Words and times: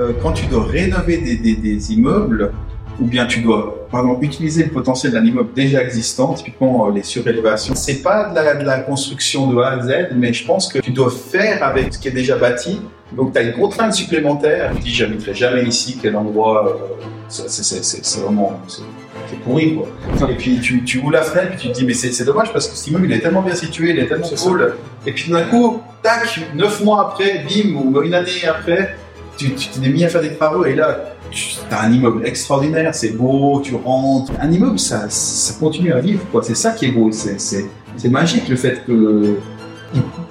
Euh, 0.00 0.12
quand 0.20 0.32
tu 0.32 0.46
dois 0.46 0.64
rénover 0.64 1.18
des, 1.18 1.36
des, 1.36 1.54
des, 1.54 1.92
immeubles, 1.92 2.52
ou 3.00 3.04
bien 3.04 3.26
tu 3.26 3.42
dois, 3.42 3.86
par 3.92 4.00
exemple, 4.00 4.24
utiliser 4.24 4.64
le 4.64 4.70
potentiel 4.70 5.12
d'un 5.12 5.24
immeuble 5.24 5.52
déjà 5.54 5.80
existant, 5.80 6.34
typiquement 6.34 6.88
euh, 6.88 6.92
les 6.92 7.04
surélévations, 7.04 7.76
c'est 7.76 8.02
pas 8.02 8.30
de 8.30 8.34
la, 8.34 8.56
de 8.56 8.64
la, 8.64 8.80
construction 8.80 9.46
de 9.46 9.56
A 9.60 9.68
à 9.68 9.82
Z, 9.82 10.08
mais 10.16 10.32
je 10.32 10.44
pense 10.44 10.72
que 10.72 10.80
tu 10.80 10.90
dois 10.90 11.12
faire 11.12 11.62
avec 11.62 11.94
ce 11.94 12.00
qui 12.00 12.08
est 12.08 12.12
déjà 12.12 12.36
bâti. 12.36 12.80
Donc 13.12 13.34
tu 13.34 13.38
as 13.38 13.42
une 13.42 13.52
contrainte 13.52 13.92
supplémentaire. 13.94 14.72
Tu 14.74 14.82
dis, 14.82 14.94
j'habiterai 14.94 15.32
jamais 15.32 15.62
ici, 15.62 15.96
quel 16.02 16.16
endroit, 16.16 16.66
euh, 16.66 16.96
c'est 17.28 18.20
vraiment 18.20 18.60
c'est 18.66 19.38
pourri 19.44 19.76
quoi. 19.76 19.88
Et 20.28 20.34
puis 20.34 20.58
tu, 20.58 20.82
tu 20.82 20.98
ouvres 20.98 21.12
la 21.12 21.22
fenêtre 21.22 21.52
et 21.54 21.56
tu 21.56 21.68
te 21.68 21.72
dis 21.72 21.86
mais 21.86 21.94
c'est 21.94 22.24
dommage 22.24 22.52
parce 22.52 22.68
que 22.68 22.76
cet 22.76 22.88
immeuble 22.88 23.06
il 23.06 23.12
est 23.12 23.20
tellement 23.20 23.42
bien 23.42 23.54
situé, 23.54 23.90
il 23.90 23.98
est 24.00 24.06
tellement 24.06 24.28
cool. 24.28 24.74
Et 25.06 25.12
puis 25.12 25.30
d'un 25.30 25.44
coup, 25.44 25.80
tac, 26.02 26.40
neuf 26.54 26.82
mois 26.82 27.00
après, 27.02 27.44
bim, 27.48 27.76
ou 27.76 28.02
une 28.02 28.14
année 28.14 28.46
après, 28.48 28.96
tu 29.36 29.50
t'es 29.50 29.88
mis 29.88 30.04
à 30.04 30.08
faire 30.08 30.22
des 30.22 30.34
travaux 30.34 30.64
et 30.64 30.74
là, 30.74 31.14
tu 31.30 31.56
as 31.70 31.82
un 31.82 31.92
immeuble 31.92 32.26
extraordinaire, 32.26 32.94
c'est 32.94 33.10
beau, 33.10 33.60
tu 33.62 33.74
rentres. 33.74 34.32
Un 34.40 34.50
immeuble, 34.50 34.78
ça, 34.78 35.06
ça 35.08 35.54
continue 35.58 35.92
à 35.92 36.00
vivre, 36.00 36.20
quoi. 36.30 36.42
C'est 36.42 36.54
ça 36.54 36.72
qui 36.72 36.86
est 36.86 36.92
beau. 36.92 37.10
C'est 37.12 38.08
magique 38.08 38.48
le 38.48 38.56
fait 38.56 38.84
que 38.86 39.36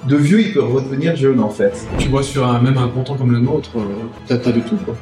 de 0.08 0.16
vieux, 0.16 0.40
ils 0.40 0.52
peuvent 0.52 0.72
redevenir 0.72 1.16
jeunes 1.16 1.40
en 1.40 1.48
fait. 1.48 1.86
Tu 1.98 2.08
vois, 2.08 2.22
sur 2.22 2.46
un, 2.46 2.60
même 2.60 2.76
un 2.78 2.88
canton 2.88 3.14
comme 3.14 3.32
le 3.32 3.40
nôtre, 3.40 3.70
euh, 3.76 3.82
t'as 4.26 4.34
as 4.34 4.52
de 4.52 4.60
tout 4.60 4.76
quoi. 4.76 4.94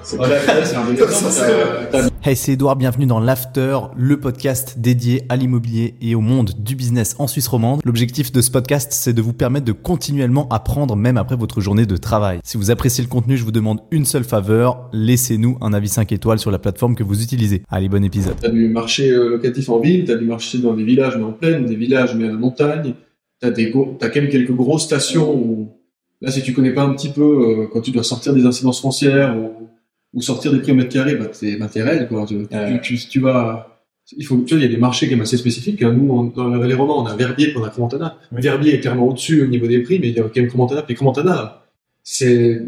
Hey, 2.25 2.37
c'est 2.37 2.53
Edouard, 2.53 2.77
bienvenue 2.77 3.07
dans 3.07 3.19
l'After, 3.19 3.79
le 3.97 4.21
podcast 4.21 4.77
dédié 4.79 5.23
à 5.29 5.37
l'immobilier 5.37 5.95
et 6.01 6.15
au 6.15 6.21
monde 6.21 6.53
du 6.57 6.77
business 6.77 7.17
en 7.19 7.27
Suisse 7.27 7.49
romande. 7.49 7.81
L'objectif 7.85 8.31
de 8.31 8.41
ce 8.41 8.51
podcast, 8.51 8.93
c'est 8.93 9.13
de 9.13 9.21
vous 9.21 9.33
permettre 9.33 9.67
de 9.67 9.73
continuellement 9.73 10.49
apprendre 10.51 10.95
même 10.95 11.17
après 11.17 11.37
votre 11.37 11.61
journée 11.61 11.87
de 11.87 11.97
travail. 11.97 12.39
Si 12.45 12.57
vous 12.57 12.71
appréciez 12.71 13.03
le 13.03 13.11
contenu, 13.11 13.37
je 13.37 13.45
vous 13.45 13.51
demande 13.51 13.81
une 13.91 14.05
seule 14.05 14.25
faveur, 14.25 14.89
laissez-nous 14.93 15.59
un 15.61 15.73
avis 15.73 15.89
5 15.89 16.13
étoiles 16.13 16.39
sur 16.39 16.53
la 16.53 16.59
plateforme 16.59 16.95
que 16.95 17.03
vous 17.03 17.23
utilisez. 17.23 17.63
Allez, 17.71 17.89
bon 17.89 18.05
épisode. 18.05 18.37
T'as 18.41 18.51
du 18.51 18.69
marché 18.69 19.11
euh, 19.11 19.31
locatif 19.31 19.69
en 19.69 19.81
ville, 19.81 20.05
t'as 20.05 20.17
du 20.17 20.25
marché 20.25 20.59
dans 20.59 20.75
des 20.75 20.85
villages 20.85 21.17
mais 21.17 21.25
en 21.25 21.33
plaine, 21.33 21.67
des 21.67 21.77
villages 21.77 22.15
mais 22.15 22.27
à 22.27 22.31
la 22.31 22.35
montagne, 22.35 22.95
t'as 23.43 23.51
des 23.51 23.73
t'as 23.99 24.09
quand 24.09 24.21
même 24.21 24.31
quelques 24.31 24.53
grosses 24.53 24.85
stations 24.85 25.35
où 25.35 25.69
là 26.21 26.31
si 26.31 26.43
tu 26.43 26.53
connais 26.53 26.73
pas 26.73 26.85
un 26.85 26.95
petit 26.95 27.11
peu 27.11 27.23
euh, 27.23 27.67
quand 27.71 27.81
tu 27.81 27.91
dois 27.91 28.05
sortir 28.05 28.33
des 28.33 28.47
incidences 28.47 28.81
foncières 28.81 29.37
ou, 29.37 29.69
ou 30.15 30.23
sortir 30.23 30.53
des 30.53 30.61
prix 30.61 30.71
au 30.71 30.77
mètre 30.77 30.91
carré 30.91 31.17
bah 31.17 31.27
c'est 31.33 31.57
bah, 31.57 31.69
quoi. 32.09 32.25
Tu, 32.25 32.47
tu, 32.83 32.97
tu, 32.97 33.21
vas 33.21 33.85
il 34.17 34.25
faut 34.25 34.37
tu 34.47 34.55
vois 34.55 34.63
il 34.63 34.67
y 34.67 34.71
a 34.73 34.73
des 34.73 34.81
marchés 34.81 35.07
quand 35.07 35.17
même 35.17 35.23
assez 35.23 35.37
spécifiques 35.37 35.83
hein. 35.83 35.93
nous 35.93 36.09
on, 36.15 36.25
dans 36.25 36.63
les 36.63 36.75
romans 36.75 37.03
on 37.03 37.07
a 37.07 37.17
Verbier 37.17 37.49
puis 37.49 37.57
on 37.59 37.65
a 37.65 37.71
Cromantana 37.71 38.17
Verbier 38.31 38.75
est 38.75 38.81
clairement 38.81 39.09
au-dessus 39.09 39.43
au 39.43 39.49
niveau 39.49 39.67
des 39.67 39.81
prix 39.81 39.99
mais 39.99 40.11
il 40.11 40.17
y 40.17 40.21
a 40.21 40.23
quand 40.23 40.37
même 40.37 40.49
Cromantana 40.49 40.83
puis 40.83 40.95
Cromantana 40.95 41.65
c'est 42.05 42.63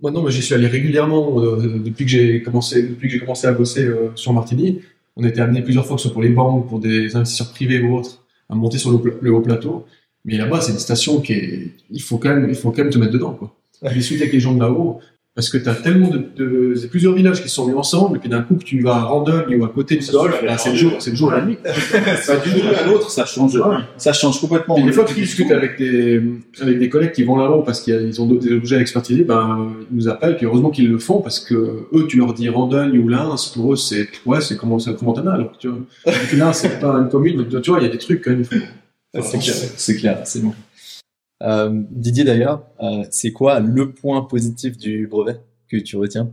moi 0.00 0.12
non 0.12 0.22
mais 0.22 0.30
j'y 0.30 0.42
suis 0.42 0.54
allé 0.54 0.68
régulièrement 0.68 1.40
euh, 1.40 1.80
depuis 1.84 2.04
que 2.04 2.10
j'ai 2.12 2.40
commencé 2.40 2.84
depuis 2.84 3.08
que 3.08 3.14
j'ai 3.14 3.20
commencé 3.20 3.48
à 3.48 3.52
bosser 3.52 3.84
euh, 3.84 4.10
sur 4.14 4.32
Martigny. 4.32 4.80
On 5.16 5.24
était 5.24 5.40
amené 5.40 5.60
plusieurs 5.60 5.84
fois 5.84 5.96
que 5.96 6.02
ce 6.02 6.08
soit 6.08 6.14
pour 6.14 6.22
les 6.22 6.30
banques 6.30 6.68
pour 6.68 6.78
des 6.78 7.16
investisseurs 7.16 7.50
privés 7.50 7.82
ou 7.82 7.96
autres 7.96 8.21
à 8.52 8.54
monter 8.54 8.78
sur 8.78 8.90
le, 9.20 9.34
haut 9.34 9.40
plateau. 9.40 9.86
Mais 10.24 10.36
là-bas, 10.36 10.60
c'est 10.60 10.72
une 10.72 10.78
station 10.78 11.20
qui 11.20 11.32
est, 11.32 11.68
il 11.90 12.02
faut 12.02 12.18
quand 12.18 12.28
même, 12.28 12.48
il 12.48 12.54
faut 12.54 12.70
quand 12.70 12.82
même 12.82 12.92
te 12.92 12.98
mettre 12.98 13.12
dedans, 13.12 13.32
quoi. 13.32 13.56
Je 13.82 13.98
suis 13.98 14.16
avec 14.16 14.32
les 14.32 14.38
gens 14.38 14.54
de 14.54 14.60
là-haut, 14.60 15.00
parce 15.34 15.48
que 15.48 15.56
tu 15.56 15.66
as 15.66 15.74
tellement 15.74 16.08
de, 16.08 16.18
de 16.18 16.86
plusieurs 16.88 17.14
villages 17.14 17.42
qui 17.42 17.48
sont 17.48 17.66
mis 17.66 17.72
ensemble, 17.72 18.18
et 18.18 18.20
puis 18.20 18.28
d'un 18.28 18.42
coup, 18.42 18.54
tu 18.56 18.82
vas 18.82 18.96
à 18.96 19.02
Randol 19.04 19.46
ou 19.56 19.64
à 19.64 19.68
côté 19.68 19.96
de 19.96 20.02
Sol, 20.02 20.30
c'est 20.58 20.70
le 20.70 20.76
jour, 20.76 20.92
c'est 20.98 21.10
le 21.10 21.16
jour 21.16 21.32
et 21.32 21.36
la 21.36 21.44
nuit. 21.46 21.56
D'une 22.44 22.62
rue 22.62 22.74
à 22.74 22.86
l'autre, 22.86 23.10
ça 23.10 23.24
change, 23.24 23.58
ça 23.96 24.12
change 24.12 24.40
complètement. 24.40 24.76
Et 24.76 24.82
des 24.82 24.92
fois, 24.92 25.04
tu 25.04 25.14
discutes 25.14 25.50
avec 25.50 25.78
des, 25.78 26.22
avec 26.60 26.78
des 26.78 26.88
collègues 26.90 27.12
qui 27.12 27.24
vont 27.24 27.36
là-haut 27.36 27.62
parce 27.62 27.80
qu'ils 27.80 28.20
ont 28.20 28.26
des 28.26 28.52
objets 28.52 28.76
à 28.76 28.80
expertiser, 28.80 29.24
ben, 29.24 29.72
ils 29.90 29.96
nous 29.96 30.08
appellent, 30.08 30.36
puis 30.36 30.44
heureusement 30.44 30.70
qu'ils 30.70 30.90
le 30.90 30.98
font 30.98 31.22
parce 31.22 31.40
que 31.40 31.54
eux, 31.54 32.06
tu 32.08 32.18
leur 32.18 32.34
dis 32.34 32.48
Randol 32.50 32.98
ou 32.98 33.08
Lens, 33.08 33.48
pour 33.48 33.72
eux, 33.72 33.76
c'est, 33.76 34.08
ouais, 34.26 34.42
c'est 34.42 34.56
comment, 34.56 34.78
c'est 34.78 34.94
comment 34.96 35.14
alors, 35.14 35.52
tu 35.58 35.68
vois. 35.68 35.78
Et 36.32 36.36
là, 36.36 36.52
c'est 36.52 36.80
pas 36.80 36.94
une 36.94 37.08
commune, 37.08 37.44
donc, 37.44 37.62
tu 37.62 37.70
vois, 37.70 37.80
il 37.80 37.84
y 37.84 37.88
a 37.88 37.92
des 37.92 37.98
trucs 37.98 38.22
quand 38.24 38.30
même. 38.30 38.44
C'est 39.76 39.96
clair, 39.96 40.20
c'est 40.24 40.42
bon. 40.42 40.54
Euh, 41.42 41.82
Didier 41.90 42.24
d'ailleurs, 42.24 42.64
euh, 42.80 43.04
c'est 43.10 43.32
quoi 43.32 43.60
le 43.60 43.92
point 43.92 44.22
positif 44.22 44.76
du 44.76 45.06
brevet 45.06 45.40
que 45.68 45.76
tu 45.76 45.96
retiens? 45.96 46.30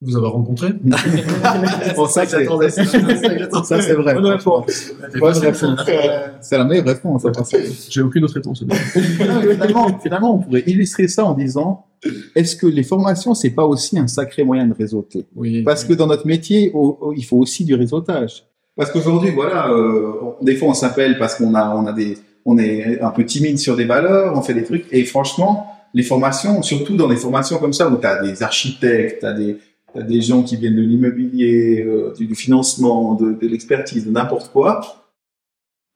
Vous 0.00 0.16
avoir 0.16 0.32
rencontré? 0.32 0.68
Pour 1.96 2.08
ça 2.08 2.24
que 2.24 2.30
j'attendais 2.30 2.70
ça. 2.70 2.84
ça 2.84 3.82
c'est 3.82 3.94
vrai. 3.94 4.14
Bonne 4.14 4.26
réponse. 4.26 4.92
C'est 6.40 6.56
la 6.56 6.64
meilleure 6.64 6.86
réponse. 6.86 7.26
J'ai 7.90 8.02
aucune 8.02 8.22
autre 8.22 8.34
réponse. 8.34 8.64
finalement, 8.92 9.98
finalement, 9.98 10.34
on 10.36 10.38
pourrait 10.38 10.62
illustrer 10.68 11.08
ça 11.08 11.24
en 11.24 11.34
disant 11.34 11.86
est-ce 12.36 12.54
que 12.54 12.68
les 12.68 12.84
formations, 12.84 13.34
c'est 13.34 13.50
pas 13.50 13.66
aussi 13.66 13.98
un 13.98 14.06
sacré 14.06 14.44
moyen 14.44 14.68
de 14.68 14.74
réseauter? 14.74 15.26
Oui. 15.34 15.62
Parce 15.64 15.84
que 15.84 15.94
dans 15.94 16.06
notre 16.06 16.28
métier, 16.28 16.72
il 17.16 17.24
faut 17.24 17.38
aussi 17.38 17.64
du 17.64 17.74
réseautage. 17.74 18.44
Parce 18.76 18.92
qu'aujourd'hui, 18.92 19.32
voilà, 19.32 19.72
euh, 19.72 20.12
des 20.40 20.54
fois 20.54 20.68
on 20.68 20.74
s'appelle 20.74 21.18
parce 21.18 21.34
qu'on 21.34 21.56
a, 21.56 21.74
on 21.74 21.86
a 21.86 21.92
des, 21.92 22.16
on 22.44 22.58
est 22.58 23.00
un 23.00 23.10
peu 23.10 23.24
timide 23.24 23.58
sur 23.58 23.76
des 23.76 23.84
valeurs, 23.84 24.36
on 24.36 24.42
fait 24.42 24.54
des 24.54 24.64
trucs. 24.64 24.86
Et 24.92 25.04
franchement, 25.04 25.74
les 25.94 26.02
formations, 26.02 26.62
surtout 26.62 26.96
dans 26.96 27.08
des 27.08 27.16
formations 27.16 27.58
comme 27.58 27.72
ça 27.72 27.88
où 27.88 27.96
tu 27.96 28.06
as 28.06 28.22
des 28.22 28.42
architectes, 28.42 29.20
tu 29.20 29.26
as 29.26 29.32
des, 29.32 29.58
des 29.94 30.20
gens 30.20 30.42
qui 30.42 30.56
viennent 30.56 30.76
de 30.76 30.82
l'immobilier, 30.82 31.84
euh, 31.86 32.14
du, 32.18 32.34
financement, 32.34 33.14
de, 33.14 33.32
de 33.32 33.46
l'expertise, 33.46 34.06
de 34.06 34.10
n'importe 34.10 34.50
quoi. 34.52 34.80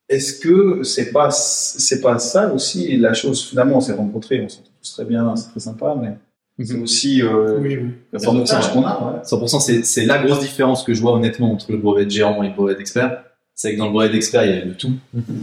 Est-ce 0.08 0.40
que 0.40 0.82
c'est 0.82 1.10
pas 1.10 1.30
c'est 1.30 2.00
pas 2.00 2.18
ça 2.18 2.52
aussi 2.52 2.96
la 2.98 3.14
chose 3.14 3.48
finalement 3.48 3.78
on 3.78 3.80
s'est 3.80 3.94
rencontrés, 3.94 4.42
on 4.42 4.48
s'entend 4.48 4.70
tous 4.78 4.92
très 4.92 5.04
bien, 5.06 5.34
c'est 5.36 5.50
très 5.50 5.60
sympa, 5.60 5.96
mais 5.98 6.18
c'est 6.64 6.74
mhm. 6.74 6.82
aussi 6.82 7.22
euh, 7.22 7.58
oui, 7.60 7.78
oui. 7.78 7.90
la 8.12 8.18
qu'on 8.18 8.84
a. 8.84 9.22
100%, 9.24 9.82
c'est 9.82 10.04
la 10.04 10.22
grosse 10.22 10.40
différence 10.40 10.84
que 10.84 10.92
je 10.92 11.00
vois 11.00 11.12
honnêtement 11.12 11.52
entre 11.52 11.72
le 11.72 11.78
brevet 11.78 12.04
de 12.04 12.10
gérant 12.10 12.42
et 12.42 12.48
le 12.48 12.54
brevet 12.54 12.74
d'expert 12.74 13.24
c'est 13.62 13.74
que 13.74 13.78
dans 13.78 13.86
le 13.86 13.92
brevet 13.92 14.08
d'expert, 14.08 14.44
il 14.44 14.50
y 14.50 14.58
a 14.58 14.64
de 14.64 14.72
tout. 14.72 14.94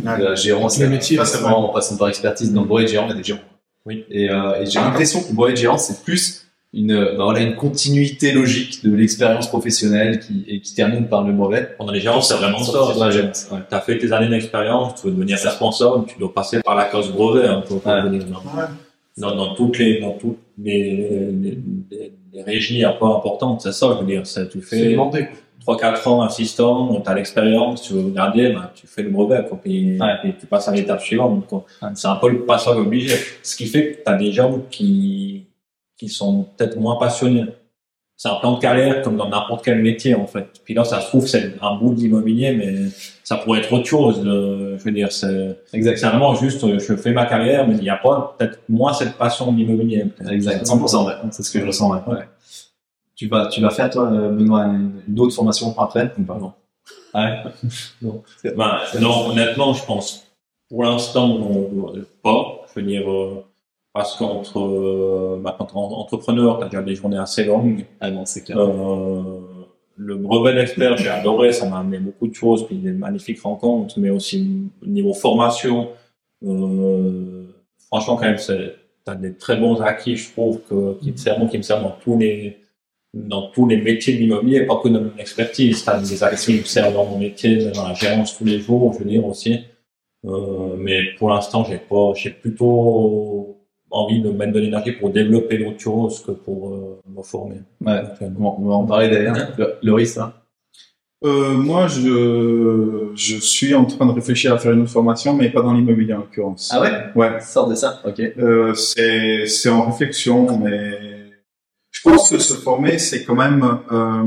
La 0.03 0.35
gérant, 0.35 0.67
c'est 0.67 0.85
métier, 0.89 1.17
en 1.17 1.69
passant 1.69 1.95
par 1.95 2.09
expertise. 2.09 2.51
Dans 2.51 2.63
le 2.63 2.67
brevet 2.67 2.83
de 2.83 2.89
gérant, 2.89 3.05
il 3.05 3.11
y 3.11 3.13
a 3.13 3.15
des 3.15 3.23
gérants. 3.23 3.39
Oui. 3.85 4.03
Et, 4.11 4.29
euh, 4.29 4.61
et 4.61 4.65
j'ai 4.65 4.79
l'impression 4.79 5.21
que 5.21 5.29
le 5.29 5.35
brevet 5.35 5.53
de 5.53 5.57
gérant, 5.57 5.77
c'est 5.77 6.03
plus 6.03 6.45
une, 6.73 6.93
bah 6.93 7.23
voilà, 7.23 7.39
une 7.39 7.55
continuité 7.55 8.33
logique 8.33 8.83
de 8.83 8.93
l'expérience 8.93 9.47
professionnelle 9.47 10.19
qui, 10.19 10.43
et 10.49 10.59
qui 10.59 10.75
termine 10.75 11.07
par 11.07 11.23
le 11.23 11.31
brevet. 11.31 11.69
Pendant 11.77 11.93
les 11.93 12.01
gérants, 12.01 12.21
c'est 12.21 12.33
vraiment 12.33 12.61
ça. 12.61 12.79
Tu 12.93 12.99
ouais. 12.99 13.61
as 13.71 13.79
fait 13.79 13.97
tes 13.97 14.11
années 14.11 14.27
d'expérience, 14.27 14.95
tu 14.99 15.07
veux 15.07 15.13
devenir 15.13 15.37
responsable, 15.37 16.05
tu 16.05 16.19
dois 16.19 16.33
passer 16.33 16.59
par 16.61 16.75
la 16.75 16.85
case 16.85 17.07
brevet 17.11 17.47
hein, 17.47 17.63
pour 17.65 17.77
ouais. 17.87 18.03
devenir 18.03 18.25
dans, 19.17 19.33
dans, 19.33 19.55
toutes 19.55 19.77
les 19.79 20.01
dans 20.01 20.11
toutes 20.11 20.39
les, 20.61 21.31
les, 21.31 21.57
les, 21.89 22.11
les 22.33 22.43
régies 22.43 22.83
un 22.83 22.91
peu 22.91 23.05
importantes, 23.05 23.61
c'est 23.61 23.71
ça, 23.71 23.95
je 23.95 24.01
veux 24.01 24.05
dire, 24.05 24.27
ça 24.27 24.45
tu 24.45 24.61
fais. 24.61 24.97
3-4 25.65 26.07
ans 26.09 26.21
assistant, 26.21 27.01
tu 27.01 27.09
as 27.09 27.13
l'expérience, 27.13 27.81
tu 27.81 27.93
veux 27.93 28.09
garder, 28.09 28.53
ben, 28.53 28.69
tu 28.73 28.87
fais 28.87 29.03
le 29.03 29.09
brevet, 29.09 29.45
quoi, 29.47 29.59
puis, 29.61 29.97
tu 30.39 30.45
passes 30.45 30.67
à 30.67 30.71
l'étape 30.71 31.01
suivante. 31.01 31.45
C'est 31.95 32.07
un 32.07 32.15
peu 32.15 32.29
le 32.29 32.45
passage 32.45 32.77
obligé. 32.77 33.15
Ce 33.43 33.55
qui 33.55 33.67
fait 33.67 33.91
que 33.91 34.03
tu 34.03 34.11
as 34.11 34.15
des 34.15 34.31
gens 34.31 34.59
qui, 34.69 35.45
qui 35.97 36.09
sont 36.09 36.47
peut-être 36.55 36.77
moins 36.77 36.97
passionnés. 36.97 37.45
C'est 38.15 38.27
un 38.27 38.35
plan 38.35 38.55
de 38.55 38.59
carrière 38.59 39.01
comme 39.01 39.15
dans 39.15 39.29
n'importe 39.29 39.63
quel 39.63 39.81
métier, 39.81 40.13
en 40.13 40.27
fait. 40.27 40.45
Puis 40.65 40.73
là, 40.73 40.83
ça 40.83 40.99
se 40.99 41.07
trouve, 41.07 41.25
c'est 41.25 41.53
un 41.61 41.75
bout 41.77 41.93
de 41.93 42.01
l'immobilier, 42.01 42.51
mais 42.51 42.89
ça 43.23 43.37
pourrait 43.37 43.59
être 43.59 43.71
autre 43.71 43.85
chose. 43.85 44.21
Je 44.25 44.83
veux 44.83 44.91
dire, 44.91 45.09
c'est 45.11 45.55
vraiment 45.71 46.35
juste, 46.35 46.65
je 46.79 46.95
fais 46.97 47.13
ma 47.13 47.25
carrière, 47.25 47.65
mais 47.65 47.75
il 47.75 47.81
n'y 47.81 47.89
a 47.89 47.95
pas 47.95 48.35
peut-être 48.37 48.59
moins 48.67 48.91
cette 48.91 49.13
passion 49.13 49.53
de 49.53 49.57
l'immobilier. 49.57 50.05
Exact, 50.29 50.65
100%, 50.65 51.31
C'est 51.31 51.43
ce 51.43 51.51
que 51.51 51.61
je 51.61 51.65
ressens, 51.67 51.91
ouais. 51.91 52.17
Tu 53.19 53.27
vas, 53.27 53.47
tu 53.47 53.59
vas 53.59 53.69
faire, 53.69 53.89
toi, 53.89 54.09
Benoît, 54.09 54.63
une, 54.63 55.19
autre 55.19 55.35
formation 55.35 55.77
après 55.77 56.09
ou 56.17 56.23
pas? 56.23 56.37
Non. 56.39 56.53
Ouais? 57.13 57.43
non. 58.01 58.23
Ben, 58.45 58.77
non, 59.01 59.31
honnêtement, 59.31 59.73
je 59.73 59.85
pense, 59.85 60.25
pour 60.69 60.83
l'instant, 60.83 61.37
pas. 62.23 62.61
Je 62.69 62.79
veux 62.79 62.87
dire, 62.87 63.11
euh, 63.11 63.43
parce 63.91 64.15
qu'entre 64.15 64.61
euh, 64.61 65.41
bah, 65.43 65.53
quand 65.59 65.75
entrepreneur, 65.75 66.59
t'as 66.59 66.69
déjà 66.69 66.81
des 66.81 66.95
journées 66.95 67.17
assez 67.17 67.43
longues. 67.43 67.85
Ah 67.99 68.09
non, 68.09 68.23
c'est 68.23 68.45
clair. 68.45 68.57
Euh, 68.57 69.41
le 69.97 70.15
brevet 70.15 70.53
d'expert, 70.55 70.95
j'ai 70.95 71.09
adoré, 71.09 71.51
ça 71.51 71.67
m'a 71.67 71.79
amené 71.79 71.97
beaucoup 71.97 72.29
de 72.29 72.35
choses, 72.35 72.65
puis 72.67 72.77
des 72.77 72.93
magnifiques 72.93 73.41
rencontres, 73.41 73.99
mais 73.99 74.11
aussi 74.11 74.69
au 74.81 74.85
niveau 74.85 75.13
formation. 75.13 75.89
Euh, 76.45 77.47
franchement, 77.87 78.15
quand 78.15 78.27
même, 78.27 78.37
c'est, 78.37 78.75
t'as 79.03 79.15
des 79.15 79.33
très 79.33 79.57
bons 79.57 79.81
acquis, 79.81 80.15
je 80.15 80.31
trouve, 80.31 80.61
que, 80.69 80.97
qui 81.01 81.11
te 81.11 81.19
servent, 81.19 81.49
qui 81.49 81.57
me 81.57 81.63
servent 81.63 81.83
dans 81.83 81.97
tous 82.01 82.17
les, 82.17 82.59
dans 83.13 83.49
tous 83.49 83.67
les 83.67 83.77
métiers 83.77 84.13
de 84.13 84.19
l'immobilier, 84.19 84.65
pas 84.65 84.79
que 84.83 84.89
dans 84.89 85.01
mon 85.01 85.17
expertise. 85.17 85.83
T'as 85.83 85.99
des 85.99 86.13
me 86.13 86.63
servent 86.63 86.93
dans 86.93 87.05
mon 87.05 87.17
métier, 87.17 87.71
dans 87.71 87.87
la 87.87 87.93
gérance 87.93 88.37
tous 88.37 88.45
les 88.45 88.59
jours, 88.59 88.93
je 88.93 88.99
veux 88.99 89.09
dire 89.09 89.25
aussi. 89.25 89.59
Euh, 90.25 90.75
mais 90.77 91.13
pour 91.17 91.29
l'instant, 91.29 91.63
j'ai 91.63 91.77
pas, 91.77 92.13
j'ai 92.13 92.29
plutôt 92.29 93.57
envie 93.89 94.21
de 94.21 94.29
mettre 94.29 94.53
de 94.53 94.59
l'énergie 94.59 94.91
pour 94.91 95.09
développer 95.09 95.57
d'autres 95.57 95.79
choses 95.79 96.21
que 96.23 96.31
pour 96.31 96.73
euh, 96.73 96.99
me 97.07 97.23
former. 97.23 97.61
Ouais, 97.83 98.01
bon, 98.29 98.55
on 98.59 98.65
va 98.65 98.75
en 98.75 98.85
parler 98.85 99.09
d'ailleurs. 99.09 99.35
Loris, 99.81 100.13
ça 100.13 100.35
euh, 101.25 101.53
moi, 101.57 101.87
je, 101.87 103.09
je 103.13 103.35
suis 103.35 103.75
en 103.75 103.83
train 103.83 104.05
de 104.05 104.13
réfléchir 104.13 104.53
à 104.53 104.57
faire 104.57 104.71
une 104.71 104.83
autre 104.83 104.91
formation, 104.91 105.33
mais 105.33 105.49
pas 105.49 105.61
dans 105.61 105.73
l'immobilier 105.73 106.13
en 106.13 106.19
l'occurrence. 106.19 106.71
Ah 106.73 106.79
ouais? 106.79 106.91
Ouais. 107.13 107.41
Sort 107.41 107.67
de 107.67 107.75
ça, 107.75 108.01
ok. 108.05 108.21
Euh, 108.37 108.73
c'est, 108.73 109.45
c'est 109.45 109.67
en 109.67 109.85
réflexion, 109.89 110.57
mais 110.59 110.97
pense 112.09 112.29
que 112.29 112.37
se 112.39 112.53
former, 112.53 112.97
c'est 112.99 113.23
quand 113.23 113.35
même, 113.35 113.79
euh, 113.91 114.23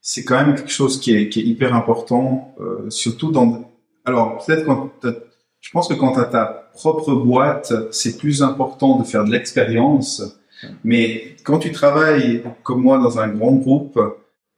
c'est 0.00 0.24
quand 0.24 0.44
même 0.44 0.54
quelque 0.54 0.70
chose 0.70 1.00
qui 1.00 1.14
est, 1.14 1.36
hyper 1.36 1.74
important, 1.74 2.54
euh, 2.60 2.88
surtout 2.90 3.30
dans. 3.30 3.70
Alors 4.04 4.44
peut-être 4.44 4.64
quand 4.64 4.90
je 5.60 5.70
pense 5.72 5.88
que 5.88 5.94
quand 5.94 6.12
tu 6.12 6.20
as 6.20 6.24
ta 6.24 6.70
propre 6.72 7.12
boîte, 7.14 7.72
c'est 7.92 8.16
plus 8.16 8.42
important 8.42 8.98
de 8.98 9.04
faire 9.04 9.24
de 9.24 9.30
l'expérience. 9.30 10.22
Mais 10.84 11.36
quand 11.44 11.58
tu 11.58 11.70
travailles 11.72 12.42
comme 12.62 12.82
moi 12.82 12.98
dans 12.98 13.18
un 13.18 13.28
grand 13.28 13.52
groupe, 13.52 13.98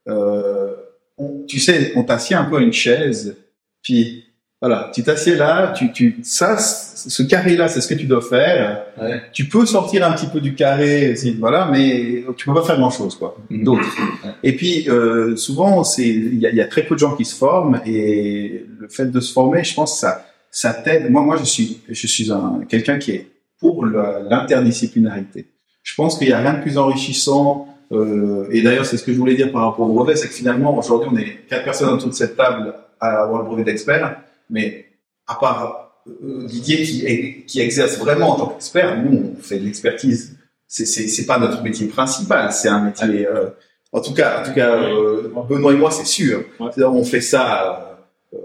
euh, 0.07 0.75
on- 1.17 1.43
tu 1.47 1.59
sais, 1.59 1.93
on 1.95 2.03
t'assied 2.03 2.35
un 2.35 2.45
peu 2.45 2.57
à 2.57 2.61
une 2.61 2.73
chaise, 2.73 3.37
puis 3.81 4.25
voilà, 4.63 4.89
tu 4.93 5.03
t'assieds 5.03 5.35
là, 5.35 5.73
tu, 5.75 5.91
tu, 5.91 6.19
ça, 6.23 6.57
ce 6.57 7.21
carré-là, 7.21 7.67
c'est 7.67 7.81
ce 7.81 7.87
que 7.89 7.95
tu 7.95 8.05
dois 8.05 8.21
faire. 8.21 8.85
Ouais. 8.97 9.21
Tu 9.33 9.49
peux 9.49 9.65
sortir 9.65 10.07
un 10.07 10.13
petit 10.13 10.27
peu 10.27 10.39
du 10.39 10.55
carré, 10.55 11.15
voilà, 11.37 11.67
mais 11.69 12.23
tu 12.37 12.45
peux 12.45 12.53
pas 12.53 12.63
faire 12.63 12.77
grand-chose, 12.77 13.15
quoi. 13.17 13.35
Mhm. 13.49 13.63
D'autres. 13.65 13.97
Et 14.41 14.55
puis, 14.55 14.87
euh, 14.87 15.35
souvent, 15.35 15.83
c'est, 15.83 16.07
il 16.07 16.39
y 16.39 16.47
a, 16.47 16.51
y 16.53 16.61
a 16.61 16.65
très 16.67 16.83
peu 16.83 16.95
de 16.95 16.99
gens 16.99 17.13
qui 17.13 17.25
se 17.25 17.35
forment, 17.35 17.81
et 17.85 18.65
le 18.79 18.87
fait 18.87 19.11
de 19.11 19.19
se 19.19 19.33
former, 19.33 19.65
je 19.65 19.75
pense, 19.75 19.99
ça, 19.99 20.23
ça 20.49 20.73
t'aide. 20.73 21.11
Moi, 21.11 21.23
moi, 21.23 21.35
je 21.35 21.43
suis, 21.43 21.81
je 21.89 22.07
suis 22.07 22.31
un 22.31 22.61
quelqu'un 22.69 22.97
qui 22.97 23.11
est 23.11 23.27
pour 23.59 23.85
l'interdisciplinarité. 23.85 25.47
Je 25.81 25.93
pense 25.93 26.17
qu'il 26.17 26.29
y 26.29 26.31
a 26.31 26.39
rien 26.39 26.53
de 26.53 26.61
plus 26.61 26.77
enrichissant. 26.77 27.67
Euh, 27.91 28.47
et 28.49 28.61
d'ailleurs, 28.61 28.85
c'est 28.85 28.95
ce 28.95 29.03
que 29.03 29.11
je 29.11 29.17
voulais 29.17 29.35
dire 29.35 29.51
par 29.51 29.63
rapport 29.63 29.89
au 29.89 29.93
brevet, 29.93 30.15
c'est 30.15 30.29
que 30.29 30.33
finalement, 30.33 30.77
aujourd'hui, 30.77 31.09
on 31.11 31.17
est 31.17 31.45
quatre 31.49 31.65
personnes 31.65 31.89
autour 31.89 32.07
de 32.07 32.13
cette 32.13 32.37
table 32.37 32.73
à 33.01 33.23
avoir 33.23 33.41
le 33.41 33.47
brevet 33.49 33.65
d'expert, 33.65 34.21
mais 34.49 34.85
à 35.27 35.35
part 35.35 35.91
euh, 36.07 36.45
Didier 36.47 36.83
qui, 36.83 37.05
est- 37.05 37.45
qui 37.45 37.61
exerce 37.61 37.97
vraiment 37.97 38.31
en 38.31 38.35
tant 38.35 38.47
qu'expert, 38.47 39.01
nous, 39.03 39.33
on 39.37 39.41
fait 39.41 39.57
de 39.59 39.65
l'expertise. 39.65 40.37
C'est, 40.67 40.85
c'est, 40.85 41.07
c'est 41.07 41.25
pas 41.25 41.37
notre 41.39 41.61
métier 41.63 41.87
principal, 41.87 42.51
c'est 42.51 42.67
un 42.67 42.81
métier. 42.81 43.25
euh, 43.27 43.49
en 43.91 44.01
tout 44.01 44.13
cas, 44.13 44.41
en 44.41 44.45
tout 44.45 44.53
cas, 44.53 44.75
euh, 44.75 45.31
Benoît 45.47 45.71
et 45.73 45.77
moi, 45.77 45.91
c'est 45.91 46.05
sûr. 46.05 46.43
On 46.59 47.03
fait 47.05 47.21
ça. 47.21 47.99
Euh, 48.33 48.37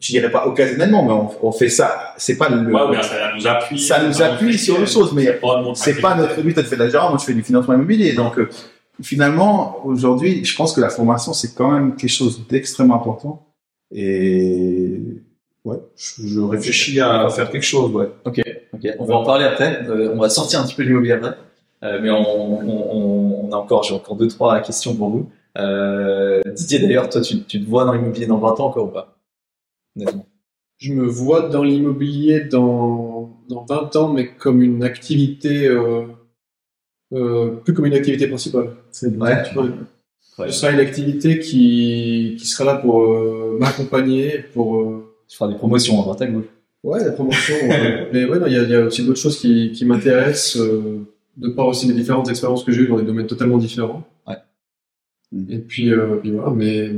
je 0.00 0.08
dirais 0.08 0.30
pas 0.30 0.46
occasionnellement, 0.46 1.04
mais 1.04 1.12
on, 1.12 1.46
on 1.48 1.52
fait 1.52 1.68
ça. 1.70 2.12
C'est 2.18 2.36
pas 2.36 2.48
le. 2.50 2.70
Ouais, 2.90 3.02
ça 3.02 3.32
nous 3.34 3.46
appuie. 3.46 3.78
Ça 3.80 4.02
nous 4.02 4.20
appuie 4.20 4.58
sur 4.58 4.74
autre 4.78 4.88
chose, 4.88 5.12
mais 5.14 5.38
C'est 5.74 6.00
pas 6.02 6.16
notre 6.16 6.42
but. 6.42 6.54
Tu 6.54 6.62
fais 6.64 6.76
de 6.76 6.82
la 6.82 6.90
gérance, 6.90 7.10
moi, 7.10 7.18
je 7.20 7.24
fais 7.24 7.34
du 7.34 7.42
financement 7.44 7.74
immobilier. 7.74 8.12
Donc, 8.14 8.36
euh, 8.38 8.48
finalement, 9.00 9.80
aujourd'hui, 9.86 10.44
je 10.44 10.54
pense 10.56 10.74
que 10.74 10.80
la 10.80 10.90
formation, 10.90 11.32
c'est 11.32 11.54
quand 11.54 11.70
même 11.70 11.94
quelque 11.96 12.10
chose 12.10 12.46
d'extrêmement 12.48 12.96
important. 12.96 13.46
Et 13.94 15.00
ouais, 15.66 15.76
je, 15.96 16.26
je 16.26 16.40
réfléchis 16.40 17.00
à 17.00 17.28
faire 17.28 17.50
quelque 17.50 17.62
chose. 17.64 17.92
Ouais. 17.92 18.08
Ok, 18.24 18.40
on 18.98 19.04
va 19.04 19.16
en 19.16 19.24
parler 19.24 19.44
après. 19.44 19.86
Euh, 19.88 20.12
on 20.14 20.18
va 20.18 20.28
sortir 20.30 20.60
un 20.60 20.64
petit 20.64 20.74
peu 20.74 20.82
de 20.84 20.88
l'immobilier 20.88 21.14
après. 21.14 21.34
Euh, 21.82 21.98
mais 22.02 22.10
on, 22.10 22.60
on, 22.60 23.48
on- 23.48 23.52
a 23.52 23.56
encore, 23.56 23.82
j'ai 23.84 23.94
encore 23.94 24.16
deux, 24.16 24.28
trois 24.28 24.58
questions 24.60 24.94
pour 24.96 25.10
vous. 25.10 25.28
Euh, 25.58 26.40
Didier, 26.54 26.78
d'ailleurs, 26.80 27.08
toi, 27.08 27.20
tu, 27.20 27.42
tu 27.44 27.62
te 27.62 27.68
vois 27.68 27.84
dans 27.84 27.92
l'immobilier 27.92 28.26
dans 28.26 28.38
20 28.38 28.60
ans 28.60 28.66
encore 28.66 28.86
ou 28.86 28.90
pas? 28.90 29.16
Honnêtement. 29.96 30.26
Je 30.78 30.92
me 30.92 31.06
vois 31.06 31.48
dans 31.48 31.62
l'immobilier 31.62 32.40
dans, 32.40 33.30
dans 33.48 33.64
20 33.64 33.96
ans, 33.96 34.08
mais 34.12 34.26
comme 34.28 34.62
une 34.62 34.82
activité, 34.84 35.66
euh, 35.68 36.02
euh, 37.14 37.50
plus 37.64 37.72
comme 37.72 37.86
une 37.86 37.94
activité 37.94 38.26
principale. 38.26 38.70
C'est 38.90 39.08
Ouais. 39.16 39.34
Ouais. 40.38 40.48
Ce 40.48 40.52
sera 40.52 40.72
une 40.72 40.80
activité 40.80 41.38
qui, 41.38 42.36
qui 42.38 42.46
sera 42.46 42.64
là 42.64 42.74
pour 42.78 43.02
euh, 43.04 43.56
m'accompagner, 43.58 44.44
pour 44.52 44.76
euh, 44.80 45.15
Tu 45.28 45.36
feras 45.36 45.50
des 45.50 45.56
promotions 45.56 45.98
à 46.00 46.02
droite 46.02 46.22
à 46.22 46.26
gauche. 46.26 46.46
ouais 46.84 47.04
la 47.04 47.12
promotion. 47.12 47.54
ouais. 47.54 48.08
Mais 48.12 48.24
ouais, 48.24 48.38
non, 48.38 48.46
il 48.46 48.52
y 48.52 48.56
a, 48.56 48.62
il 48.62 48.70
y 48.70 48.74
a 48.74 48.82
aussi 48.84 49.04
d'autres 49.04 49.18
choses 49.20 49.38
qui, 49.38 49.72
qui 49.72 49.84
m'intéressent, 49.84 50.56
euh, 50.58 51.06
de 51.36 51.48
par 51.48 51.66
aussi 51.66 51.86
les 51.86 51.94
différentes 51.94 52.28
expériences 52.28 52.64
que 52.64 52.72
j'ai 52.72 52.82
eues 52.82 52.88
dans 52.88 52.98
des 52.98 53.04
domaines 53.04 53.26
totalement 53.26 53.58
différents. 53.58 54.04
Ouais. 54.26 54.36
Et 55.48 55.58
puis, 55.58 55.92
euh, 55.92 56.16
puis 56.16 56.30
voilà, 56.30 56.50
mais 56.50 56.92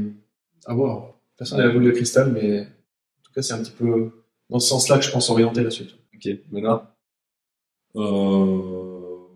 à 0.67 0.75
voir. 0.75 1.15
Personne 1.37 1.59
n'a 1.59 1.67
la 1.67 1.73
boule 1.73 1.85
de 1.85 1.91
cristal, 1.93 2.33
mais 2.33 2.61
en 2.61 3.23
tout 3.25 3.33
cas, 3.35 3.43
c'est 3.43 3.55
un 3.55 3.63
petit 3.63 3.73
peu 3.73 4.11
dans 4.51 4.59
ce 4.59 4.69
sens-là 4.69 4.99
que 4.99 5.05
je 5.05 5.11
pense 5.11 5.31
orienter 5.31 5.63
la 5.63 5.71
suite. 5.71 5.95
Ok, 6.15 6.29
Benoît? 6.51 6.95
Euh, 7.97 8.79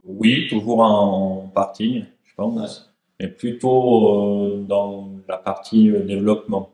oui, 0.05 0.47
toujours 0.49 0.81
en 0.81 1.51
partie, 1.55 2.05
je 2.25 2.35
pense, 2.35 2.93
mais 3.21 3.29
plutôt 3.29 4.57
euh, 4.57 4.65
dans 4.69 5.11
la 5.29 5.37
partie 5.39 5.91
euh, 5.91 6.03
développement. 6.05 6.71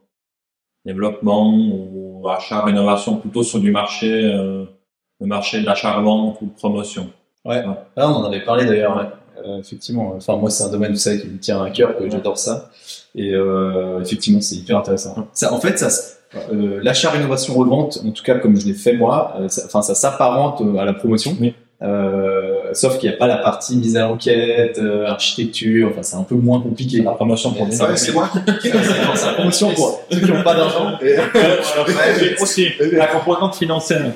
Développement 0.84 1.54
ou 1.54 2.07
achat, 2.26 2.64
rénovation, 2.64 3.16
plutôt 3.16 3.42
sur 3.42 3.60
du 3.60 3.70
marché, 3.70 4.24
euh, 4.24 4.64
le 5.20 5.26
marché 5.26 5.60
de 5.60 5.66
l'achat-revente 5.66 6.40
ou 6.40 6.46
de 6.46 6.50
promotion. 6.52 7.10
Ouais. 7.44 7.62
Ah, 7.96 8.10
on 8.10 8.14
en 8.14 8.24
avait 8.24 8.44
parlé 8.44 8.66
d'ailleurs, 8.66 8.96
ouais. 8.96 9.08
Euh, 9.46 9.58
effectivement. 9.58 10.14
Enfin, 10.16 10.36
moi, 10.36 10.50
c'est 10.50 10.64
un 10.64 10.70
domaine, 10.70 10.92
vous 10.92 10.98
savez, 10.98 11.20
qui 11.20 11.28
me 11.28 11.38
tient 11.38 11.62
à 11.62 11.70
cœur, 11.70 11.96
que 11.96 12.10
j'adore 12.10 12.38
ça. 12.38 12.70
Et 13.14 13.32
euh, 13.32 14.00
effectivement, 14.00 14.40
c'est 14.40 14.56
hyper 14.56 14.78
intéressant. 14.78 15.28
Ça, 15.32 15.52
en 15.52 15.60
fait, 15.60 15.78
ça, 15.78 15.88
euh, 16.52 16.80
l'achat, 16.82 17.10
rénovation, 17.10 17.54
revente, 17.54 18.00
en 18.04 18.10
tout 18.10 18.22
cas, 18.22 18.38
comme 18.38 18.56
je 18.56 18.66
l'ai 18.66 18.74
fait 18.74 18.94
moi, 18.94 19.34
euh, 19.38 19.48
ça, 19.48 19.62
enfin, 19.66 19.82
ça 19.82 19.94
s'apparente 19.94 20.60
euh, 20.60 20.76
à 20.76 20.84
la 20.84 20.92
promotion. 20.92 21.36
Oui. 21.40 21.54
Euh, 21.80 22.72
sauf 22.72 22.98
qu'il 22.98 23.08
n'y 23.08 23.14
a 23.14 23.18
pas 23.18 23.28
la 23.28 23.36
partie 23.38 23.76
mise 23.76 23.96
à 23.96 24.08
l'enquête, 24.08 24.78
euh, 24.78 25.06
architecture. 25.06 25.90
Enfin, 25.90 26.02
c'est 26.02 26.16
un 26.16 26.24
peu 26.24 26.34
moins 26.34 26.60
compliqué. 26.60 27.02
La 27.02 27.12
promotion 27.12 27.52
pour 27.54 27.72
Ça, 27.72 27.88
Ouais, 27.88 27.96
c'est 27.96 28.12
moi. 28.12 28.30
C'est 28.60 28.70
c'est 28.70 29.26
la 29.26 29.32
promotion 29.34 29.72
pour 29.74 30.02
ceux 30.10 30.20
qui 30.20 30.30
n'ont 30.30 30.42
pas 30.42 30.54
d'argent. 30.54 30.98
aussi, 32.40 32.68
la 32.92 33.06
composante 33.06 33.54
financière. 33.54 34.12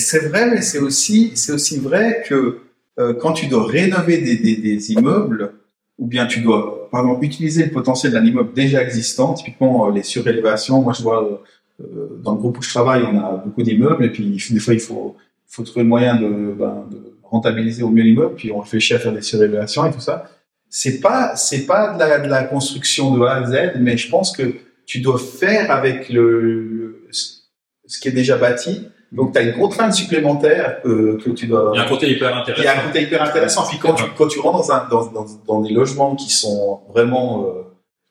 C'est 0.00 0.28
vrai, 0.28 0.50
mais 0.50 0.62
c'est 0.62 0.78
aussi, 0.78 1.32
c'est 1.34 1.52
aussi 1.52 1.78
vrai 1.78 2.22
que 2.26 2.60
euh, 2.98 3.12
quand 3.12 3.32
tu 3.32 3.46
dois 3.46 3.66
rénover 3.66 4.18
des, 4.18 4.36
des, 4.36 4.56
des 4.56 4.92
immeubles, 4.92 5.52
ou 5.98 6.06
bien 6.06 6.26
tu 6.26 6.40
dois, 6.40 6.88
par 6.90 7.02
exemple, 7.02 7.24
utiliser 7.24 7.64
le 7.64 7.70
potentiel 7.70 8.12
d'un 8.12 8.24
immeuble 8.24 8.52
déjà 8.54 8.82
existant, 8.82 9.34
typiquement 9.34 9.88
euh, 9.88 9.92
les 9.92 10.02
surélévations. 10.02 10.80
Moi, 10.82 10.92
je 10.94 11.02
vois 11.02 11.42
euh, 11.80 11.84
dans 12.22 12.32
le 12.32 12.38
groupe 12.38 12.58
où 12.58 12.62
je 12.62 12.70
travaille, 12.70 13.02
on 13.02 13.18
a 13.18 13.42
beaucoup 13.44 13.62
d'immeubles, 13.62 14.04
et 14.04 14.10
puis 14.10 14.38
des 14.50 14.60
fois, 14.60 14.74
il 14.74 14.80
faut, 14.80 15.16
faut 15.48 15.62
trouver 15.62 15.82
le 15.82 15.88
moyen 15.88 16.16
de, 16.16 16.52
ben, 16.52 16.86
de 16.90 17.16
rentabiliser 17.22 17.82
au 17.82 17.88
mieux 17.90 18.02
l'immeuble, 18.02 18.34
puis 18.34 18.52
on 18.52 18.60
réfléchit 18.60 18.94
à 18.94 18.98
faire 18.98 19.12
des 19.12 19.22
surélévations 19.22 19.84
et 19.86 19.90
tout 19.92 20.00
ça. 20.00 20.30
C'est 20.68 21.00
pas, 21.00 21.36
c'est 21.36 21.66
pas 21.66 21.94
de 21.94 21.98
la, 22.00 22.18
de 22.18 22.28
la 22.28 22.44
construction 22.44 23.16
de 23.16 23.22
A 23.24 23.34
à 23.36 23.46
Z, 23.46 23.78
mais 23.80 23.96
je 23.96 24.08
pense 24.10 24.36
que 24.36 24.54
tu 24.84 25.00
dois 25.00 25.18
faire 25.18 25.70
avec 25.70 26.08
le, 26.08 26.40
le- 26.40 27.08
ce 27.10 28.00
qui 28.00 28.08
est 28.08 28.12
déjà 28.12 28.36
bâti. 28.36 28.88
Donc, 29.12 29.32
tu 29.32 29.38
as 29.38 29.42
une 29.42 29.54
contrainte 29.54 29.94
supplémentaire 29.94 30.80
euh, 30.84 31.18
que 31.24 31.30
tu 31.30 31.46
dois. 31.46 31.70
Il 31.74 31.78
y 31.78 31.80
a 31.80 31.84
un 31.84 31.88
côté 31.88 32.10
hyper 32.10 32.28
Il 32.28 32.32
y 32.32 32.34
a 32.34 32.38
un 32.38 32.42
intéressant. 32.42 32.86
côté 32.88 33.02
hyper 33.02 33.22
intéressant. 33.22 33.66
Puis 33.68 33.78
quand 33.78 33.94
tu, 33.94 34.04
quand 34.18 34.26
tu 34.26 34.40
rentres 34.40 34.58
dans, 34.66 34.72
un, 34.72 34.88
dans, 34.88 35.06
dans, 35.12 35.26
dans 35.46 35.60
des 35.60 35.72
logements 35.72 36.16
qui 36.16 36.30
sont 36.30 36.82
vraiment, 36.90 37.46
euh, 37.46 37.62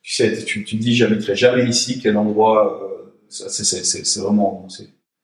tu 0.01 0.13
sais, 0.15 0.43
tu, 0.45 0.63
tu 0.63 0.77
te 0.77 0.81
dis, 0.81 0.95
j'habiterai 0.95 1.36
jamais 1.36 1.65
ici, 1.65 2.00
quel 2.01 2.15
endroit, 2.17 2.81
euh, 2.81 3.12
ça, 3.27 3.50
c'est, 3.50 3.65
c'est, 3.65 3.83
c'est, 3.83 4.05
c'est 4.05 4.21
vraiment, 4.21 4.65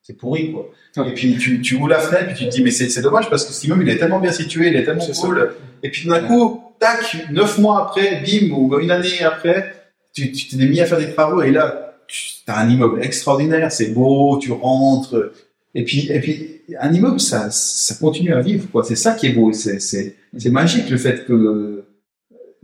c'est, 0.01 0.17
pourri, 0.17 0.51
quoi. 0.51 0.70
Et 1.08 1.13
puis 1.13 1.38
tu, 1.38 1.62
tu 1.62 1.75
ouvres 1.75 1.88
la 1.89 2.00
fenêtre, 2.00 2.27
puis 2.27 2.36
tu 2.36 2.46
te 2.46 2.50
dis, 2.50 2.63
mais 2.63 2.72
c'est, 2.72 2.89
c'est 2.89 3.01
dommage 3.01 3.29
parce 3.29 3.46
que 3.46 3.53
cet 3.53 3.63
immeuble, 3.63 3.84
il 3.84 3.89
est 3.89 3.98
tellement 3.98 4.20
bien 4.20 4.31
situé, 4.31 4.67
il 4.67 4.75
est 4.75 4.84
tellement 4.84 5.01
C'est 5.01 5.13
ça. 5.13 5.27
cool. 5.27 5.53
Et 5.84 5.89
puis 5.89 6.08
d'un 6.08 6.22
coup, 6.22 6.62
tac, 6.79 7.29
neuf 7.31 7.58
mois 7.58 7.84
après, 7.84 8.22
bim, 8.25 8.51
ou 8.53 8.77
une 8.79 8.91
année 8.91 9.24
après, 9.24 9.74
tu, 10.13 10.31
tu 10.31 10.48
t'es 10.48 10.65
mis 10.65 10.81
à 10.81 10.86
faire 10.86 10.98
des 10.98 11.13
travaux 11.13 11.41
et 11.41 11.51
là, 11.51 11.96
tu 12.08 12.41
as 12.48 12.60
un 12.60 12.70
immeuble 12.70 13.03
extraordinaire, 13.03 13.72
c'est 13.72 13.93
beau, 13.93 14.38
tu 14.39 14.51
rentres. 14.51 15.31
Et 15.74 15.86
puis, 15.86 16.12
et 16.12 16.20
puis, 16.20 16.62
un 16.79 16.91
immeuble, 16.93 17.20
ça, 17.20 17.50
ça 17.51 17.96
continue 17.96 18.34
à 18.34 18.41
vivre, 18.41 18.67
quoi. 18.72 18.84
C'est 18.84 18.96
ça 18.96 19.13
qui 19.13 19.27
est 19.27 19.31
beau. 19.31 19.53
C'est, 19.53 19.79
c'est, 19.79 20.15
c'est 20.38 20.50
magique 20.50 20.89
le 20.89 20.98
fait 20.98 21.25
que 21.25 21.80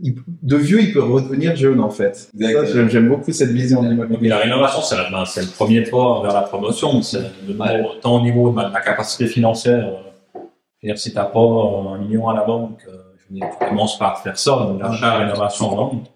de 0.00 0.56
vieux, 0.56 0.80
il 0.80 0.92
peut 0.92 1.02
redevenir 1.02 1.56
jeune, 1.56 1.80
en 1.80 1.90
fait. 1.90 2.30
J'aime, 2.38 3.08
beaucoup 3.08 3.32
cette 3.32 3.50
vision 3.50 3.82
de 3.82 3.88
Mais 3.88 3.94
l'immobilier. 4.04 4.28
la 4.28 4.38
rénovation, 4.38 4.80
c'est, 4.82 4.96
la- 4.96 5.10
ben, 5.10 5.24
c'est 5.24 5.42
le 5.42 5.48
premier 5.48 5.82
pas 5.82 6.22
vers 6.22 6.32
la 6.34 6.42
promotion. 6.42 7.02
C'est 7.02 7.18
le- 7.46 7.54
Ouais. 7.58 7.84
tant 8.00 8.16
au 8.16 8.20
niveau 8.20 8.50
de 8.50 8.60
la 8.72 8.80
capacité 8.80 9.26
financière. 9.26 9.86
euh, 9.88 10.40
Je 10.80 10.86
veux 10.86 10.92
dire, 10.94 10.98
si 10.98 11.12
t'as 11.12 11.24
pas 11.24 11.40
euh, 11.40 11.94
un 11.94 11.98
million 11.98 12.28
à 12.28 12.34
la 12.36 12.44
banque, 12.44 12.80
euh, 12.86 12.92
je 13.18 13.34
veux 13.34 13.40
dire, 13.40 13.48
tu 13.60 13.66
commences 13.66 13.98
par 13.98 14.22
faire 14.22 14.38
ça, 14.38 14.52
donc 14.52 14.80
l'achat, 14.80 15.16
rénovation, 15.18 15.68
vente. 15.74 16.08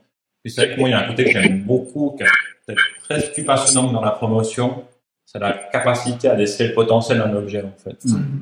Puis 0.44 0.52
c'est 0.52 0.64
vrai 0.66 0.74
que 0.74 0.78
moi, 0.80 0.88
il 0.88 0.92
y 0.92 0.94
a 0.94 1.00
un 1.00 1.08
côté 1.08 1.24
que 1.24 1.30
j'aime 1.32 1.62
beaucoup, 1.64 2.14
qui 2.16 2.22
est 2.22 2.26
peut-être 2.66 2.80
presque 3.08 3.32
plus 3.32 3.44
passionnant 3.44 3.88
que 3.88 3.94
dans 3.94 4.00
la 4.00 4.12
promotion. 4.12 4.84
C'est 5.24 5.38
la 5.40 5.52
capacité 5.52 6.28
à 6.28 6.34
déceler 6.36 6.68
le 6.68 6.74
potentiel 6.74 7.18
d'un 7.18 7.32
objet, 7.34 7.62
en 7.62 7.72
fait. 7.82 7.96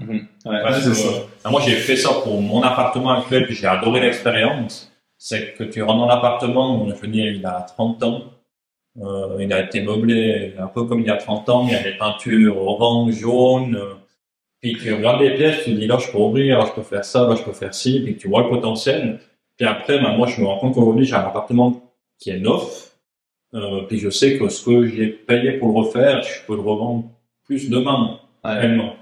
Ouais. 0.08 0.22
Parce 0.62 0.82
que, 0.84 0.88
euh, 0.90 1.50
moi, 1.50 1.60
j'ai 1.64 1.76
fait 1.76 1.96
ça 1.96 2.10
pour 2.22 2.40
mon 2.42 2.62
appartement 2.62 3.12
actuel, 3.18 3.46
puis 3.46 3.54
j'ai 3.54 3.66
adoré 3.66 4.00
l'expérience. 4.00 4.89
C'est 5.22 5.52
que 5.52 5.64
tu 5.64 5.82
rentres 5.82 5.98
dans 5.98 6.06
l'appartement, 6.06 6.88
je 6.88 6.94
veux 6.94 7.08
dire, 7.08 7.30
il 7.30 7.44
a 7.44 7.60
30 7.60 8.02
ans, 8.04 8.22
euh, 9.02 9.36
il 9.38 9.52
a 9.52 9.62
été 9.62 9.82
meublé 9.82 10.54
un 10.58 10.66
peu 10.66 10.84
comme 10.84 11.00
il 11.00 11.06
y 11.08 11.10
a 11.10 11.18
30 11.18 11.46
ans, 11.50 11.66
il 11.66 11.74
y 11.74 11.76
a 11.76 11.82
des 11.82 11.92
peintures 11.98 12.56
orange, 12.56 13.12
jaune, 13.16 13.76
euh, 13.76 13.94
puis 14.62 14.78
tu 14.78 14.94
regardes 14.94 15.20
les 15.20 15.34
pièces, 15.34 15.64
tu 15.64 15.74
dis 15.74 15.86
là, 15.86 15.98
je 15.98 16.10
peux 16.10 16.16
ouvrir, 16.16 16.58
là, 16.58 16.64
je 16.66 16.72
peux 16.72 16.82
faire 16.82 17.04
ça, 17.04 17.28
là, 17.28 17.34
je 17.34 17.42
peux 17.42 17.52
faire 17.52 17.74
ci, 17.74 18.00
puis 18.00 18.16
tu 18.16 18.28
vois 18.28 18.44
le 18.44 18.48
potentiel. 18.48 19.20
Puis 19.58 19.66
après, 19.66 19.98
ben, 19.98 20.16
moi, 20.16 20.26
je 20.26 20.40
me 20.40 20.46
rends 20.46 20.58
compte 20.58 20.72
qu'aujourd'hui, 20.72 21.04
j'ai 21.04 21.16
un 21.16 21.20
appartement 21.20 21.82
qui 22.18 22.30
est 22.30 22.40
neuf, 22.40 22.96
euh, 23.52 23.82
puis 23.82 23.98
je 23.98 24.08
sais 24.08 24.38
que 24.38 24.48
ce 24.48 24.64
que 24.64 24.86
j'ai 24.86 25.08
payé 25.08 25.52
pour 25.58 25.68
le 25.68 25.84
refaire, 25.84 26.22
je 26.22 26.46
peux 26.46 26.54
le 26.54 26.62
revendre 26.62 27.04
plus 27.44 27.68
demain. 27.68 28.20
réellement. 28.42 28.94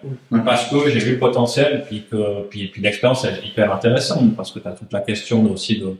Parce 0.44 0.68
que 0.68 0.90
j'ai 0.90 0.98
vu 0.98 1.12
le 1.12 1.20
potentiel, 1.20 1.84
puis 1.86 2.02
que 2.10 2.42
puis, 2.48 2.66
puis 2.66 2.82
l'expérience 2.82 3.24
est 3.24 3.46
hyper 3.46 3.72
intéressante, 3.72 4.34
parce 4.34 4.50
que 4.50 4.58
tu 4.58 4.66
as 4.66 4.72
toute 4.72 4.92
la 4.92 5.00
question 5.00 5.44
aussi 5.52 5.78
de, 5.78 5.96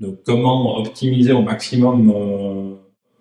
de 0.00 0.10
comment 0.24 0.78
optimiser 0.78 1.32
au 1.32 1.42
maximum 1.42 2.12
euh, 2.14 2.74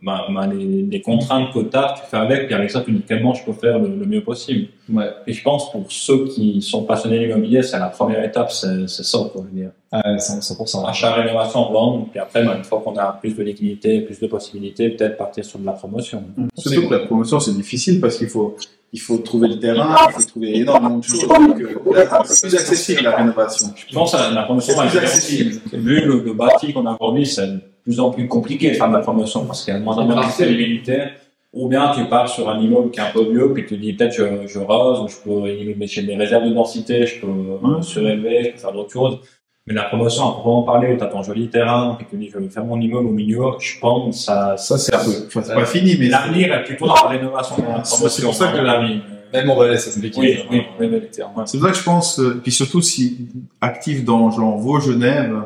bah, 0.06 0.28
bah, 0.30 0.46
les, 0.46 0.84
les, 0.84 1.02
contraintes 1.02 1.52
que 1.52 1.60
tu 1.60 1.76
as, 1.76 1.96
tu 1.98 2.08
fais 2.08 2.18
avec, 2.18 2.46
puis 2.46 2.54
avec 2.54 2.70
ça, 2.70 2.82
tu 2.82 2.92
dis 2.92 3.02
comment 3.08 3.34
je 3.34 3.44
peux 3.44 3.54
faire 3.54 3.80
le, 3.80 3.90
mieux 4.06 4.24
possible. 4.24 4.68
Ouais. 4.88 5.10
Et 5.26 5.34
je 5.34 5.42
pense 5.42 5.72
pour 5.72 5.92
ceux 5.92 6.28
qui 6.28 6.62
sont 6.62 6.84
passionnés 6.84 7.18
d'immobilier, 7.18 7.64
c'est 7.64 7.80
la 7.80 7.88
première 7.88 8.24
étape, 8.24 8.52
c'est 8.52 8.88
ça, 8.88 9.18
quoi, 9.34 9.44
je 9.46 9.56
veux 9.56 9.62
dire. 9.64 9.72
Ah, 9.92 10.16
100%. 10.16 10.88
Achat, 10.88 11.14
rénovation, 11.14 11.72
vente, 11.72 12.12
puis 12.12 12.20
après, 12.20 12.46
bah, 12.46 12.54
une 12.56 12.64
fois 12.64 12.82
qu'on 12.86 12.96
a 12.98 13.18
plus 13.20 13.36
de 13.36 13.42
liquidité, 13.42 14.02
plus 14.02 14.20
de 14.20 14.28
possibilités, 14.28 14.92
peut-être 14.92 15.18
partir 15.18 15.44
sur 15.44 15.58
de 15.58 15.66
la 15.66 15.72
promotion. 15.72 16.24
Mmh. 16.38 16.48
Surtout 16.56 16.88
que 16.88 16.94
la 16.94 17.00
promotion, 17.00 17.40
c'est 17.40 17.56
difficile 17.56 18.00
parce 18.00 18.18
qu'il 18.18 18.30
faut, 18.30 18.56
il 18.94 19.00
faut 19.00 19.18
trouver 19.18 19.48
le 19.48 19.60
terrain, 19.60 19.96
il 20.10 20.14
faut 20.14 20.28
trouver 20.28 20.60
énormément 20.60 21.00
de 21.00 21.04
choses. 21.04 21.26
C'est 22.26 22.48
plus 22.48 22.56
accessible 22.56 23.02
la 23.02 23.16
rénovation. 23.16 23.70
Je 23.76 23.92
pense 23.92 24.14
à 24.14 24.30
la 24.30 24.44
promotion, 24.44 24.76
c'est 24.78 24.88
plus 24.88 25.00
accessible. 25.00 25.52
Vu 25.74 26.06
le, 26.06 26.20
le 26.20 26.34
bâti 26.34 26.74
qu'on 26.74 26.86
a 26.86 26.94
aujourd'hui, 26.94 27.26
c'est 27.26 27.50
plus 27.86 28.00
en 28.00 28.10
plus 28.10 28.28
compliqué 28.28 28.72
de 28.72 28.76
faire 28.76 28.90
de 28.90 28.94
la 28.94 29.00
promotion 29.00 29.46
parce 29.46 29.64
qu'il 29.64 29.74
y 29.74 29.78
a 29.78 29.80
moins 29.80 30.04
de 30.04 30.26
disponibilité. 30.26 31.04
Ou 31.54 31.70
bien 31.70 31.94
tu 31.96 32.04
pars 32.06 32.28
sur 32.28 32.50
un 32.50 32.60
immeuble 32.60 32.92
qui 32.92 33.00
est 33.00 33.04
un 33.04 33.12
peu 33.12 33.32
mieux, 33.32 33.54
puis 33.54 33.66
tu 33.66 33.78
dis 33.78 33.94
peut-être 33.94 34.14
je, 34.14 34.46
je 34.46 34.60
rose, 34.60 35.00
ou 35.00 35.08
je 35.08 35.16
peux 35.24 35.78
mettre 35.78 36.02
des 36.02 36.16
réserves 36.18 36.44
de 36.44 36.54
densité, 36.54 37.06
je 37.06 37.22
peux 37.22 37.28
mmh. 37.28 37.82
surélever, 37.82 38.44
je 38.44 38.50
peux 38.52 38.58
faire 38.58 38.74
d'autres 38.74 38.92
choses. 38.92 39.20
Mais 39.66 39.74
la 39.74 39.84
promotion, 39.84 40.28
à 40.28 40.32
proprement 40.34 40.64
parler, 40.64 40.98
tu 40.98 41.04
as 41.04 41.08
ton 41.08 41.24
joli 41.24 41.48
terrain, 41.48 41.96
puis 41.98 42.06
tu 42.10 42.18
dis 42.18 42.30
je 42.30 42.38
vais 42.38 42.50
faire 42.50 42.66
mon 42.66 42.80
immeuble 42.80 43.08
au 43.08 43.12
milieu, 43.12 43.42
je 43.60 43.80
pense 43.80 44.26
ça. 44.26 44.58
Ça 44.58 44.78
c'est 44.78 44.94
un 44.94 45.04
peu, 45.04 45.12
c'est 45.30 45.54
pas 45.54 45.66
fini, 45.66 45.96
mais 45.98 46.10
l'avenir 46.10 46.54
est 46.54 46.64
plutôt 46.66 46.88
dans 46.88 46.96
la 46.96 47.08
rénovation. 47.08 47.56
C'est 47.84 48.24
pour 48.24 48.34
ça 48.34 48.52
que 48.52 48.58
l'avenir. 48.58 49.02
Même 49.34 49.50
en 49.50 49.56
Valais, 49.56 49.78
ça 49.78 49.92
se 49.92 50.00
oui, 50.00 50.12
oui, 50.18 50.46
oui, 50.50 50.62
oui, 50.80 51.02
C'est 51.46 51.58
vrai 51.58 51.72
que 51.72 51.78
je 51.78 51.84
pense, 51.84 52.20
euh, 52.20 52.40
puis 52.42 52.52
surtout 52.52 52.82
si 52.82 53.28
actif 53.60 54.06
dans 54.06 54.32
genre 54.32 54.58
Vaud, 54.58 54.80
Genève, 54.80 55.44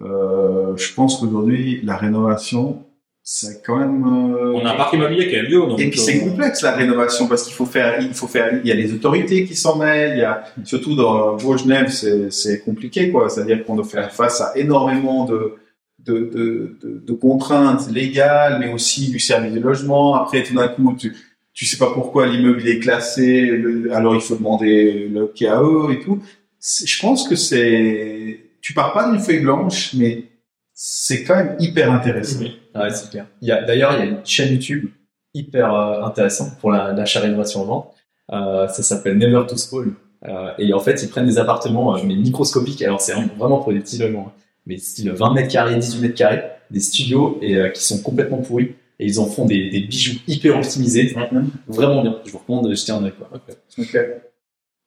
euh, 0.00 0.39
je 0.76 0.94
pense 0.94 1.18
qu'aujourd'hui, 1.18 1.80
la 1.84 1.96
rénovation, 1.96 2.84
c'est 3.22 3.62
quand 3.64 3.76
même. 3.76 4.04
Euh... 4.04 4.52
On 4.54 4.64
a 4.64 4.72
un 4.72 4.76
parc 4.76 4.94
immobilier 4.94 5.28
qui 5.28 5.34
est 5.34 5.42
lieu. 5.42 5.58
Donc 5.58 5.78
et 5.78 5.90
puis 5.90 5.98
c'est 5.98 6.20
euh, 6.20 6.28
complexe 6.28 6.62
la 6.62 6.72
rénovation 6.72 7.28
parce 7.28 7.44
qu'il 7.44 7.54
faut 7.54 7.66
faire, 7.66 8.00
il 8.00 8.14
faut 8.14 8.26
faire, 8.26 8.60
il 8.62 8.66
y 8.66 8.72
a 8.72 8.74
les 8.74 8.92
autorités 8.92 9.44
qui 9.44 9.54
s'en 9.54 9.76
mêlent, 9.76 10.16
il 10.16 10.20
y 10.20 10.24
a 10.24 10.44
surtout 10.64 10.96
dans 10.96 11.36
Vaud-Genève, 11.36 11.90
c'est 11.90 12.30
c'est 12.32 12.60
compliqué 12.60 13.10
quoi. 13.10 13.28
C'est-à-dire 13.28 13.64
qu'on 13.64 13.76
doit 13.76 13.84
faire 13.84 14.12
face 14.12 14.40
à 14.40 14.52
énormément 14.56 15.26
de 15.26 15.54
de, 16.00 16.18
de, 16.18 16.78
de, 16.82 17.02
de 17.06 17.12
contraintes 17.12 17.90
légales, 17.90 18.58
mais 18.58 18.72
aussi 18.72 19.10
du 19.10 19.18
service 19.18 19.52
de 19.52 19.60
logement. 19.60 20.14
Après, 20.14 20.42
tout 20.42 20.54
d'un 20.54 20.68
coup, 20.68 20.96
tu 20.98 21.14
tu 21.52 21.66
sais 21.66 21.76
pas 21.76 21.92
pourquoi 21.92 22.26
l'immeuble 22.26 22.66
est 22.66 22.78
classé, 22.78 23.50
alors 23.92 24.14
il 24.14 24.20
faut 24.20 24.34
demander 24.36 25.08
le 25.12 25.26
KAE 25.26 25.92
et 25.92 26.00
tout. 26.00 26.22
Je 26.62 27.00
pense 27.00 27.28
que 27.28 27.36
c'est 27.36 28.40
tu 28.60 28.72
pars 28.72 28.92
pas 28.92 29.10
d'une 29.10 29.20
feuille 29.20 29.40
blanche, 29.40 29.94
mais 29.94 30.24
c'est 30.82 31.24
quand 31.24 31.36
même 31.36 31.56
hyper 31.58 31.92
intéressant. 31.92 32.38
Oui. 32.40 32.58
Ah 32.72 32.84
ouais, 32.84 32.90
c'est 32.90 33.10
clair. 33.10 33.26
Il 33.42 33.48
y 33.48 33.52
a, 33.52 33.60
d'ailleurs, 33.62 33.92
il 33.92 33.98
y 33.98 34.02
a 34.02 34.04
une 34.06 34.24
chaîne 34.24 34.50
YouTube 34.50 34.88
hyper 35.34 35.74
euh, 35.74 36.02
intéressante 36.04 36.58
pour 36.58 36.70
l'achat 36.72 37.20
rénovation 37.20 37.60
en 37.60 37.64
vente. 37.66 37.94
Euh, 38.32 38.66
ça 38.66 38.82
s'appelle 38.82 39.18
Never 39.18 39.42
to 39.46 39.58
Spoil. 39.58 39.92
Euh, 40.26 40.52
et 40.56 40.72
en 40.72 40.80
fait, 40.80 41.02
ils 41.02 41.10
prennent 41.10 41.26
des 41.26 41.36
appartements, 41.36 41.94
euh, 41.94 42.00
mais 42.06 42.16
microscopiques. 42.16 42.80
Alors, 42.80 42.98
c'est 42.98 43.12
vraiment 43.12 43.58
pour 43.58 43.74
des 43.74 43.80
petits 43.80 43.98
logements. 43.98 44.28
Hein. 44.28 44.40
Mais 44.64 44.78
style 44.78 45.10
20 45.10 45.34
mètres 45.34 45.52
carrés, 45.52 45.76
18 45.76 46.00
mètres 46.00 46.14
carrés, 46.14 46.44
des 46.70 46.80
studios 46.80 47.38
et 47.42 47.56
euh, 47.56 47.68
qui 47.68 47.84
sont 47.84 48.00
complètement 48.00 48.38
pourris. 48.38 48.74
Et 48.98 49.04
ils 49.04 49.20
en 49.20 49.26
font 49.26 49.44
des, 49.44 49.68
des 49.68 49.80
bijoux 49.80 50.18
hyper 50.26 50.56
optimisés. 50.56 51.14
Vraiment 51.68 52.00
bien. 52.00 52.20
Je 52.24 52.30
vous 52.30 52.38
recommande 52.38 52.70
de 52.70 52.74
jeter 52.74 52.92
un 52.92 53.04
œil, 53.04 53.12
quoi. 53.12 53.28
Okay. 53.76 54.14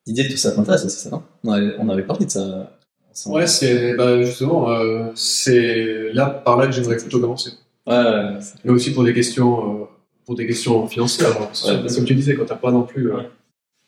L'idée 0.07 0.23
de 0.23 0.29
tout 0.29 0.37
ça 0.37 0.53
t'intéresse 0.53 0.85
aussi, 0.85 0.97
ça, 0.97 1.11
non? 1.11 1.21
On 1.43 1.51
avait, 1.51 1.75
on 1.77 1.87
avait 1.89 2.03
parlé 2.03 2.25
de 2.25 2.31
ça 2.31 2.79
Ouais, 3.27 3.47
c'est 3.47 3.95
bah, 3.95 4.21
justement 4.23 4.69
euh, 4.69 5.09
c'est 5.15 6.11
là 6.13 6.27
par 6.27 6.57
là 6.57 6.67
que 6.67 6.73
j'aimerais 6.73 6.97
plutôt 6.97 7.19
commencer. 7.19 7.51
Ouais, 7.85 7.95
ouais, 7.95 8.39
Mais 8.63 8.71
aussi 8.71 8.93
pour 8.93 9.03
des 9.03 9.13
questions 9.13 9.81
euh, 9.81 9.85
pour 10.25 10.35
des 10.35 10.47
questions 10.47 10.87
financières. 10.87 11.39
Ouais, 11.39 11.93
comme 11.95 12.05
tu 12.05 12.15
disais, 12.15 12.35
quand 12.35 12.45
t'as 12.45 12.55
pas 12.55 12.71
non 12.71 12.83
plus, 12.83 13.11
euh, 13.11 13.21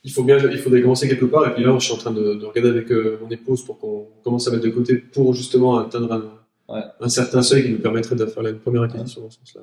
il 0.04 0.12
faut 0.12 0.24
bien 0.24 0.38
il 0.38 0.60
faudrait 0.60 0.82
commencer 0.82 1.08
quelque 1.08 1.26
part. 1.26 1.48
Et 1.48 1.54
puis 1.54 1.64
là, 1.64 1.76
je 1.80 1.86
suis 1.86 1.94
en 1.94 1.98
train 1.98 2.12
de, 2.12 2.36
de 2.36 2.46
regarder 2.46 2.70
avec 2.70 2.92
mon 2.92 3.30
épouse 3.30 3.64
pour 3.66 3.80
qu'on 3.80 4.08
commence 4.24 4.48
à 4.48 4.52
mettre 4.52 4.64
de 4.64 4.70
côté 4.70 4.96
pour 4.96 5.34
justement 5.34 5.80
atteindre 5.80 6.14
un, 6.70 6.84
un 7.00 7.10
certain 7.10 7.42
seuil 7.42 7.64
qui 7.64 7.70
nous 7.70 7.80
permettrait 7.80 8.16
de 8.16 8.26
faire 8.26 8.46
une 8.46 8.60
première 8.60 8.84
acquisition 8.84 9.22
dans 9.22 9.30
ce 9.30 9.40
sens-là. 9.40 9.62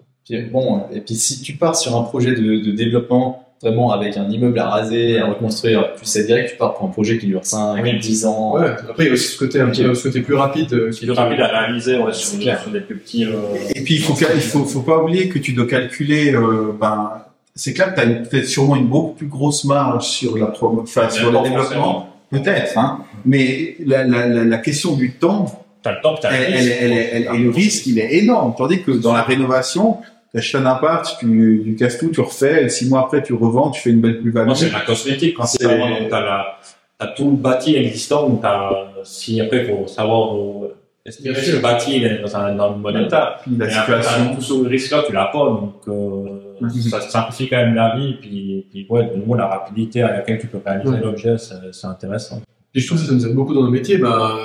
Bon, 0.51 0.87
et 0.93 1.01
puis 1.01 1.15
si 1.15 1.41
tu 1.43 1.55
pars 1.55 1.77
sur 1.77 1.97
un 1.97 2.03
projet 2.03 2.33
de, 2.35 2.65
de 2.65 2.73
développement 2.73 3.52
vraiment 3.63 3.93
avec 3.93 4.17
un 4.17 4.29
immeuble 4.29 4.59
à 4.59 4.69
raser, 4.69 5.19
à 5.19 5.27
reconstruire, 5.27 5.95
tu 5.99 6.05
sais 6.05 6.25
direct 6.25 6.49
que 6.49 6.53
tu 6.53 6.59
pars 6.59 6.75
pour 6.75 6.87
un 6.89 6.91
projet 6.91 7.19
qui 7.19 7.27
dure 7.27 7.45
5, 7.45 7.81
oui. 7.83 7.99
10 7.99 8.27
ans. 8.27 8.55
Ouais, 8.55 8.67
après 8.67 9.05
il 9.05 9.07
y 9.07 9.11
a 9.11 9.13
aussi 9.13 9.29
ce 9.29 9.39
côté, 9.39 9.61
un 9.61 9.69
petit, 9.69 9.83
ce 9.83 10.03
côté 10.03 10.21
plus 10.21 10.35
rapide. 10.35 10.73
Euh, 10.73 10.91
qui 10.91 11.07
plus 11.07 11.13
rapide 11.13 11.41
à 11.41 11.47
réaliser, 11.47 11.97
ouais, 11.99 12.13
sur, 12.13 12.41
sur, 12.43 12.71
des 12.71 12.81
plus 12.81 12.97
petits... 12.97 13.25
Euh... 13.25 13.33
Et 13.75 13.83
puis 13.83 13.95
il 13.95 14.03
faut, 14.03 14.15
il 14.35 14.41
faut, 14.41 14.65
faut 14.65 14.81
pas 14.81 14.99
oublier 14.99 15.29
que 15.29 15.39
tu 15.39 15.53
dois 15.53 15.67
calculer, 15.67 16.35
euh, 16.35 16.73
ben, 16.79 17.13
c'est 17.55 17.73
clair 17.73 17.95
que 17.95 18.01
tu 18.01 18.07
as 18.07 18.11
peut-être 18.11 18.47
sûrement 18.47 18.77
une 18.77 18.89
beaucoup 18.89 19.15
plus 19.15 19.29
grosse 19.29 19.65
marge 19.65 20.07
sur 20.07 20.37
la 20.37 20.47
promo, 20.47 20.83
enfin, 20.83 21.09
sur 21.09 21.31
le 21.31 21.49
développement. 21.49 22.09
Peut-être, 22.31 22.79
hein. 22.79 23.05
Mais 23.25 23.77
la, 23.85 24.05
la, 24.05 24.27
la, 24.27 24.45
la 24.45 24.59
question 24.59 24.97
du 24.97 25.13
temps, 25.13 25.63
T'as 25.83 25.97
le 25.97 26.01
temps, 26.01 26.15
elle, 26.23 26.55
elle, 26.55 26.93
elle, 26.93 27.29
et 27.35 27.39
le 27.39 27.51
risque, 27.51 27.87
il 27.87 27.99
est 27.99 28.15
énorme. 28.19 28.55
Tandis 28.57 28.83
que 28.85 28.93
dans 28.93 29.13
la 29.13 29.23
rénovation, 29.23 29.97
tu 30.33 30.39
achètes 30.39 30.61
un 30.61 30.67
appart, 30.67 31.07
tu, 31.21 31.63
tu 31.65 31.77
casses 31.77 31.99
tout, 31.99 32.09
tu 32.09 32.21
refais, 32.21 32.65
et 32.65 32.69
six 32.69 32.89
mois 32.89 33.01
après, 33.01 33.23
tu 33.23 33.35
revends, 33.35 33.71
tu 33.71 33.81
fais 33.83 33.91
une 33.91 34.01
belle 34.01 34.21
plus-value. 34.21 34.49
Non, 34.49 34.55
c'est 34.55 34.73
la 34.73 34.81
cosmétique, 34.81 35.35
principalement. 35.35 35.91
Donc, 35.91 36.09
t'as 36.09 36.21
la, 36.21 36.59
t'as 36.99 37.09
tout 37.09 37.31
le 37.31 37.37
bâti 37.37 37.77
existant, 37.77 38.29
donc 38.29 38.41
t'as, 38.41 38.71
si 39.05 39.41
après, 39.41 39.65
faut 39.65 39.87
savoir, 39.87 40.37
euh, 40.37 40.75
est-ce 41.05 41.23
que 41.23 41.57
le 41.57 41.61
bâti, 41.61 41.97
il 41.97 42.05
est 42.05 42.23
dans 42.23 42.35
un, 42.37 42.55
dans 42.55 42.73
un 42.73 42.77
bon 42.79 42.97
état? 43.05 43.37
Puis 43.43 43.57
la 43.59 43.67
Et 43.67 43.71
situation. 43.71 44.23
après, 44.23 44.35
tout 44.37 44.41
ce 44.41 44.53
risque-là, 44.67 45.03
tu 45.07 45.13
l'as 45.13 45.27
pas, 45.27 45.45
donc, 45.45 45.75
euh, 45.89 46.69
ça 46.89 47.01
simplifie 47.01 47.49
quand 47.49 47.59
même 47.59 47.75
la 47.75 47.97
vie, 47.97 48.15
puis, 48.21 48.67
puis, 48.71 48.87
ouais, 48.89 49.11
de 49.11 49.17
nouveau, 49.17 49.35
la 49.35 49.49
rapidité 49.49 50.03
à 50.03 50.13
laquelle 50.13 50.39
tu 50.39 50.47
peux 50.47 50.61
réaliser 50.65 50.97
l'objet, 51.03 51.37
c'est, 51.37 51.55
c'est 51.73 51.87
intéressant. 51.87 52.41
Et 52.75 52.81
je 52.81 52.87
trouve 52.87 52.99
que 52.99 53.07
ça 53.07 53.13
nous 53.13 53.27
aide 53.27 53.35
beaucoup 53.35 53.53
dans 53.53 53.65
nos 53.65 53.71
métiers, 53.71 53.99
bah, 53.99 54.39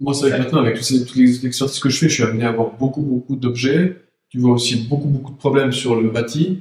moi, 0.00 0.14
c'est 0.14 0.28
vrai 0.28 0.38
que 0.38 0.44
maintenant, 0.44 0.60
avec 0.60 0.76
toutes, 0.76 0.84
ces, 0.84 1.04
toutes 1.04 1.16
les 1.16 1.44
expertises 1.44 1.80
que 1.80 1.88
je 1.88 1.98
fais, 1.98 2.08
je 2.08 2.14
suis 2.14 2.22
amené 2.22 2.44
à 2.44 2.50
avoir 2.50 2.70
beaucoup, 2.70 3.02
beaucoup 3.02 3.34
d'objets. 3.34 3.96
Tu 4.30 4.38
vois 4.38 4.52
aussi 4.52 4.86
beaucoup, 4.88 5.08
beaucoup 5.08 5.32
de 5.32 5.38
problèmes 5.38 5.72
sur 5.72 6.00
le 6.00 6.10
bâti. 6.10 6.60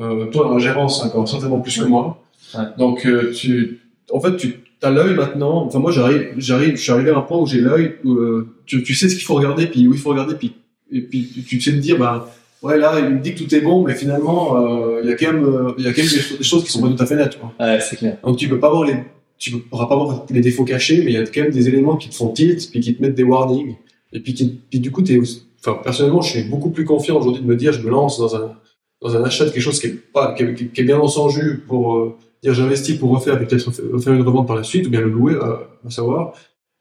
Euh, 0.00 0.26
toi, 0.26 0.44
dans 0.44 0.54
la 0.54 0.60
gérance, 0.60 1.04
encore 1.04 1.28
certainement 1.28 1.60
plus 1.60 1.78
que 1.78 1.84
moi. 1.84 2.22
Ouais. 2.54 2.64
Donc, 2.78 3.06
euh, 3.06 3.32
tu, 3.32 3.80
en 4.10 4.20
fait, 4.20 4.36
tu 4.36 4.54
as 4.82 4.90
l'œil 4.90 5.14
maintenant. 5.14 5.64
Enfin, 5.66 5.78
moi, 5.78 5.92
j'arrive, 5.92 6.32
j'arrive, 6.36 6.76
je 6.76 6.82
suis 6.82 6.92
arrivé 6.92 7.10
à 7.10 7.16
un 7.16 7.22
point 7.22 7.38
où 7.38 7.46
j'ai 7.46 7.60
l'œil, 7.60 7.96
où, 8.04 8.14
euh, 8.14 8.54
tu, 8.66 8.82
tu 8.82 8.94
sais 8.94 9.08
ce 9.08 9.14
qu'il 9.14 9.24
faut 9.24 9.34
regarder, 9.34 9.66
puis 9.66 9.86
où 9.88 9.92
il 9.92 9.98
faut 9.98 10.10
regarder, 10.10 10.34
puis, 10.34 10.54
et 10.90 11.00
puis 11.00 11.28
tu, 11.48 11.60
sais 11.60 11.72
te 11.72 11.76
dire, 11.76 11.98
bah, 11.98 12.30
ouais, 12.62 12.78
là, 12.78 12.98
il 13.00 13.16
me 13.16 13.20
dit 13.20 13.34
que 13.34 13.42
tout 13.42 13.54
est 13.54 13.60
bon, 13.60 13.84
mais 13.84 13.94
finalement, 13.94 14.56
euh, 14.56 15.00
il 15.02 15.10
y 15.10 15.12
a 15.12 15.16
quand 15.16 15.32
même, 15.32 15.44
euh, 15.44 15.72
il 15.78 15.84
y 15.84 15.88
a 15.88 15.92
quand 15.92 16.02
même 16.02 16.10
des, 16.10 16.44
choses 16.44 16.64
qui 16.64 16.70
sont 16.70 16.82
pas 16.82 16.88
tout 16.88 17.02
à 17.02 17.06
fait 17.06 17.16
nettes, 17.16 17.38
quoi. 17.38 17.52
Ouais, 17.60 17.80
c'est 17.80 17.96
clair. 17.96 18.18
Donc, 18.24 18.36
tu 18.36 18.48
peux 18.48 18.60
pas 18.60 18.70
voir 18.70 18.84
les, 18.84 18.96
tu 19.38 19.52
pourras 19.58 19.86
pas 19.86 19.96
voir 19.96 20.26
les 20.30 20.40
défauts 20.40 20.64
cachés, 20.64 20.98
mais 20.98 21.12
il 21.12 21.14
y 21.14 21.16
a 21.16 21.24
quand 21.24 21.42
même 21.42 21.50
des 21.50 21.68
éléments 21.68 21.96
qui 21.96 22.08
te 22.08 22.14
font 22.14 22.28
tilt, 22.28 22.70
puis 22.70 22.80
qui 22.80 22.94
te 22.94 23.02
mettent 23.02 23.14
des 23.14 23.24
warnings, 23.24 23.76
et 24.12 24.20
puis, 24.20 24.34
qui, 24.34 24.60
puis 24.70 24.80
du 24.80 24.90
coup, 24.90 25.02
t'es, 25.02 25.18
enfin, 25.64 25.80
personnellement, 25.82 26.22
je 26.22 26.30
suis 26.30 26.44
beaucoup 26.44 26.70
plus 26.70 26.84
confiant 26.84 27.18
aujourd'hui 27.18 27.42
de 27.42 27.46
me 27.46 27.56
dire, 27.56 27.72
je 27.72 27.80
me 27.80 27.90
lance 27.90 28.18
dans 28.18 28.36
un, 28.36 28.56
dans 29.00 29.16
un 29.16 29.24
achat 29.24 29.44
de 29.44 29.50
quelque 29.50 29.62
chose 29.62 29.80
qui 29.80 29.88
est 29.88 30.12
pas, 30.12 30.34
qui 30.34 30.42
est, 30.42 30.72
qui 30.72 30.80
est 30.80 30.84
bien 30.84 30.98
dans 30.98 31.08
son 31.08 31.28
jus 31.28 31.62
pour 31.66 31.96
euh, 31.96 32.16
dire 32.42 32.54
j'investis 32.54 32.96
pour 32.96 33.10
refaire, 33.10 33.38
puis 33.38 33.46
peut-être 33.46 33.70
refaire 33.92 34.12
une 34.12 34.22
revente 34.22 34.46
par 34.46 34.56
la 34.56 34.62
suite, 34.62 34.86
ou 34.86 34.90
bien 34.90 35.00
le 35.00 35.10
louer, 35.10 35.34
euh, 35.34 35.56
à 35.86 35.90
savoir. 35.90 36.32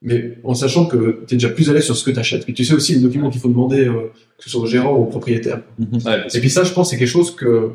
Mais 0.03 0.39
en 0.43 0.55
sachant 0.55 0.88
que 0.88 1.23
tu 1.27 1.35
es 1.35 1.38
déjà 1.38 1.50
plus 1.50 1.69
à 1.69 1.73
l'aise 1.73 1.85
sur 1.85 1.95
ce 1.95 2.03
que 2.03 2.11
tu 2.11 2.19
achètes, 2.19 2.43
puis 2.43 2.53
tu 2.53 2.65
sais 2.65 2.73
aussi 2.73 2.93
les 2.93 3.01
documents 3.01 3.29
qu'il 3.29 3.39
faut 3.39 3.50
demander, 3.50 3.88
euh, 3.88 4.11
que 4.38 4.43
ce 4.43 4.50
soit 4.50 4.61
au 4.61 4.65
gérant 4.65 4.93
ou 4.93 5.03
au 5.03 5.05
propriétaire. 5.05 5.61
Ouais, 5.79 6.23
Et 6.33 6.39
puis 6.39 6.50
ça, 6.50 6.63
je 6.63 6.73
pense, 6.73 6.89
c'est 6.89 6.97
quelque 6.97 7.07
chose 7.07 7.35
que, 7.35 7.71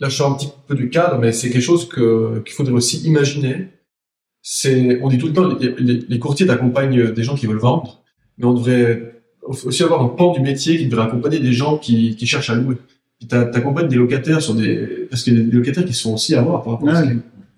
là, 0.00 0.08
je 0.08 0.16
sors 0.16 0.30
un 0.32 0.34
petit 0.34 0.48
peu 0.66 0.74
du 0.74 0.90
cadre, 0.90 1.18
mais 1.18 1.32
c'est 1.32 1.50
quelque 1.50 1.62
chose 1.62 1.88
que, 1.88 2.40
qu'il 2.44 2.54
faudrait 2.54 2.74
aussi 2.74 2.98
imaginer 3.06 3.68
c'est, 4.50 5.00
on 5.02 5.08
dit 5.08 5.18
tout 5.18 5.26
le 5.26 5.32
temps, 5.34 5.46
les, 5.58 5.74
les, 5.78 6.00
les 6.08 6.18
courtiers 6.18 6.46
t'accompagnent 6.46 7.12
des 7.12 7.22
gens 7.22 7.34
qui 7.34 7.46
veulent 7.46 7.58
vendre, 7.58 8.02
mais 8.38 8.46
on 8.46 8.54
devrait 8.54 9.17
aussi 9.48 9.82
avoir 9.82 10.02
un 10.02 10.08
pan 10.08 10.32
du 10.32 10.40
métier 10.40 10.76
qui 10.78 10.86
devrait 10.86 11.06
accompagner 11.06 11.40
des 11.40 11.52
gens 11.52 11.78
qui, 11.78 12.16
qui 12.16 12.26
cherchent 12.26 12.50
à 12.50 12.54
louer. 12.54 12.76
Puis 13.18 13.26
t'accompagnes 13.28 13.88
des 13.88 13.96
locataires 13.96 14.40
sur 14.40 14.54
des, 14.54 15.06
parce 15.10 15.22
qu'il 15.22 15.34
y 15.36 15.40
a 15.40 15.42
des 15.44 15.56
locataires 15.56 15.84
qui 15.84 15.92
sont 15.94 16.14
aussi 16.14 16.34
à 16.36 16.42
voir 16.42 16.62
par 16.62 16.74
rapport 16.74 16.88
à 16.90 17.02
ce 17.02 17.08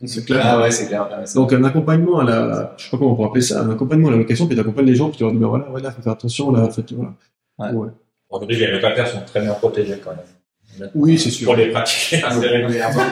C'est 0.06 0.25
clair. 0.25 0.40
Ah 0.42 0.61
ouais, 0.62 0.70
c'est 0.70 0.87
clair. 0.87 1.02
Ouais, 1.11 1.26
c'est- 1.26 1.35
Donc 1.35 1.52
un 1.52 1.62
accompagnement 1.64 2.20
à 2.20 2.25
la, 2.25 2.75
je 2.78 2.85
sais 2.85 2.90
pas 2.90 2.97
comment 2.97 3.12
on 3.12 3.14
pourrait 3.14 3.28
appeler 3.28 3.42
ça, 3.42 3.61
un 3.62 3.70
accompagnement 3.70 4.09
à 4.09 4.12
la 4.12 4.16
location, 4.18 4.47
puis 4.47 4.56
t'accompagnes 4.56 4.87
les 4.87 4.94
gens, 4.94 5.09
puis 5.11 5.18
tu 5.18 5.25
leur 5.25 5.32
dis, 5.32 5.38
ben 5.38 5.49
voilà, 5.49 5.70
ouais, 5.70 5.82
là, 5.82 5.90
faut 5.90 6.00
faire 6.00 6.12
attention, 6.12 6.50
là, 6.52 6.68
faites, 6.70 6.92
voilà. 6.92 7.12
Ouais. 7.59 7.73
Ouais. 7.73 7.88
Aujourd'hui, 8.30 8.56
les 8.56 8.68
locataires 8.73 9.06
sont 9.09 9.20
très 9.26 9.40
bien 9.42 9.52
protégés 9.52 9.97
quand 10.02 10.12
même. 10.12 10.88
Oui, 10.94 11.18
c'est 11.18 11.30
sûr. 11.30 11.47
Pour 11.47 11.56
les 11.56 11.66
pratiquer 11.70 12.23
assez 12.23 12.47
régulièrement. 12.47 13.02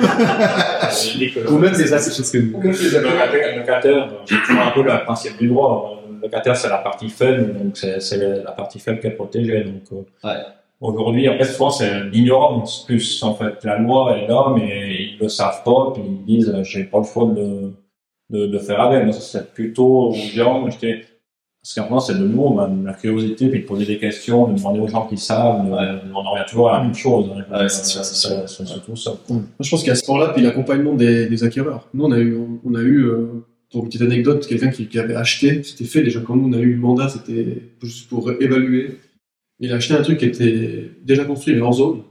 Ou 1.50 1.58
même 1.58 1.75
des 1.75 1.92
assez 1.92 2.11
choses 2.16 2.30
que 2.30 2.38
nous. 2.38 2.61
le 2.62 2.68
locataire, 3.02 3.52
le 3.54 3.61
locataire, 3.61 4.08
c'est 4.26 4.37
toujours 4.47 4.62
un 4.62 4.70
peu 4.70 4.82
le 4.82 5.04
principe 5.04 5.37
du 5.38 5.49
droit. 5.49 5.98
Le 6.18 6.22
locataire, 6.22 6.56
c'est 6.56 6.68
la 6.68 6.78
partie 6.78 7.08
faible, 7.08 7.54
donc 7.58 7.76
c'est 7.76 8.16
la 8.44 8.52
partie 8.52 8.78
faible 8.78 9.00
qui 9.00 9.06
est 9.06 9.10
protégée. 9.12 9.64
Donc, 9.64 9.82
euh, 9.92 10.28
Ouais. 10.28 10.34
aujourd'hui, 10.80 11.28
en 11.28 11.37
fait, 11.38 11.44
souvent, 11.44 11.70
c'est 11.70 12.04
l'ignorance 12.04 12.84
plus, 12.87 13.22
en 13.22 13.34
fait. 13.34 13.64
La 13.64 13.78
loi 13.78 14.16
est 14.18 14.26
là, 14.26 14.52
mais 14.54 14.94
ils 15.12 15.18
le 15.20 15.28
savent 15.28 15.62
pas, 15.64 15.92
puis 15.94 16.02
ils 16.04 16.25
disent, 16.25 16.48
euh, 16.54 16.62
j'ai 16.64 16.84
pas 16.84 16.98
le 16.98 17.04
choix 17.04 17.26
de, 17.26 17.72
de, 18.30 18.46
de 18.46 18.58
faire 18.58 18.80
avec. 18.80 19.04
Mais 19.06 19.12
c'est 19.12 19.52
plutôt 19.52 20.08
aux 20.10 20.12
gens, 20.14 20.68
j'étais, 20.70 21.04
parce 21.62 21.88
qu'en 21.88 22.00
c'est 22.00 22.14
de 22.14 22.25
nouveau, 22.26 22.54
même, 22.54 22.87
la 22.87 22.94
curiosité, 22.94 23.48
puis 23.48 23.60
de 23.62 23.66
poser 23.66 23.84
des 23.84 23.98
questions, 23.98 24.46
de 24.48 24.56
demander 24.56 24.80
aux 24.80 24.88
gens 24.88 25.06
qui 25.06 25.16
savent, 25.18 25.66
de- 25.66 25.72
on 26.14 26.16
en 26.16 26.30
revient 26.32 26.44
toujours 26.48 26.70
à 26.70 26.78
la 26.78 26.84
même 26.84 26.94
chose. 26.94 27.26
hein. 27.37 27.44
Ouais, 27.60 27.68
c'est 27.68 27.84
surtout 27.84 28.96
ça. 28.96 29.12
Moi, 29.28 29.42
je 29.60 29.70
pense 29.70 29.80
qu'il 29.80 29.88
y 29.88 29.92
a 29.92 29.94
ce 29.96 30.06
temps-là, 30.06 30.28
puis 30.28 30.42
l'accompagnement 30.42 30.94
des, 30.94 31.26
des 31.28 31.44
acquéreurs. 31.44 31.87
Nous, 31.92 32.04
on 32.04 32.12
a 32.12 32.18
eu, 32.18 32.38
on 32.64 32.75
a 32.75 32.80
eu, 32.80 33.04
euh, 33.06 33.26
pour 33.70 33.82
une 33.82 33.88
petite 33.88 34.02
anecdote, 34.02 34.46
quelqu'un 34.46 34.70
qui, 34.70 34.88
qui 34.88 34.98
avait 34.98 35.14
acheté, 35.14 35.62
c'était 35.62 35.84
fait 35.84 36.02
déjà 36.02 36.20
quand 36.20 36.37
nous, 36.37 36.48
on 36.48 36.52
a 36.58 36.60
eu 36.60 36.75
le 36.75 36.80
mandat, 36.80 37.08
c'était 37.08 37.62
juste 37.82 38.08
pour 38.08 38.30
évaluer. 38.40 38.98
Il 39.60 39.72
a 39.72 39.76
acheté 39.76 39.94
un 39.94 40.02
truc 40.02 40.18
qui 40.18 40.26
était 40.26 40.90
déjà 41.02 41.25
construit, 41.25 41.54
mais 41.54 41.62
en 41.62 41.72
zone. 41.72 42.02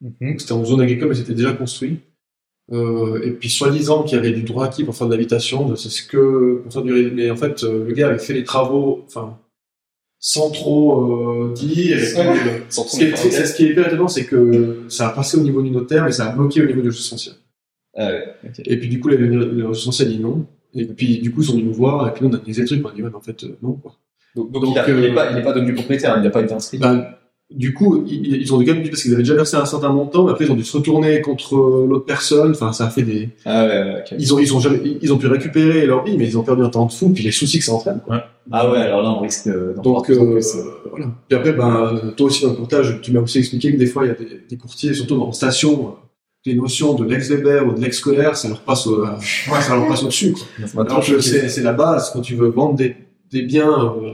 Donc, 0.00 0.40
C'était 0.40 0.52
en 0.52 0.64
zone 0.64 0.80
agricole, 0.80 1.08
mais 1.08 1.14
c'était 1.14 1.34
déjà 1.34 1.52
construit. 1.52 1.98
Euh, 2.72 3.22
et 3.22 3.30
puis, 3.30 3.48
soi-disant 3.48 4.02
qu'il 4.02 4.16
y 4.16 4.18
avait 4.18 4.32
du 4.32 4.42
droit 4.42 4.66
acquis 4.66 4.84
pour 4.84 4.94
faire 4.94 5.06
de 5.06 5.12
l'habitation, 5.12 5.74
c'est 5.76 5.88
ce 5.88 6.02
que, 6.02 6.60
pour 6.62 6.72
faire 6.72 6.82
du, 6.82 7.10
mais 7.12 7.30
en 7.30 7.36
fait, 7.36 7.64
euh, 7.64 7.84
le 7.86 7.92
gars 7.92 8.08
avait 8.08 8.18
fait 8.18 8.34
les 8.34 8.44
travaux, 8.44 9.04
enfin, 9.06 9.38
sans 10.18 10.50
trop 10.50 11.48
euh, 11.48 11.52
dire. 11.54 11.98
Et 11.98 12.12
puis, 12.12 12.20
euh, 12.20 12.58
Sans 12.68 12.86
ce 12.86 12.96
qui 12.98 13.04
est, 13.04 13.16
ce 13.16 13.54
qui 13.54 13.64
est 13.64 13.70
hyper 13.70 13.86
étonnant, 13.86 14.08
c'est 14.08 14.26
que 14.26 14.84
ça 14.88 15.08
a 15.08 15.12
passé 15.12 15.38
au 15.38 15.42
niveau 15.42 15.62
du 15.62 15.70
notaire, 15.70 16.04
mais 16.04 16.12
ça 16.12 16.30
a 16.30 16.34
bloqué 16.34 16.62
au 16.62 16.66
niveau 16.66 16.82
du 16.82 16.90
foncière. 16.90 17.36
Ah 17.94 18.10
ouais. 18.10 18.34
Et 18.64 18.78
puis 18.78 18.88
du 18.88 19.00
coup, 19.00 19.08
le, 19.08 19.14
a 19.16 20.04
dit 20.04 20.18
non. 20.18 20.46
Et 20.76 20.84
puis 20.84 21.18
du 21.18 21.32
coup, 21.32 21.40
ils 21.42 21.46
sont 21.46 21.52
venus 21.52 21.66
nous 21.66 21.72
voir, 21.74 22.06
et 22.08 22.12
puis 22.12 22.24
nous, 22.24 22.30
on 22.30 22.34
a 22.34 22.36
analysé 22.36 22.62
le 22.62 22.66
truc, 22.68 22.82
on 22.84 22.88
a 22.88 22.92
dit, 22.92 23.02
ouais, 23.02 23.08
mais 23.10 23.16
en 23.16 23.20
fait, 23.20 23.42
euh, 23.44 23.56
non, 23.62 23.72
quoi. 23.74 23.92
Donc, 24.34 24.52
donc, 24.52 24.64
Donc, 24.64 24.74
il, 24.74 24.78
a- 24.78 24.88
euh, 24.88 25.14
pas, 25.14 25.32
pas 25.40 25.52
devenu 25.52 25.72
propriétaire, 25.74 26.14
il 26.18 26.22
n'a 26.22 26.30
pas 26.30 26.42
été 26.42 26.52
inscrit. 26.52 26.78
Ben, 26.78 27.06
du 27.50 27.72
coup, 27.74 28.04
ils, 28.08 28.36
ils 28.42 28.52
ont 28.52 28.58
quand 28.58 28.74
même 28.74 28.82
parce 28.88 29.02
qu'ils 29.02 29.12
avaient 29.14 29.22
déjà 29.22 29.34
versé 29.36 29.56
un 29.56 29.64
certain 29.64 29.90
montant, 29.90 30.24
mais 30.24 30.32
après, 30.32 30.44
ils 30.46 30.50
ont 30.50 30.56
dû 30.56 30.64
se 30.64 30.76
retourner 30.76 31.20
contre 31.22 31.54
euh, 31.56 31.86
l'autre 31.88 32.04
personne, 32.04 32.50
enfin, 32.50 32.72
ça 32.72 32.86
a 32.86 32.90
fait 32.90 33.02
des... 33.04 33.28
Ah 33.44 33.64
ouais, 33.64 33.70
ouais, 33.70 33.94
ok. 34.00 34.16
Ils 34.18 34.34
ont, 34.34 34.38
ils 34.40 34.52
ont 34.54 34.58
jamais, 34.60 34.80
ils 35.00 35.12
ont 35.12 35.16
pu 35.16 35.28
récupérer 35.28 35.86
leur 35.86 36.04
vie, 36.04 36.16
mais 36.18 36.26
ils 36.26 36.36
ont 36.36 36.42
perdu 36.42 36.62
un 36.62 36.68
temps 36.68 36.86
de 36.86 36.92
fou, 36.92 37.10
puis 37.10 37.22
les 37.24 37.30
soucis 37.30 37.60
que 37.60 37.64
ça 37.64 37.72
entraîne, 37.72 38.00
quoi. 38.04 38.24
Ah 38.50 38.70
ouais, 38.70 38.78
alors 38.78 39.02
là, 39.02 39.10
on 39.10 39.20
risque 39.20 39.48
Donc, 39.82 40.10
euh, 40.10 40.32
plus. 40.34 40.56
voilà. 40.90 41.06
Puis 41.28 41.38
après, 41.38 41.52
ben, 41.52 42.12
toi 42.16 42.26
aussi 42.26 42.42
dans 42.42 42.50
le 42.50 42.56
courtage, 42.56 43.00
tu 43.00 43.12
m'as 43.12 43.20
aussi 43.20 43.38
expliqué 43.38 43.72
que 43.72 43.78
des 43.78 43.86
fois, 43.86 44.04
il 44.04 44.08
y 44.08 44.10
a 44.10 44.14
des, 44.14 44.42
des 44.50 44.56
courtiers, 44.56 44.92
surtout 44.92 45.20
en 45.22 45.32
station, 45.32 45.94
les 46.46 46.54
notions 46.54 46.94
de 46.94 47.04
l'ex-Weber 47.04 47.66
ou 47.66 47.72
de 47.72 47.80
l'ex-scolaire, 47.80 48.36
ça 48.36 48.48
leur 48.48 48.60
passe 48.60 48.86
au, 48.86 49.04
euh, 49.04 49.08
ça 49.20 49.74
leur 49.74 49.86
passe 49.88 50.02
au-dessus, 50.02 50.34
Alors 50.76 51.04
que 51.04 51.20
c'est, 51.20 51.48
c'est 51.48 51.62
la 51.62 51.72
base, 51.72 52.10
quand 52.12 52.20
tu 52.20 52.34
veux 52.34 52.48
vendre 52.48 52.76
des, 52.76 52.96
des 53.30 53.42
biens, 53.42 53.96
euh, 54.02 54.12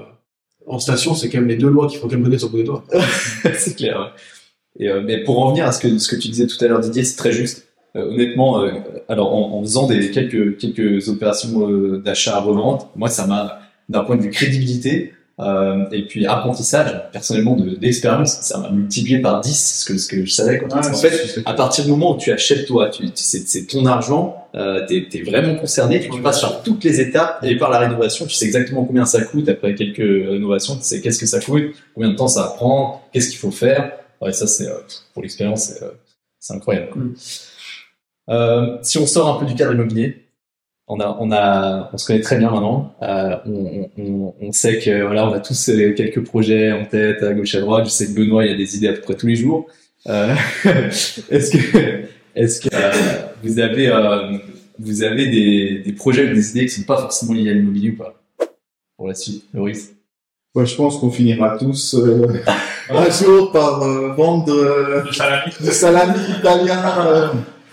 en 0.66 0.78
station, 0.78 1.14
c'est 1.14 1.28
quand 1.28 1.38
même 1.38 1.48
les 1.48 1.56
deux 1.56 1.68
lois 1.68 1.88
qu'il 1.88 1.98
faut 1.98 2.06
quand 2.06 2.14
même 2.14 2.24
donner 2.24 2.38
sur 2.38 2.48
le 2.48 2.52
bout 2.52 2.58
des 2.58 2.64
doigts. 2.64 2.84
c'est 3.56 3.76
clair. 3.76 3.98
ouais. 3.98 4.84
Et, 4.84 4.88
euh, 4.88 5.02
mais 5.04 5.22
pour 5.22 5.38
en 5.38 5.46
revenir 5.46 5.66
à 5.66 5.72
ce 5.72 5.80
que, 5.80 5.98
ce 5.98 6.08
que 6.14 6.20
tu 6.20 6.28
disais 6.28 6.46
tout 6.46 6.62
à 6.64 6.68
l'heure, 6.68 6.80
Didier, 6.80 7.04
c'est 7.04 7.16
très 7.16 7.32
juste. 7.32 7.66
Euh, 7.94 8.10
honnêtement, 8.10 8.62
euh, 8.62 8.70
alors 9.08 9.34
en, 9.34 9.58
en 9.58 9.62
faisant 9.62 9.86
des 9.86 10.10
quelques 10.10 10.56
quelques 10.56 11.08
opérations 11.10 11.68
euh, 11.68 11.98
d'achat 11.98 12.36
à 12.36 12.40
revente, 12.40 12.88
moi 12.96 13.08
ça 13.10 13.26
m'a 13.26 13.60
d'un 13.90 14.02
point 14.02 14.16
de 14.16 14.22
vue 14.22 14.30
crédibilité 14.30 15.12
euh, 15.42 15.84
et 15.92 16.02
puis 16.06 16.26
apprentissage 16.26 16.94
personnellement 17.12 17.56
de 17.56 17.74
d'expérience, 17.74 18.38
ça 18.42 18.58
m'a 18.58 18.70
multiplié 18.70 19.18
par 19.20 19.40
10 19.40 19.80
ce 19.80 19.84
que 19.84 19.98
ce 19.98 20.08
que 20.08 20.24
je 20.24 20.32
savais. 20.32 20.58
Quoi. 20.58 20.68
Parce 20.68 20.88
qu'en 20.90 20.96
fait, 20.96 21.42
à 21.44 21.54
partir 21.54 21.84
du 21.84 21.90
moment 21.90 22.14
où 22.14 22.18
tu 22.18 22.30
achètes 22.32 22.66
toi, 22.66 22.88
tu, 22.90 23.04
tu- 23.06 23.10
c'est, 23.16 23.46
c'est 23.48 23.66
ton 23.66 23.84
argent, 23.86 24.46
euh, 24.54 24.86
t'es, 24.86 25.06
t'es 25.10 25.22
vraiment 25.22 25.54
concerné, 25.56 26.00
tu, 26.00 26.10
tu 26.10 26.20
passes 26.22 26.40
par 26.40 26.62
toutes 26.62 26.84
les 26.84 27.00
étapes 27.00 27.40
et 27.42 27.56
par 27.56 27.70
la 27.70 27.78
rénovation, 27.80 28.26
tu 28.26 28.34
sais 28.34 28.44
exactement 28.44 28.84
combien 28.84 29.04
ça 29.04 29.20
coûte 29.22 29.48
après 29.48 29.74
quelques 29.74 29.96
rénovations, 29.98 30.76
tu 30.76 30.82
sais 30.84 31.00
qu'est-ce 31.00 31.18
que 31.18 31.26
ça 31.26 31.40
coûte, 31.40 31.74
combien 31.94 32.10
de 32.10 32.16
temps 32.16 32.28
ça 32.28 32.42
va 32.42 32.48
prendre, 32.50 33.02
qu'est-ce 33.12 33.28
qu'il 33.30 33.38
faut 33.38 33.50
faire. 33.50 33.92
Ouais, 34.20 34.32
ça 34.32 34.46
c'est 34.46 34.68
euh, 34.68 34.74
pour 35.14 35.22
l'expérience, 35.22 35.64
c'est, 35.64 35.82
euh, 35.82 36.54
incroyable. 36.56 36.90
quoi. 36.90 37.02
Mm. 37.02 37.14
Euh, 38.30 38.78
si 38.82 38.98
on 38.98 39.06
sort 39.06 39.34
un 39.34 39.38
peu 39.40 39.46
du 39.46 39.54
cadre 39.54 39.72
immobilier, 39.72 40.26
on 40.92 41.00
a, 41.00 41.16
on 41.20 41.32
a, 41.32 41.90
on 41.92 41.96
se 41.98 42.06
connaît 42.06 42.20
très 42.20 42.38
bien 42.38 42.50
maintenant. 42.50 42.94
Euh, 43.02 43.36
on, 43.46 43.90
on, 43.98 44.34
on 44.40 44.52
sait 44.52 44.78
que 44.78 45.02
voilà, 45.02 45.28
on 45.28 45.32
a 45.32 45.40
tous 45.40 45.70
quelques 45.96 46.24
projets 46.24 46.70
en 46.72 46.84
tête 46.84 47.22
à 47.22 47.32
gauche 47.32 47.54
à 47.54 47.60
droite. 47.60 47.86
Je 47.86 47.90
sais 47.90 48.06
que 48.06 48.12
Benoît, 48.12 48.44
il 48.44 48.50
y 48.52 48.54
a 48.54 48.56
des 48.56 48.76
idées 48.76 48.88
à 48.88 48.92
peu 48.92 49.00
près 49.00 49.14
tous 49.14 49.26
les 49.26 49.36
jours. 49.36 49.66
Euh, 50.08 50.34
est-ce 51.30 51.50
que, 51.50 52.02
est-ce 52.34 52.60
que 52.60 52.68
euh, 52.74 52.90
vous 53.42 53.58
avez, 53.58 53.88
euh, 53.88 54.36
vous 54.78 55.02
avez 55.02 55.28
des, 55.28 55.78
des 55.84 55.92
projets 55.92 56.30
ou 56.30 56.34
des 56.34 56.50
idées 56.50 56.66
qui 56.66 56.72
sont 56.72 56.82
pas 56.82 56.98
forcément 56.98 57.32
liées 57.32 57.50
à 57.50 57.54
l'immobilier 57.54 57.90
ou 57.90 57.96
pas 57.96 58.14
pour 58.96 59.08
la 59.08 59.14
suite, 59.14 59.44
Loris 59.54 59.92
Ouais, 60.54 60.66
je 60.66 60.76
pense 60.76 60.98
qu'on 60.98 61.10
finira 61.10 61.56
tous 61.58 61.94
euh, 61.94 62.26
un 62.90 63.10
jour 63.10 63.50
par 63.52 63.82
euh, 63.82 64.12
vendre 64.12 64.52
euh, 64.52 65.02
Le 65.06 65.12
salami. 65.12 65.52
du 65.58 65.70
salami 65.70 66.18
italien 66.38 67.06
euh, 67.06 67.28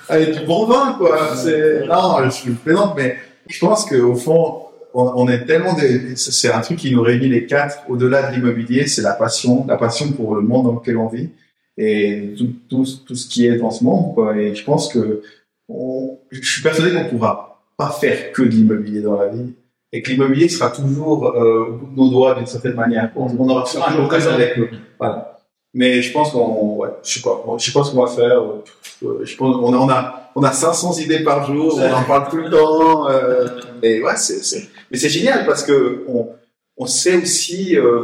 avec 0.10 0.40
du 0.40 0.46
bon 0.46 0.66
vin, 0.66 0.96
quoi. 0.98 1.36
C'est 1.36 1.86
non, 1.88 2.30
je 2.30 2.52
plaisante, 2.52 2.94
mais 2.98 3.18
je 3.48 3.60
pense 3.60 3.86
qu'au 3.86 4.16
fond, 4.16 4.64
on, 4.94 5.28
est 5.28 5.46
tellement 5.46 5.74
des, 5.74 6.16
c'est 6.16 6.52
un 6.52 6.62
truc 6.62 6.80
qui 6.80 6.94
nous 6.94 7.02
réunit 7.02 7.30
les 7.30 7.46
quatre 7.46 7.84
au-delà 7.88 8.30
de 8.30 8.36
l'immobilier, 8.36 8.88
c'est 8.88 9.04
la 9.04 9.14
passion, 9.14 9.66
la 9.68 9.78
passion 9.78 10.12
pour 10.12 10.36
le 10.36 10.42
monde 10.42 10.66
dans 10.66 10.74
lequel 10.74 10.98
on 10.98 11.08
vit 11.08 11.30
et 11.78 12.34
tout, 12.38 12.50
tout, 12.68 12.86
tout 13.06 13.16
ce 13.16 13.28
qui 13.28 13.46
est 13.46 13.58
dans 13.58 13.72
ce 13.72 13.84
monde, 13.84 14.14
quoi. 14.14 14.36
Et 14.36 14.56
je 14.56 14.64
pense 14.64 14.92
que 14.92 15.22
on, 15.70 16.18
je 16.32 16.42
suis 16.42 16.62
persuadé 16.62 16.94
qu'on 16.94 17.06
pourra 17.06 17.64
pas 17.78 17.92
faire 17.92 18.32
que 18.34 18.42
de 18.42 18.50
l'immobilier 18.50 19.02
dans 19.02 19.18
la 19.18 19.28
vie 19.28 19.54
et 19.92 20.02
que 20.02 20.12
l'immobilier 20.12 20.50
sera 20.50 20.72
toujours 20.72 21.28
euh, 21.28 21.68
au 21.68 21.72
bout 21.74 21.92
de 21.92 21.96
nos 21.96 22.10
doigts 22.10 22.36
d'une 22.36 22.48
certaine 22.48 22.74
manière. 22.74 23.12
On, 23.16 23.28
on 23.38 23.50
aura 23.50 23.64
toujours 23.64 23.86
un 23.86 24.34
avec. 24.34 24.60
Voilà. 25.00 25.39
Mais 25.74 26.02
je 26.02 26.12
pense 26.12 26.32
qu'on, 26.32 26.78
ouais, 26.78 26.90
je 27.04 27.14
sais 27.14 27.22
pas, 27.22 27.44
je 27.58 27.66
sais 27.66 27.72
pas 27.72 27.84
ce 27.84 27.92
qu'on 27.92 28.04
va 28.04 28.12
faire. 28.12 28.42
Euh, 28.42 29.24
Je 29.24 29.36
pense 29.38 29.56
on 29.62 29.74
a, 29.74 29.78
on 29.78 29.90
a, 29.90 30.32
on 30.36 30.44
a 30.44 30.52
500 30.52 30.98
idées 31.00 31.24
par 31.24 31.46
jour, 31.46 31.78
on 31.80 31.94
en 31.94 32.04
parle 32.04 32.30
tout 32.30 32.38
le 32.38 32.50
temps. 32.50 33.08
Euh, 33.08 33.48
et 33.84 34.02
ouais, 34.02 34.16
c'est, 34.16 34.44
c'est, 34.44 34.68
mais 34.92 34.98
c'est 34.98 35.10
génial 35.10 35.46
parce 35.46 35.64
que 35.64 36.04
on, 36.08 36.30
on 36.78 36.86
sait 36.88 37.18
aussi 37.18 37.78
euh, 37.78 38.02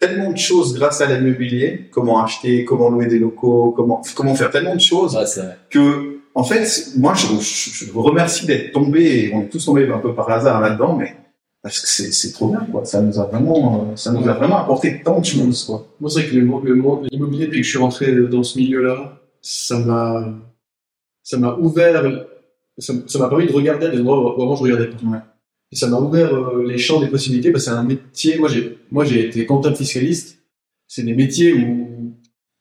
tellement 0.00 0.32
de 0.32 0.36
choses 0.38 0.74
grâce 0.74 1.00
à 1.00 1.06
l'immobilier, 1.06 1.88
comment 1.92 2.22
acheter, 2.22 2.64
comment 2.64 2.90
louer 2.90 3.06
des 3.06 3.18
locaux, 3.18 3.72
comment, 3.76 4.02
comment 4.14 4.34
faire 4.34 4.50
tellement 4.50 4.74
de 4.74 4.80
choses 4.80 5.14
Ouais, 5.16 5.24
que, 5.70 6.18
en 6.34 6.42
fait, 6.42 6.66
moi, 6.96 7.14
je, 7.14 7.26
je, 7.40 7.84
je 7.86 7.92
vous 7.92 8.02
remercie 8.02 8.44
d'être 8.44 8.72
tombé, 8.72 9.30
on 9.34 9.42
est 9.42 9.48
tous 9.48 9.64
tombés 9.64 9.88
un 9.88 9.98
peu 9.98 10.12
par 10.14 10.28
hasard 10.30 10.60
là-dedans, 10.60 10.96
mais 10.96 11.14
parce 11.64 11.80
que 11.80 11.88
c'est, 11.88 12.12
c'est 12.12 12.30
trop 12.32 12.48
bien, 12.48 12.60
quoi. 12.70 12.84
Ça 12.84 13.00
nous 13.02 13.18
a 13.18 13.24
vraiment, 13.24 13.88
euh, 13.90 13.96
ça 13.96 14.12
nous 14.12 14.28
a 14.28 14.34
vraiment 14.34 14.58
apporté 14.58 15.02
tant 15.02 15.18
de 15.20 15.24
choses, 15.24 15.64
quoi. 15.64 15.88
Moi, 15.98 16.08
c'est 16.10 16.20
vrai 16.20 16.28
que 16.30 16.36
le, 16.36 16.44
mo- 16.44 16.60
le 16.62 16.74
monde, 16.76 17.08
l'immobilier, 17.10 17.46
depuis 17.46 17.60
que 17.60 17.64
je 17.64 17.70
suis 17.70 17.78
rentré 17.78 18.14
dans 18.28 18.42
ce 18.44 18.58
milieu-là, 18.58 19.20
ça 19.40 19.78
m'a, 19.80 20.34
ça 21.22 21.38
m'a 21.38 21.56
ouvert, 21.56 22.26
ça, 22.78 22.92
m'a 23.18 23.28
permis 23.28 23.46
de 23.46 23.52
regarder 23.52 23.90
des 23.90 23.98
endroits 24.00 24.38
où 24.38 24.42
avant 24.42 24.54
je 24.56 24.62
regardais 24.62 24.88
pas. 24.88 24.96
Ouais. 25.06 25.18
Et 25.72 25.76
ça 25.76 25.88
m'a 25.88 25.98
ouvert 25.98 26.32
euh, 26.34 26.64
les 26.68 26.78
champs 26.78 27.00
des 27.00 27.08
possibilités 27.08 27.50
parce 27.50 27.64
que 27.64 27.70
c'est 27.70 27.76
un 27.76 27.82
métier, 27.82 28.38
moi 28.38 28.48
j'ai, 28.48 28.78
moi 28.90 29.04
j'ai 29.04 29.26
été 29.26 29.44
comptable 29.46 29.74
fiscaliste. 29.74 30.38
C'est 30.86 31.02
des 31.02 31.14
métiers 31.14 31.54
où 31.54 32.12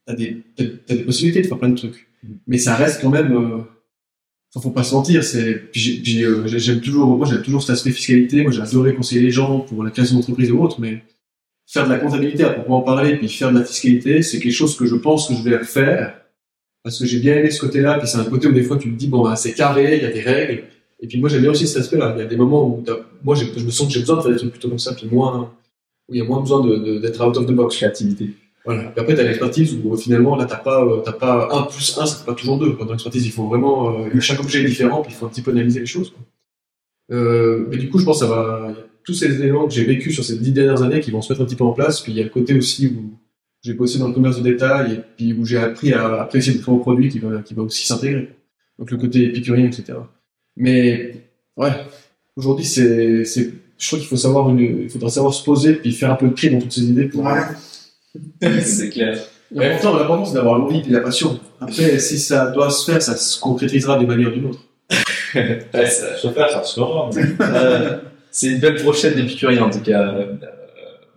t'as 0.06 0.16
des, 0.16 0.44
t'as, 0.56 0.64
t'as 0.88 0.96
des 0.96 1.04
possibilités 1.04 1.42
de 1.42 1.48
faire 1.48 1.60
plein 1.60 1.70
de 1.70 1.78
trucs. 1.78 2.08
Mais 2.48 2.58
ça 2.58 2.74
reste 2.76 3.02
quand 3.02 3.10
même, 3.10 3.36
euh, 3.36 3.58
faut 4.62 4.70
pas 4.72 4.84
se 4.84 4.94
mentir, 4.94 5.24
c'est, 5.24 5.44
euh, 5.48 5.62
j'ai- 5.74 6.60
j'aime 6.60 6.80
toujours, 6.82 7.08
moi 7.18 7.26
j'aime 7.28 7.42
toujours 7.42 7.62
cet 7.62 7.72
aspect 7.72 7.92
fiscalité, 7.92 8.44
moi 8.44 8.52
j'ai 8.52 8.62
adoré 8.62 8.94
conseiller 8.94 9.22
les 9.22 9.32
gens 9.32 9.60
pour 9.62 9.84
la 9.84 9.90
création 9.90 10.16
d'entreprise 10.16 10.52
ou 10.52 10.62
autre, 10.62 10.80
mais 10.80 11.02
faire 11.68 11.86
de 11.86 11.90
la 11.90 11.98
comptabilité 11.98 12.44
à 12.44 12.52
proprement 12.52 12.82
parler, 12.82 13.16
puis 13.18 13.28
faire 13.30 13.52
de 13.52 13.58
la 13.60 13.66
fiscalité, 13.66 14.22
c'est 14.22 14.40
quelque 14.40 14.52
chose 14.54 14.76
que 14.78 14.86
je 14.86 14.96
pense 14.96 15.28
que 15.28 15.34
je 15.34 15.42
vais 15.42 15.64
faire, 15.64 16.16
parce 16.84 17.00
que 17.00 17.06
j'ai 17.06 17.20
bien 17.20 17.36
aimé 17.38 17.50
ce 17.50 17.60
côté-là, 17.62 17.98
puis 17.98 18.08
c'est 18.08 18.18
un 18.18 18.26
côté 18.26 18.48
où 18.48 18.52
des 18.52 18.64
fois 18.64 18.78
tu 18.78 18.92
te 18.92 18.96
dis, 18.96 19.08
bon, 19.08 19.24
bah, 19.24 19.36
c'est 19.36 19.54
carré, 19.54 19.98
il 19.98 20.04
y 20.04 20.06
a 20.06 20.12
des 20.12 20.22
règles, 20.22 20.64
et 21.02 21.08
puis 21.08 21.20
moi 21.20 21.30
j'aime 21.30 21.42
bien 21.42 21.52
aussi 21.52 21.68
cet 21.68 21.78
aspect-là. 21.78 22.14
Il 22.16 22.20
y 22.20 22.24
a 22.24 22.28
des 22.28 22.36
moments 22.38 22.68
où 22.68 22.84
moi 23.24 23.36
je 23.36 23.46
me 23.46 23.72
sens 23.72 23.88
que 23.88 23.94
j'ai 23.94 24.02
besoin 24.02 24.18
de 24.18 24.22
faire 24.22 24.32
des 24.32 24.38
trucs 24.38 24.52
plutôt 24.52 24.70
comme 24.70 24.80
ça, 24.80 24.94
puis 24.94 25.08
moins, 25.12 25.52
où 26.10 26.14
il 26.14 26.20
y 26.20 26.22
a 26.22 26.26
moins 26.26 26.42
besoin 26.42 26.62
d'être 27.00 27.26
out 27.26 27.36
of 27.38 27.46
the 27.48 27.52
box. 27.52 27.78
Créativité. 27.78 28.30
Voilà. 28.66 28.84
Puis 28.84 29.02
après, 29.02 29.16
t'as 29.16 29.24
l'expertise 29.24 29.78
où 29.84 29.94
euh, 29.94 29.98
finalement, 29.98 30.36
là, 30.36 30.46
t'as 30.46 30.58
pas, 30.58 30.84
euh, 30.84 31.02
t'as 31.04 31.12
pas 31.12 31.50
1 31.52 31.64
plus 31.64 31.98
1, 31.98 32.06
ça 32.06 32.16
fait 32.16 32.26
pas 32.26 32.34
toujours 32.34 32.58
2. 32.58 32.78
Dans 32.80 32.92
l'expertise, 32.92 33.26
il 33.26 33.32
faut 33.32 33.48
vraiment, 33.48 34.00
euh, 34.00 34.20
chaque 34.20 34.40
objet 34.40 34.62
est 34.62 34.66
différent, 34.66 35.02
puis 35.02 35.12
il 35.14 35.16
faut 35.16 35.26
un 35.26 35.30
petit 35.30 35.42
peu 35.42 35.52
analyser 35.52 35.82
les 35.82 35.86
choses. 35.86 36.12
Quoi. 36.12 36.22
Euh, 37.12 37.66
mais 37.70 37.78
du 37.78 37.90
coup, 37.90 38.00
je 38.00 38.06
pense 38.06 38.20
que 38.20 38.26
ça 38.26 38.32
va, 38.32 38.74
tous 39.04 39.14
ces 39.14 39.42
éléments 39.42 39.68
que 39.68 39.74
j'ai 39.74 39.84
vécu 39.84 40.12
sur 40.12 40.24
ces 40.24 40.38
dix 40.38 40.52
dernières 40.52 40.82
années 40.82 41.02
qui 41.02 41.12
vont 41.12 41.22
se 41.22 41.32
mettre 41.32 41.42
un 41.42 41.46
petit 41.46 41.56
peu 41.56 41.64
en 41.64 41.74
place. 41.74 42.02
Puis 42.02 42.14
il 42.14 42.18
y 42.18 42.22
a 42.22 42.24
le 42.24 42.30
côté 42.30 42.54
aussi 42.54 42.88
où 42.88 43.12
j'ai 43.62 43.74
bossé 43.74 44.00
dans 44.00 44.08
le 44.08 44.14
commerce 44.14 44.38
de 44.38 44.44
détail 44.44 44.94
et 44.94 45.00
puis 45.18 45.34
où 45.34 45.46
j'ai 45.46 45.58
appris 45.58 45.94
à 45.94 46.22
apprécier 46.22 46.54
le 46.54 46.60
très 46.60 46.72
haut 46.72 46.78
produit 46.78 47.10
qui 47.10 47.20
va, 47.20 47.42
qui 47.42 47.54
va 47.54 47.64
aussi 47.64 47.86
s'intégrer. 47.86 48.30
Donc 48.80 48.92
le 48.92 48.98
côté 48.98 49.26
épicurien, 49.26 49.66
etc. 49.66 50.00
Mais, 50.56 51.28
ouais. 51.58 51.72
Aujourd'hui, 52.36 52.66
c'est, 52.66 53.26
c'est, 53.26 53.54
je 53.78 53.88
crois 53.88 54.00
qu'il 54.00 54.08
faut 54.08 54.18
savoir 54.18 54.50
une, 54.50 54.84
il 54.84 54.90
faudra 54.90 55.10
savoir 55.10 55.34
se 55.34 55.44
poser 55.44 55.74
puis 55.74 55.92
faire 55.92 56.12
un 56.12 56.16
peu 56.16 56.28
de 56.28 56.34
tri 56.34 56.50
dans 56.50 56.60
toutes 56.60 56.72
ces 56.72 56.84
idées 56.84 57.06
pour, 57.06 57.28
c'est 58.62 58.90
clair. 58.90 59.18
L'important, 59.52 59.98
l'important, 59.98 60.26
c'est 60.26 60.34
d'avoir 60.36 60.58
l'envie 60.58 60.82
et 60.88 60.90
la 60.92 61.00
passion. 61.02 61.40
Après, 61.62 62.00
si 62.00 62.18
ça 62.20 62.48
doit 62.48 62.70
se 62.72 62.90
faire, 62.92 63.02
ça 63.02 63.16
se 63.16 63.40
concrétisera 63.40 63.98
d'une 64.00 64.08
manière 64.08 64.30
ou 64.30 64.32
d'une 64.32 64.46
autre. 64.48 64.60
Ouais, 65.36 65.86
ça- 65.88 66.16
Se 66.18 66.28
faire, 66.30 66.50
ça 66.50 66.64
se 66.64 66.76
fera. 66.80 67.10
mais- 67.16 67.24
Euh, 67.42 67.98
c'est 68.32 68.48
une 68.48 68.60
belle 68.60 68.76
prochaine 68.76 69.16
d'épicurien 69.16 69.64
en 69.64 69.70
tout 69.72 69.80
cas. 69.82 70.02
Euh, 70.14 70.34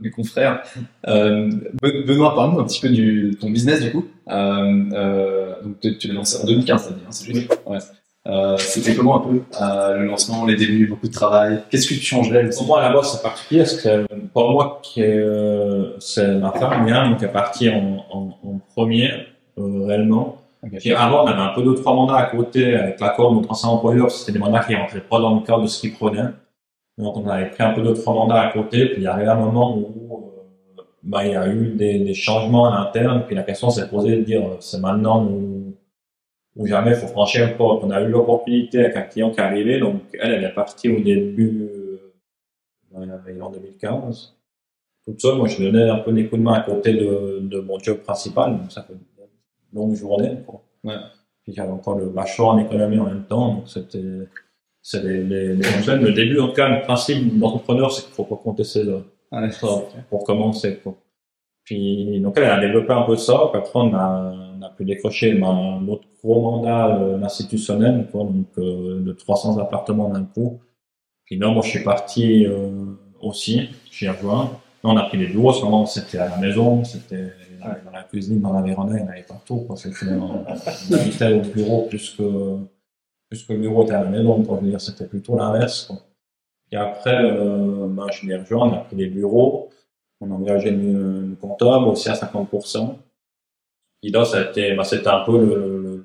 mes 0.00 0.11
confrères. 0.11 0.62
Euh, 1.09 1.50
Benoît, 1.82 2.35
parle-nous 2.35 2.61
un 2.61 2.64
petit 2.64 2.80
peu 2.80 2.88
de 2.90 3.32
ton 3.35 3.50
business 3.50 3.80
du 3.82 3.90
coup. 3.90 4.06
Euh, 4.30 5.52
donc 5.62 5.80
tu, 5.98 6.09
l'as 6.09 6.14
lancé 6.14 6.38
en 6.42 6.46
2015, 6.46 6.88
hein, 6.88 6.94
c'est 7.11 7.32
juste. 7.35 7.59
Ouais. 7.66 7.78
Euh, 8.27 8.57
C'était 8.59 8.95
comment 8.97 9.17
un 9.19 9.29
peu 9.29 9.41
euh, 9.61 9.99
le 9.99 10.07
lancement, 10.07 10.45
les 10.47 10.57
débuts, 10.57 10.87
beaucoup 10.89 11.07
de 11.07 11.12
travail? 11.12 11.62
Qu'est-ce 11.71 11.87
que 11.89 11.95
tu 11.95 12.01
changerais 12.01 12.49
Pour 12.51 12.67
moi, 12.67 12.83
là-bas, 12.83 13.03
c'est 13.05 13.23
particulier 13.23 13.61
parce 13.61 13.81
que 13.81 14.07
pour 14.35 14.51
moi, 14.51 14.81
euh, 14.99 15.93
c'est 16.01 16.35
ma 16.37 16.51
femme, 16.53 16.85
Myriam, 16.85 17.17
qui 17.17 17.25
est 17.25 17.29
partie 17.29 17.69
en, 17.71 18.05
en, 18.11 18.29
en 18.43 18.61
premier, 18.75 19.11
euh, 19.59 19.87
réellement. 19.87 20.39
Puis 20.79 20.93
avant, 20.93 21.23
on 21.25 21.27
avait 21.29 21.41
un 21.41 21.55
peu 21.55 21.62
deux, 21.62 21.75
trois 21.77 21.95
mandats 21.95 22.17
à 22.17 22.25
côté 22.27 22.75
avec 22.75 22.99
l'accord 22.99 23.31
de 23.31 23.37
notre 23.37 23.53
ancien 23.53 23.69
employeur. 23.69 24.11
C'était 24.11 24.33
des 24.33 24.41
mandats 24.41 24.61
qui 24.65 24.75
rentraient 24.75 25.01
pas 25.01 25.21
dans 25.21 25.35
le 25.37 25.41
cadre 25.47 25.62
de 25.62 25.69
ce 25.69 25.81
qu'ils 25.81 25.95
prenaient. 25.95 26.31
Donc, 26.99 27.17
on 27.17 27.29
avait 27.29 27.51
pris 27.51 27.62
un 27.62 27.73
peu 27.73 27.83
deux, 27.83 27.95
trois 27.95 28.15
mandats 28.15 28.41
à 28.41 28.51
côté. 28.53 28.87
Puis, 28.87 28.97
il 28.97 29.03
y 29.05 29.07
arrivé 29.07 29.29
un 29.29 29.37
moment 29.37 29.77
où, 29.77 30.33
euh, 30.79 30.83
bah, 31.05 31.25
il 31.25 31.33
y 31.33 31.37
a 31.37 31.47
eu 31.47 31.75
des, 31.77 32.01
des 32.01 32.15
changements 32.15 32.67
à 32.73 32.79
l'interne. 32.79 33.23
Puis, 33.27 33.37
la 33.37 33.43
question 33.45 33.71
s'est 33.71 33.87
posée 33.89 34.17
de 34.17 34.23
dire, 34.23 34.41
euh, 34.43 34.57
c'est 34.59 34.81
maintenant 34.81 35.23
ou, 35.23 35.75
ou 36.57 36.66
jamais, 36.66 36.90
il 36.92 36.97
faut 36.97 37.07
franchir 37.07 37.49
le 37.49 37.57
pas. 37.57 37.64
On 37.64 37.90
a 37.90 38.01
eu 38.03 38.09
l'opportunité 38.09 38.85
avec 38.85 38.97
un 38.97 39.03
client 39.03 39.31
qui 39.31 39.40
est 39.40 39.42
arrivé. 39.42 39.79
Donc, 39.79 40.03
elle, 40.14 40.33
elle 40.33 40.45
est 40.45 40.55
partie 40.55 40.88
au 40.88 41.01
début, 41.01 41.69
euh, 42.95 43.40
en 43.40 43.51
2015 43.51 44.37
toute 45.07 45.21
seule. 45.21 45.37
Moi, 45.37 45.49
je 45.49 45.62
donnais 45.62 45.88
un 45.88 45.99
peu 45.99 46.12
des 46.12 46.27
coups 46.27 46.40
de 46.40 46.45
main 46.45 46.55
à 46.55 46.61
côté 46.61 46.95
de, 46.95 47.38
de 47.42 47.61
mon 47.61 47.79
job 47.79 47.99
principal. 47.99 48.59
Donc, 48.59 48.73
ça 48.73 48.83
fait 48.83 48.95
une 48.95 49.79
longue 49.79 49.95
journée. 49.95 50.38
Quoi. 50.47 50.62
Ouais. 50.85 50.97
Puis 51.42 51.53
j'avais 51.55 51.71
encore 51.71 51.97
le 51.97 52.07
bachelor 52.07 52.49
en 52.49 52.59
économie 52.59 52.99
en 52.99 53.05
même 53.05 53.25
temps. 53.25 53.55
Donc, 53.55 53.69
c'était, 53.69 54.03
c'est 54.83 55.03
les, 55.03 55.23
les, 55.23 55.55
les 55.55 55.62
fonctions. 55.62 55.97
Le 55.97 56.12
début, 56.12 56.40
en 56.40 56.49
tout 56.49 56.55
cas, 56.55 56.69
le 56.69 56.83
principe 56.83 57.38
d'entrepreneur, 57.38 57.92
c'est 57.92 58.05
qu'il 58.05 58.14
faut 58.14 58.25
pas 58.25 58.37
compter 58.37 58.64
ses 58.64 58.88
heures. 58.88 59.05
Ouais. 59.31 59.51
Ça, 59.51 59.66
pour 60.11 60.25
commencer, 60.25 60.81
quoi. 60.83 60.97
Puis, 61.64 62.21
donc, 62.21 62.37
elle 62.37 62.45
a 62.45 62.61
développé 62.61 62.92
un 62.92 63.03
peu 63.03 63.16
ça. 63.16 63.49
Puis 63.53 63.59
après, 63.59 63.79
on 63.79 63.95
a, 63.95 64.45
a 64.66 64.70
pu 64.70 64.85
décrocher 64.85 65.35
ben, 65.35 65.81
notre 65.83 66.07
gros 66.22 66.40
mandat 66.40 66.96
euh, 66.96 67.22
institutionnel, 67.22 68.09
quoi. 68.11 68.24
Donc, 68.24 68.46
euh, 68.59 69.00
de 69.00 69.12
300 69.12 69.59
appartements 69.59 70.09
d'un 70.09 70.24
coup. 70.24 70.61
Puis 71.24 71.38
là, 71.38 71.48
moi, 71.48 71.62
je 71.62 71.70
suis 71.70 71.83
parti 71.83 72.46
euh, 72.46 72.70
aussi. 73.20 73.68
J'y 73.90 74.09
rejoint. 74.09 74.44
Là, 74.85 74.90
on 74.90 74.96
a 74.96 75.05
pris 75.05 75.18
des 75.18 75.26
bureaux. 75.26 75.52
C'était 75.87 76.18
à 76.18 76.29
la 76.29 76.37
maison, 76.38 76.85
c'était 76.85 77.33
dans 77.85 77.90
la 77.90 78.02
cuisine, 78.05 78.40
dans 78.40 78.52
la 78.52 78.62
véranda, 78.62 78.94
il 78.96 79.00
y 79.00 79.05
en 79.05 79.09
avait 79.09 79.22
partout. 79.22 79.64
Quoi. 79.66 79.76
C'était, 79.76 80.12
on, 80.12 80.44
on 80.46 80.94
habitait 80.94 81.33
au 81.33 81.40
bureau 81.40 81.83
plus 81.83 82.11
que, 82.11 82.59
plus 83.29 83.42
que 83.42 83.52
le 83.52 83.61
bureau 83.61 83.85
était 83.85 83.94
à 83.94 84.05
la 84.05 84.11
maison. 84.11 84.42
Pour 84.42 84.59
dire, 84.59 84.81
c'était 84.81 85.07
plutôt 85.07 85.37
l'inverse. 85.37 85.87
Quoi. 85.87 85.96
Et 86.72 86.76
après, 86.76 87.24
euh, 87.24 87.87
ben, 87.88 88.07
je 88.11 88.26
l'ai 88.26 88.37
rejoint, 88.37 88.68
on 88.68 88.74
a 88.74 88.79
pris 88.79 88.96
des 88.96 89.07
bureaux. 89.07 89.70
On 90.20 90.31
a 90.31 90.35
engagé 90.35 90.70
une, 90.70 91.29
une 91.31 91.37
comptable 91.37 91.87
aussi 91.87 92.09
à 92.09 92.14
50%. 92.14 92.96
Là, 94.11 94.25
ça 94.25 94.38
a 94.38 94.42
été, 94.42 94.75
ben, 94.75 94.85
c'était 94.85 95.09
un 95.09 95.21
peu 95.21 95.38
le, 95.38 95.83
le, 95.83 96.05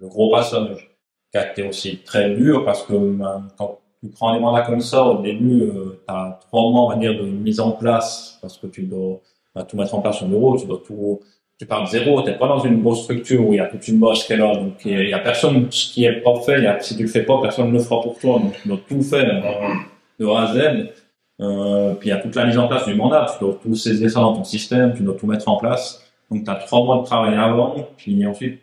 le 0.00 0.08
gros 0.08 0.30
passage 0.30 0.90
qui 1.30 1.38
a 1.38 1.50
été 1.50 1.62
aussi 1.66 1.98
très 1.98 2.30
dur 2.30 2.64
parce 2.64 2.82
que 2.82 2.94
ben, 2.94 3.48
quand 3.56 3.78
tu 4.02 4.08
prends 4.10 4.32
des 4.34 4.40
mandats 4.40 4.62
comme 4.62 4.80
ça, 4.80 5.04
au 5.04 5.22
début, 5.22 5.62
euh, 5.62 6.00
tu 6.06 6.14
as 6.14 6.38
trois 6.46 6.70
mois, 6.70 6.82
on 6.82 6.88
va 6.90 6.96
dire, 6.96 7.14
de 7.18 7.26
mise 7.26 7.60
en 7.60 7.72
place 7.72 8.38
parce 8.40 8.56
que 8.56 8.66
tu 8.66 8.82
dois 8.82 9.20
ben, 9.54 9.64
tout 9.64 9.76
mettre 9.76 9.94
en 9.94 10.00
place 10.00 10.22
au 10.22 10.26
bureau, 10.26 10.56
tu 10.56 10.66
dois 10.66 10.82
tout, 10.86 11.20
tu 11.58 11.66
pars 11.66 11.82
de 11.82 11.88
zéro, 11.88 12.22
t'es 12.22 12.38
pas 12.38 12.46
dans 12.46 12.60
une 12.60 12.80
grosse 12.80 13.02
structure 13.02 13.46
où 13.46 13.52
il 13.52 13.56
y 13.56 13.60
a 13.60 13.66
toute 13.66 13.86
une 13.88 13.98
bosse 13.98 14.24
qui 14.24 14.32
est 14.32 14.36
là, 14.36 14.54
donc 14.54 14.74
il 14.84 15.08
y 15.08 15.12
a 15.12 15.18
personne 15.18 15.66
ce 15.70 15.92
qui 15.92 16.04
est 16.04 16.20
pas 16.22 16.40
fait, 16.40 16.58
il 16.58 16.64
y 16.64 16.66
a, 16.68 16.78
si 16.80 16.96
tu 16.96 17.02
le 17.02 17.08
fais 17.08 17.24
pas, 17.24 17.40
personne 17.42 17.68
ne 17.68 17.72
le 17.72 17.80
fera 17.80 18.00
pour 18.00 18.18
toi, 18.18 18.38
donc 18.38 18.54
tu 18.62 18.68
dois 18.68 18.78
tout 18.88 19.02
faire 19.02 19.44
euh, 19.44 19.74
de 20.20 20.26
A 20.26 20.42
à 20.42 20.54
Z. 20.54 20.90
Euh, 21.40 21.94
puis 21.94 22.08
il 22.08 22.12
y 22.12 22.12
a 22.12 22.18
toute 22.18 22.34
la 22.34 22.46
mise 22.46 22.58
en 22.58 22.66
place 22.66 22.84
du 22.86 22.94
mandat, 22.94 23.26
tu 23.32 23.44
dois 23.44 23.56
tout 23.62 23.74
saisir 23.74 24.10
ça 24.10 24.20
dans 24.20 24.34
ton 24.34 24.44
système, 24.44 24.94
tu 24.94 25.02
dois 25.02 25.14
tout 25.14 25.26
mettre 25.26 25.48
en 25.48 25.56
place. 25.56 26.07
Donc 26.30 26.44
tu 26.44 26.50
as 26.50 26.56
trois 26.56 26.84
mois 26.84 26.98
de 26.98 27.04
travail 27.04 27.34
avant, 27.36 27.74
puis 27.96 28.26
ensuite, 28.26 28.60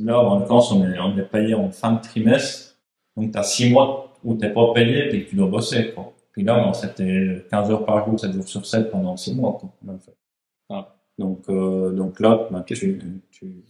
là, 0.00 0.18
en 0.20 0.38
l'occurrence, 0.38 0.72
on 0.72 0.84
est, 0.84 0.98
on 0.98 1.16
est 1.16 1.22
payé 1.22 1.54
en 1.54 1.70
fin 1.70 1.92
de 1.92 2.00
trimestre, 2.02 2.76
donc 3.16 3.32
tu 3.32 3.38
as 3.38 3.42
six 3.42 3.70
mois 3.70 4.14
où 4.24 4.34
t'es 4.34 4.50
pas 4.52 4.72
payé 4.74 5.08
que 5.08 5.30
tu 5.30 5.36
dois 5.36 5.46
bosser. 5.48 5.92
Quoi. 5.94 6.12
Puis 6.32 6.42
là, 6.42 6.62
bon, 6.62 6.72
c'était 6.72 7.46
15 7.50 7.70
heures 7.70 7.84
par 7.86 8.04
jour, 8.04 8.18
7 8.18 8.32
jours 8.32 8.48
sur 8.48 8.66
7 8.66 8.90
pendant 8.90 9.16
six 9.16 9.34
mois. 9.34 9.52
Quoi, 9.58 9.70
fait. 9.98 10.16
Ah. 10.68 10.96
Donc, 11.16 11.44
euh, 11.48 11.92
donc 11.92 12.20
là, 12.20 12.46
ben, 12.50 12.62
tu, 12.62 12.74
tu, 13.30 13.64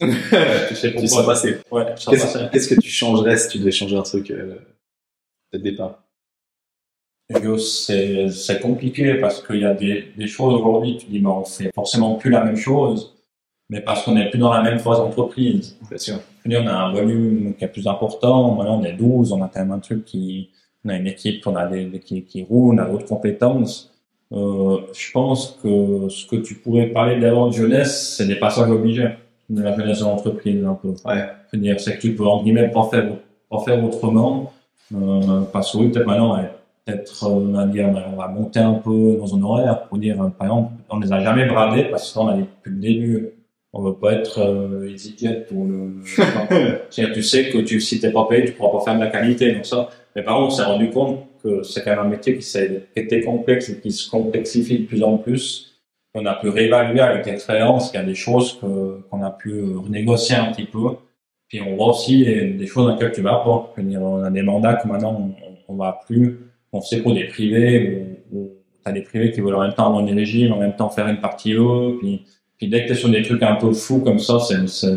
tu 0.00 0.74
sais 0.74 0.92
Tu 0.92 0.92
pourquoi. 0.92 1.08
sais 1.08 1.26
passer. 1.26 1.56
Ouais, 1.70 1.86
Qu'est-ce 2.52 2.68
que 2.68 2.80
tu 2.80 2.88
changerais 2.88 3.36
si 3.36 3.48
tu 3.48 3.58
devais 3.58 3.70
changer 3.72 3.96
un 3.96 4.02
truc 4.02 4.30
euh, 4.30 4.58
dès 5.52 5.58
le 5.58 5.64
départ? 5.64 6.04
C'est 7.58 8.28
c'est 8.30 8.60
compliqué 8.60 9.14
parce 9.14 9.42
qu'il 9.42 9.60
y 9.60 9.64
a 9.64 9.74
des, 9.74 10.06
des 10.16 10.26
choses 10.26 10.54
aujourd'hui, 10.54 10.96
tu 10.98 11.06
dis, 11.06 11.20
ben, 11.20 11.30
on 11.30 11.44
fait 11.44 11.70
forcément 11.74 12.14
plus 12.14 12.30
la 12.30 12.44
même 12.44 12.56
chose, 12.56 13.14
mais 13.68 13.80
parce 13.80 14.02
qu'on 14.02 14.14
n'est 14.14 14.30
plus 14.30 14.38
dans 14.38 14.52
la 14.52 14.62
même 14.62 14.78
phase 14.78 14.98
d'entreprise. 14.98 15.76
Bien 15.88 15.98
sûr. 15.98 16.14
Je 16.44 16.48
veux 16.50 16.56
dire, 16.56 16.62
on 16.64 16.68
a 16.68 16.72
un 16.76 16.92
volume 16.92 17.54
qui 17.56 17.64
est 17.64 17.68
plus 17.68 17.86
important. 17.86 18.54
Maintenant, 18.54 18.80
on 18.80 18.84
est 18.84 18.92
12, 18.94 19.32
on 19.32 19.42
a 19.42 19.48
quand 19.52 19.60
même 19.60 19.72
un 19.72 19.78
truc 19.78 20.04
qui, 20.04 20.50
on 20.84 20.88
a 20.88 20.96
une 20.96 21.06
équipe, 21.06 21.46
on 21.46 21.54
a 21.56 21.66
des, 21.66 21.84
des- 21.84 22.00
qui, 22.00 22.22
qui 22.22 22.42
roule, 22.42 22.74
on 22.74 22.78
a 22.78 22.86
d'autres 22.86 23.06
compétences. 23.06 23.92
Euh, 24.32 24.78
je 24.92 25.10
pense 25.12 25.58
que 25.62 26.08
ce 26.08 26.26
que 26.26 26.36
tu 26.36 26.54
pourrais 26.56 26.86
parler 26.86 27.16
de 27.20 27.52
jeunesse, 27.52 28.14
c'est 28.16 28.26
des 28.26 28.36
passages 28.36 28.70
obligés 28.70 29.08
de 29.48 29.62
la 29.62 29.76
jeunesse 29.76 29.98
de 30.00 30.04
l'entreprise, 30.04 30.64
un 30.64 30.74
peu. 30.74 30.88
Ouais. 31.04 31.26
Je 31.52 31.56
veux 31.56 31.62
dire, 31.62 31.78
c'est 31.80 31.96
que 31.96 32.00
tu 32.00 32.14
peux, 32.14 32.24
en 32.26 32.42
guillemets, 32.42 32.68
pas 32.70 32.84
faire, 32.90 33.08
pas 33.50 33.58
faire 33.60 33.84
autrement, 33.84 34.52
euh, 34.94 35.40
parce 35.52 35.72
que 35.72 35.78
oui, 35.78 35.88
peut-être 35.90 36.06
maintenant, 36.06 36.36
ouais, 36.36 36.48
peut-être, 36.84 37.24
euh, 37.24 37.28
on 37.30 37.52
va 37.52 37.66
dire, 37.66 37.88
on 37.88 38.16
va 38.16 38.28
monter 38.28 38.60
un 38.60 38.74
peu 38.74 39.16
dans 39.16 39.34
un 39.36 39.42
horaire 39.42 39.82
pour 39.88 39.98
dire, 39.98 40.20
euh, 40.22 40.28
par 40.28 40.46
exemple, 40.48 40.72
on 40.90 41.00
les 41.00 41.12
a 41.12 41.20
jamais 41.20 41.46
bradés 41.46 41.84
parce 41.84 42.12
qu'on 42.12 42.28
a 42.28 42.34
dit 42.36 42.42
depuis 42.42 42.70
le 42.70 42.80
début, 42.80 43.28
on 43.72 43.82
veut 43.82 43.94
pas 43.94 44.12
être 44.14 44.38
euh, 44.40 44.88
EasyJet 44.90 45.46
ou 45.52 45.66
le, 45.66 45.92
c'est-à-dire, 46.90 47.14
tu 47.14 47.22
sais 47.22 47.50
que 47.50 47.58
tu, 47.58 47.80
si 47.80 48.00
t'es 48.00 48.10
pas 48.12 48.26
payé, 48.28 48.44
tu 48.46 48.52
pourras 48.52 48.78
pas 48.78 48.84
faire 48.84 48.94
de 48.96 49.00
la 49.04 49.10
qualité, 49.10 49.52
donc 49.52 49.66
ça. 49.66 49.88
Mais 50.16 50.22
par 50.22 50.36
contre, 50.36 50.48
on 50.48 50.56
s'est 50.56 50.64
rendu 50.64 50.90
compte 50.90 51.20
que 51.42 51.62
c'est 51.62 51.82
quand 51.84 51.90
même 51.90 52.00
un 52.00 52.08
métier 52.08 52.34
qui, 52.36 52.42
s'est- 52.42 52.88
était 52.96 53.22
complexe 53.22 53.68
et 53.70 53.80
qui 53.80 53.92
se 53.92 54.10
complexifie 54.10 54.80
de 54.80 54.86
plus 54.86 55.02
en 55.02 55.18
plus. 55.18 55.78
On 56.14 56.26
a 56.26 56.34
pu 56.34 56.48
réévaluer 56.48 57.00
avec 57.00 57.26
l'expérience 57.26 57.90
qu'il 57.90 58.00
y 58.00 58.02
a 58.02 58.06
des 58.06 58.16
choses 58.16 58.58
que, 58.60 59.00
qu'on 59.08 59.22
a 59.22 59.30
pu 59.30 59.62
renégocier 59.76 60.34
un 60.36 60.46
petit 60.52 60.64
peu. 60.64 60.80
Puis 61.48 61.60
on 61.60 61.76
voit 61.76 61.88
aussi 61.90 62.24
des, 62.24 62.46
des 62.52 62.66
choses 62.66 62.86
dans 62.86 62.92
lesquelles 62.94 63.12
tu 63.12 63.22
vas 63.22 63.36
pas. 63.44 63.72
On 63.78 64.22
a 64.24 64.30
des 64.30 64.42
mandats 64.42 64.74
que 64.74 64.88
maintenant 64.88 65.16
on, 65.20 65.46
on, 65.46 65.56
on 65.68 65.76
va 65.76 66.00
plus. 66.06 66.38
On 66.72 66.80
sait 66.80 67.02
pour 67.02 67.14
des 67.14 67.24
privés 67.24 68.24
où 68.32 68.50
t'as 68.84 68.92
des 68.92 69.02
privés 69.02 69.30
qui 69.32 69.40
veulent 69.40 69.54
en 69.56 69.60
même 69.62 69.74
temps 69.74 69.86
avoir 69.88 70.04
des 70.04 70.12
régimes, 70.12 70.52
en 70.52 70.58
même 70.58 70.76
temps 70.76 70.88
faire 70.88 71.08
une 71.08 71.20
partie 71.20 71.52
eux. 71.52 71.96
Puis, 72.00 72.22
puis 72.56 72.68
dès 72.68 72.84
que 72.84 72.88
t'es 72.88 72.94
sur 72.94 73.08
des 73.08 73.22
trucs 73.22 73.42
un 73.42 73.56
peu 73.56 73.72
fous 73.72 74.00
comme 74.00 74.18
ça, 74.18 74.38
c'est, 74.38 74.66
c'est, 74.68 74.94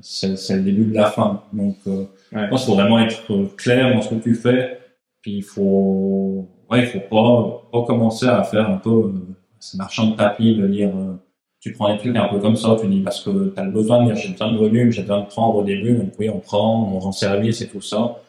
c'est, 0.00 0.36
c'est 0.36 0.56
le 0.56 0.62
début 0.62 0.84
de 0.86 0.94
la 0.94 1.06
fin. 1.10 1.42
Donc, 1.52 1.76
euh, 1.86 2.04
Ouais. 2.32 2.42
je 2.44 2.48
pense 2.50 2.64
qu'il 2.64 2.74
faut 2.74 2.80
vraiment 2.80 2.98
être 2.98 3.54
clair 3.56 3.94
dans 3.94 4.02
ce 4.02 4.10
que 4.10 4.16
tu 4.16 4.34
fais. 4.34 4.78
Puis 5.22 5.36
il 5.38 5.42
faut, 5.44 6.48
ouais, 6.70 6.80
il 6.80 6.86
faut 6.86 7.00
pas, 7.00 7.68
pas 7.72 7.84
commencer 7.86 8.26
à 8.26 8.42
faire 8.42 8.68
un 8.68 8.76
peu 8.78 8.90
euh, 8.90 9.12
ce 9.60 9.76
marchand 9.76 10.10
de 10.10 10.16
tapis, 10.16 10.56
de 10.56 10.66
dire, 10.66 10.88
euh, 10.96 11.14
tu 11.60 11.72
prends 11.72 11.92
des 11.92 11.98
trucs 11.98 12.16
un 12.16 12.28
peu 12.28 12.38
comme 12.40 12.56
ça, 12.56 12.76
tu 12.80 12.88
dis 12.88 13.00
parce 13.00 13.22
que 13.24 13.50
tu 13.54 13.60
as 13.60 13.64
le 13.64 13.70
besoin 13.70 14.00
de 14.04 14.06
dire 14.12 14.16
j'ai 14.16 14.30
besoin 14.32 14.52
de 14.52 14.58
volume, 14.58 14.90
j'ai 14.90 15.02
besoin 15.02 15.20
de 15.20 15.26
prendre 15.26 15.54
au 15.56 15.62
début, 15.64 15.94
donc 15.94 16.12
oui, 16.18 16.28
on 16.28 16.38
prend, 16.40 16.92
on 16.94 16.98
rend 16.98 17.12
service 17.12 17.60
et 17.62 17.68
tout 17.68 17.80
ça. 17.80 18.20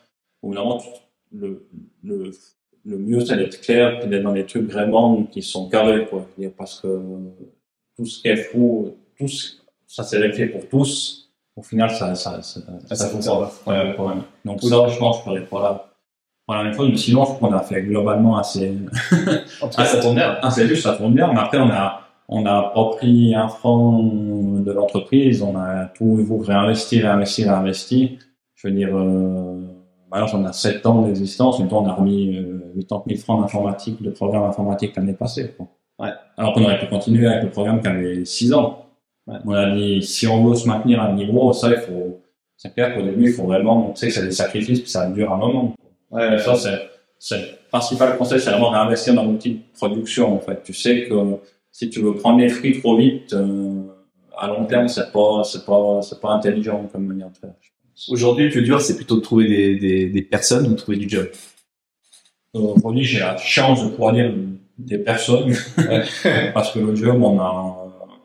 Ou 0.43 0.54
vraiment, 0.54 0.78
tu- 0.78 0.88
le, 1.34 1.67
le, 2.04 2.32
le 2.88 2.97
mieux 2.97 3.19
c'est 3.26 3.36
d'être 3.36 3.60
clair, 3.62 4.00
puis 4.00 4.10
d'être 4.10 4.23
dans 4.23 4.34
des 4.34 4.45
trucs 4.45 4.71
vraiment 4.71 5.23
qui 5.23 5.41
sont 5.41 5.69
carrés, 5.69 6.08
quoi. 6.08 6.26
Parce 6.58 6.80
que 6.80 7.02
tout 7.95 8.06
ce 8.06 8.21
qui 8.21 8.30
est 8.30 8.38
fou, 8.38 8.95
tous, 9.17 9.62
ça 9.86 10.04
c'est 10.04 10.32
fait 10.32 10.47
pour 10.47 10.67
tous. 10.67 11.30
Au 11.56 11.63
final, 11.63 11.89
ça, 11.89 12.13
ça, 12.13 12.41
ça, 12.43 12.60
Ah, 12.89 12.95
ça 12.95 13.10
fonctionne 13.10 13.39
pas. 13.39 13.52
Ouais, 13.65 13.95
ouais, 13.97 14.00
ouais. 14.00 14.13
Donc 14.45 14.62
ça, 14.62 14.88
je 14.88 14.97
pense, 15.00 15.26
la, 15.26 15.41
pas 16.47 16.58
la 16.58 16.63
même 16.63 16.73
chose, 16.73 16.89
mais 16.89 16.97
sinon, 16.97 17.26
je 17.26 17.39
qu'on 17.39 17.52
a 17.52 17.62
fait 17.62 17.82
globalement 17.82 18.38
assez, 18.38 18.73
En 19.62 19.67
tout 19.67 19.78
cas, 19.78 19.86
ça 19.86 20.00
tourne 20.00 20.15
bien. 20.15 20.38
c'est 20.52 20.67
juste, 20.67 20.84
ça 20.84 20.93
tourne 20.93 21.13
bien, 21.13 21.34
mais 21.34 21.39
après, 21.39 21.58
on 21.58 21.69
a, 21.69 22.02
on 22.30 22.45
a 22.45 22.71
pas 22.73 22.86
pris 22.95 23.34
un 23.34 23.47
franc 23.47 24.04
de 24.04 24.71
l'entreprise, 24.71 25.41
on 25.41 25.58
a 25.58 25.86
tout 25.86 26.15
réinvesti, 26.45 27.02
réinvesti, 27.02 27.43
réinvesti. 27.43 28.19
Je 28.56 28.67
veux 28.67 28.73
dire, 28.73 28.95
euh, 28.95 29.60
maintenant, 30.12 30.39
on 30.39 30.46
a 30.46 30.54
7 30.54 30.86
ans 30.86 31.02
d'existence, 31.04 31.60
mais 31.60 31.72
on 31.72 31.86
a 31.86 31.93
remis 31.93 32.38
euh, 32.38 32.82
80 32.88 33.04
000 33.08 33.20
francs 33.20 33.41
d'informatique, 33.41 34.02
de 34.02 34.10
programme 34.10 34.43
informatique 34.43 34.96
l'année 34.96 35.13
passée. 35.13 35.54
Quoi. 35.56 35.67
Ouais. 36.00 36.12
Alors 36.38 36.54
qu'on 36.54 36.63
aurait 36.63 36.80
pu 36.80 36.88
continuer 36.88 37.28
avec 37.28 37.43
le 37.43 37.50
programme 37.50 37.82
qui 37.82 37.88
avait 37.88 38.26
6 38.26 38.54
ans. 38.54 38.86
Ouais. 39.26 39.38
On 39.46 39.54
a 39.54 39.76
dit, 39.76 40.02
si 40.04 40.28
on 40.28 40.48
veut 40.48 40.56
se 40.56 40.67
maintenir 40.67 41.02
à 41.02 41.08
un 41.08 41.13
niveau, 41.13 41.52
ça, 41.54 41.70
il 41.70 41.78
faut, 41.78 42.22
c'est 42.56 42.74
clair 42.74 42.96
qu'au 42.96 43.02
début, 43.02 43.26
il 43.30 43.34
faut 43.34 43.43
vraiment, 43.43 43.91
tu 43.91 44.00
sais 44.00 44.08
que 44.08 44.13
c'est 44.13 44.26
des 44.26 44.32
sacrifices, 44.32 44.82
puis 44.82 44.89
ça 44.89 45.10
dure 45.10 45.34
un 45.34 45.38
moment. 45.38 45.76
Ouais, 46.12 46.36
Et 46.36 46.39
ça, 46.39 46.56
c'est, 46.56 46.89
c'est 47.20 47.38
le 47.38 47.48
principal 47.70 48.17
conseil, 48.17 48.39
c'est 48.39 48.52
vraiment 48.52 48.70
réinvestir 48.70 49.13
dans 49.13 49.26
l'outil 49.26 49.56
de 49.56 49.60
production, 49.78 50.36
en 50.36 50.39
fait. 50.39 50.63
Tu 50.63 50.74
sais 50.74 51.08
que 51.08 51.15
si 51.72 51.89
tu 51.89 52.02
veux 52.02 52.15
prendre 52.15 52.39
les 52.39 52.50
fruits 52.50 52.80
trop 52.80 52.98
vite, 52.98 53.34
euh, 53.34 53.84
à 54.38 54.48
long 54.48 54.65
terme, 54.65 54.88
c'est 54.88 55.12
pas, 55.12 55.43
c'est 55.43 55.65
pas, 55.65 56.02
c'est 56.02 56.20
pas 56.20 56.32
intelligent 56.32 56.88
comme 56.91 57.06
manière 57.06 57.30
de 57.30 57.38
faire. 57.38 57.54
Aujourd'hui, 58.10 58.46
le 58.46 58.52
plus 58.52 58.62
dur, 58.64 58.80
c'est 58.82 58.96
plutôt 58.96 59.16
de 59.16 59.22
trouver 59.22 59.48
des, 59.48 59.76
des, 59.76 60.10
des 60.10 60.22
personnes 60.22 60.68
ou 60.68 60.70
de 60.72 60.76
trouver 60.76 60.98
du 60.98 61.10
job. 61.10 61.28
Euh, 62.56 62.60
Aujourd'hui, 62.60 63.04
j'ai 63.04 63.20
la 63.20 63.38
chance 63.38 63.84
de 63.84 63.90
pouvoir 63.90 64.14
dire 64.14 64.34
des 64.78 65.00
personnes. 65.00 65.54
parce 66.54 66.72
que 66.72 66.80
le 66.80 66.96
job, 66.96 67.22
on 67.22 67.40
a, 67.40 67.76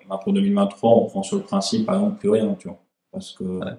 on 0.09 0.15
a 0.15 0.19
pour 0.19 0.33
2023, 0.33 0.91
on 0.91 1.07
prend 1.07 1.23
sur 1.23 1.37
le 1.39 1.43
principe, 1.43 1.87
par 1.87 1.97
exemple, 1.97 2.19
plus 2.19 2.29
rien, 2.31 2.55
tu 2.59 2.69
vois. 2.69 2.79
Parce 3.11 3.33
que, 3.33 3.45
Ouais. 3.45 3.73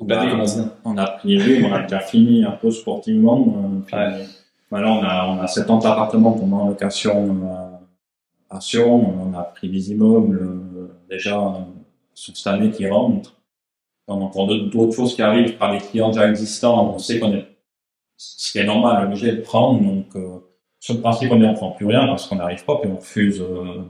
on, 0.00 0.08
a, 0.08 0.24
bien. 0.24 0.72
on 0.84 0.96
a 0.98 1.06
pris 1.06 1.62
on 1.62 1.72
a 1.72 1.82
déjà 1.82 2.00
fini 2.00 2.44
un 2.44 2.52
peu 2.52 2.70
sportivement. 2.70 3.46
euh, 3.64 3.80
puis 3.86 3.96
Ouais. 3.96 4.26
On 4.72 4.76
a, 5.04 5.26
on 5.28 5.40
a 5.40 5.46
70 5.46 5.86
appartements 5.86 6.32
qu'on 6.32 6.46
met 6.46 6.56
en 6.56 6.68
location, 6.68 7.38
euh, 7.44 7.76
à 8.56 8.60
Sion. 8.60 9.22
On 9.30 9.38
a 9.38 9.42
pris 9.44 9.68
des 9.68 9.92
immeubles, 9.92 10.38
euh, 10.42 10.88
déjà, 11.08 11.38
euh, 11.38 11.50
sur 12.12 12.36
cette 12.36 12.46
année 12.48 12.70
qui 12.70 12.88
rentrent. 12.88 13.34
On 14.06 14.26
a 14.26 14.68
d'autres 14.70 14.94
choses 14.94 15.14
qui 15.14 15.22
arrivent 15.22 15.56
par 15.56 15.72
des 15.72 15.78
clients 15.78 16.10
déjà 16.10 16.28
existants. 16.28 16.94
On 16.94 16.98
sait 16.98 17.18
qu'on 17.18 17.32
est, 17.32 17.46
ce 18.16 18.52
qui 18.52 18.58
est 18.58 18.64
normal, 18.64 19.06
obligé 19.06 19.32
de 19.32 19.40
prendre. 19.40 19.80
Donc, 19.80 20.06
euh, 20.16 20.38
sur 20.78 20.94
le 20.94 21.00
principe, 21.00 21.32
on 21.32 21.36
ne 21.36 21.54
prend 21.54 21.70
plus 21.70 21.86
rien 21.86 22.06
parce 22.06 22.26
qu'on 22.26 22.36
n'arrive 22.36 22.64
pas, 22.64 22.76
puis 22.76 22.90
on 22.90 22.96
refuse 22.96 23.40
euh, 23.40 23.82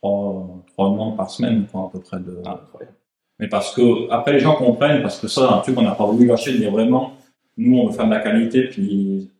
trois, 0.00 0.64
trois 0.72 0.90
demandes 0.90 1.16
par 1.16 1.28
semaine, 1.30 1.66
quoi, 1.70 1.82
à 1.82 1.90
peu 1.92 2.00
près 2.00 2.18
de. 2.18 2.40
Ah. 2.46 2.60
Mais 3.38 3.48
parce 3.48 3.74
que, 3.74 4.10
après, 4.10 4.32
les 4.32 4.40
gens 4.40 4.54
comprennent, 4.54 5.02
parce 5.02 5.18
que 5.18 5.28
ça, 5.28 5.52
un 5.52 5.58
truc 5.58 5.74
qu'on 5.74 5.82
n'a 5.82 5.94
pas 5.94 6.06
voulu 6.06 6.26
lâcher, 6.26 6.56
mais 6.58 6.68
vraiment, 6.68 7.12
nous, 7.58 7.78
on 7.78 7.86
veut 7.88 7.92
faire 7.92 8.06
de 8.06 8.10
la 8.10 8.20
qualité, 8.20 8.62
puis 8.64 9.30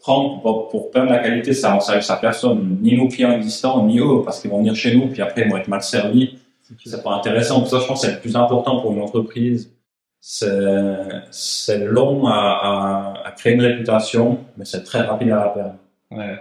prendre 0.00 0.40
pour, 0.42 0.68
pour 0.68 0.90
perdre 0.90 1.10
la 1.10 1.18
qualité, 1.18 1.52
ça 1.54 1.72
rend 1.72 1.80
service 1.80 2.10
à 2.10 2.16
personne, 2.16 2.78
ni 2.80 2.96
nos 2.96 3.08
clients 3.08 3.32
existants, 3.32 3.84
ni 3.84 3.98
eux, 3.98 4.22
parce 4.24 4.40
qu'ils 4.40 4.50
vont 4.50 4.58
venir 4.58 4.76
chez 4.76 4.94
nous, 4.94 5.08
puis 5.08 5.22
après, 5.22 5.42
ils 5.42 5.50
vont 5.50 5.56
être 5.56 5.68
mal 5.68 5.82
servis. 5.82 6.38
C'est 6.84 7.02
pas 7.02 7.14
intéressant. 7.14 7.64
Ça, 7.66 7.80
je 7.80 7.86
pense, 7.86 8.00
que 8.02 8.06
c'est 8.06 8.14
le 8.14 8.20
plus 8.20 8.36
important 8.36 8.80
pour 8.80 8.92
une 8.92 9.00
entreprise. 9.00 9.72
C'est, 10.20 11.06
c'est 11.30 11.84
long 11.84 12.26
à, 12.26 12.32
à, 12.32 13.28
à 13.28 13.30
créer 13.32 13.54
une 13.54 13.62
réputation, 13.62 14.38
mais 14.56 14.64
c'est 14.64 14.82
très 14.82 15.02
rapide 15.02 15.30
à 15.30 15.36
la 15.36 15.48
perdre. 15.48 15.74
Ouais. 16.10 16.38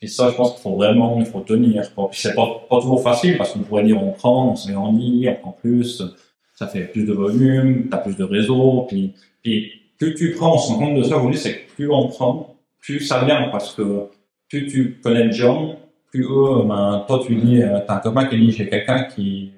Puis 0.00 0.08
ça, 0.08 0.30
je 0.30 0.34
pense 0.34 0.52
qu'il 0.52 0.62
faut 0.62 0.76
vraiment, 0.76 1.18
il 1.18 1.26
faut 1.26 1.40
tenir. 1.40 1.94
quoi. 1.94 2.08
Puis 2.10 2.20
c'est 2.20 2.34
pas, 2.34 2.64
pas 2.68 2.80
toujours 2.80 3.02
facile 3.02 3.36
parce 3.36 3.52
qu'on 3.52 3.60
pourrait 3.60 3.84
dire 3.84 4.02
on 4.02 4.12
prend, 4.12 4.52
on 4.52 4.56
se 4.56 4.68
met 4.68 4.74
en 4.76 4.92
ligne, 4.92 5.28
on 5.28 5.34
prend 5.34 5.52
plus, 5.52 6.02
ça 6.54 6.66
fait 6.66 6.84
plus 6.84 7.04
de 7.04 7.12
volume, 7.12 7.88
t'as 7.90 7.98
plus 7.98 8.16
de 8.16 8.24
réseau, 8.24 8.86
puis, 8.88 9.12
puis 9.42 9.70
plus 9.98 10.14
tu 10.14 10.32
prends, 10.32 10.54
on 10.54 10.58
se 10.58 10.72
rend 10.72 10.78
compte 10.78 10.96
de 10.96 11.02
ça 11.02 11.16
aujourd'hui, 11.16 11.38
c'est 11.38 11.54
que 11.54 11.72
plus 11.74 11.90
on 11.90 12.08
prend, 12.08 12.56
plus 12.80 13.00
ça 13.00 13.24
vient 13.24 13.48
parce 13.50 13.74
que 13.74 14.06
plus 14.48 14.66
tu 14.68 15.00
connais 15.02 15.26
de 15.26 15.32
gens, 15.32 15.76
plus 16.10 16.24
eux, 16.24 16.64
ben, 16.64 17.04
toi 17.06 17.20
tu 17.26 17.36
dis, 17.36 17.62
euh, 17.62 17.78
t'as 17.86 17.96
un 17.96 18.00
copain 18.00 18.24
qui 18.24 18.38
dit 18.38 18.52
j'ai 18.52 18.70
quelqu'un 18.70 19.04
qui, 19.04 19.52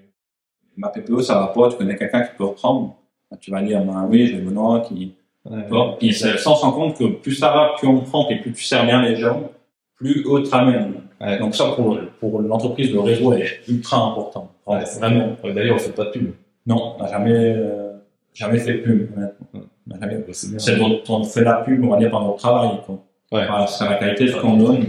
ma 0.77 0.89
PPE 0.89 1.21
ça 1.23 1.35
va 1.35 1.47
pas, 1.49 1.69
tu 1.71 1.77
connais 1.77 1.97
quelqu'un 1.97 2.23
qui 2.23 2.31
peut 2.37 2.45
reprendre, 2.45 2.95
tu 3.41 3.51
vas 3.51 3.63
dire 3.63 3.81
ben 3.85 4.07
oui, 4.11 4.27
j'ai 4.27 4.39
Benoît 4.39 4.81
qui, 4.81 5.15
Ouais. 5.45 5.63
tu 5.65 5.69
vois, 5.71 5.97
Puis 5.99 6.15
c'est- 6.15 6.37
ça, 6.39 6.51
on 6.51 6.55
se 6.55 6.63
rend 6.65 6.71
compte 6.73 6.97
que 6.97 7.05
plus 7.05 7.35
ça 7.35 7.49
va, 7.53 7.73
plus 7.77 7.89
on 7.89 7.99
prend, 8.01 8.29
et 8.31 8.37
plus 8.41 8.53
tu 8.53 8.63
sers 8.63 8.85
bien 8.87 9.03
les 9.03 9.17
gens, 9.17 9.51
plus 9.97 10.25
eux 10.27 10.43
te 10.45 10.51
ramènent. 10.51 10.95
Ouais. 11.21 11.39
Donc 11.39 11.55
ça, 11.57 11.73
pour, 11.77 11.99
pour 12.21 12.41
l'entreprise, 12.43 12.93
le 12.93 13.01
réseau 13.01 13.33
est 13.33 13.61
ultra 13.69 13.97
important. 13.99 14.51
Ouais, 14.67 14.85
Vraiment. 15.01 15.37
D'ailleurs, 15.45 15.77
on 15.77 15.79
fait 15.79 15.93
pas 15.95 16.05
de 16.07 16.11
pub. 16.11 16.33
Non, 16.67 16.95
on 16.99 17.03
n'a 17.03 17.09
jamais, 17.11 17.33
euh, 17.35 17.93
jamais 18.33 18.59
fait 18.59 18.75
de 18.75 18.79
pub, 18.79 19.11
jamais- 19.17 20.25
C'est 20.59 20.79
on 21.09 21.25
fait 21.25 21.43
la 21.45 21.55
pub, 21.55 21.85
on 21.85 21.89
va 21.91 21.97
dire, 21.99 22.11
par 22.11 22.23
notre 22.23 22.37
travail, 22.39 22.79
quoi. 22.87 22.95
Ouais. 23.33 23.47
Voilà, 23.47 23.67
c'est 23.67 23.85
la 23.85 23.95
qualité 23.97 24.25
de 24.27 24.31
ce 24.31 24.37
qu'on 24.37 24.57
donne. 24.57 24.87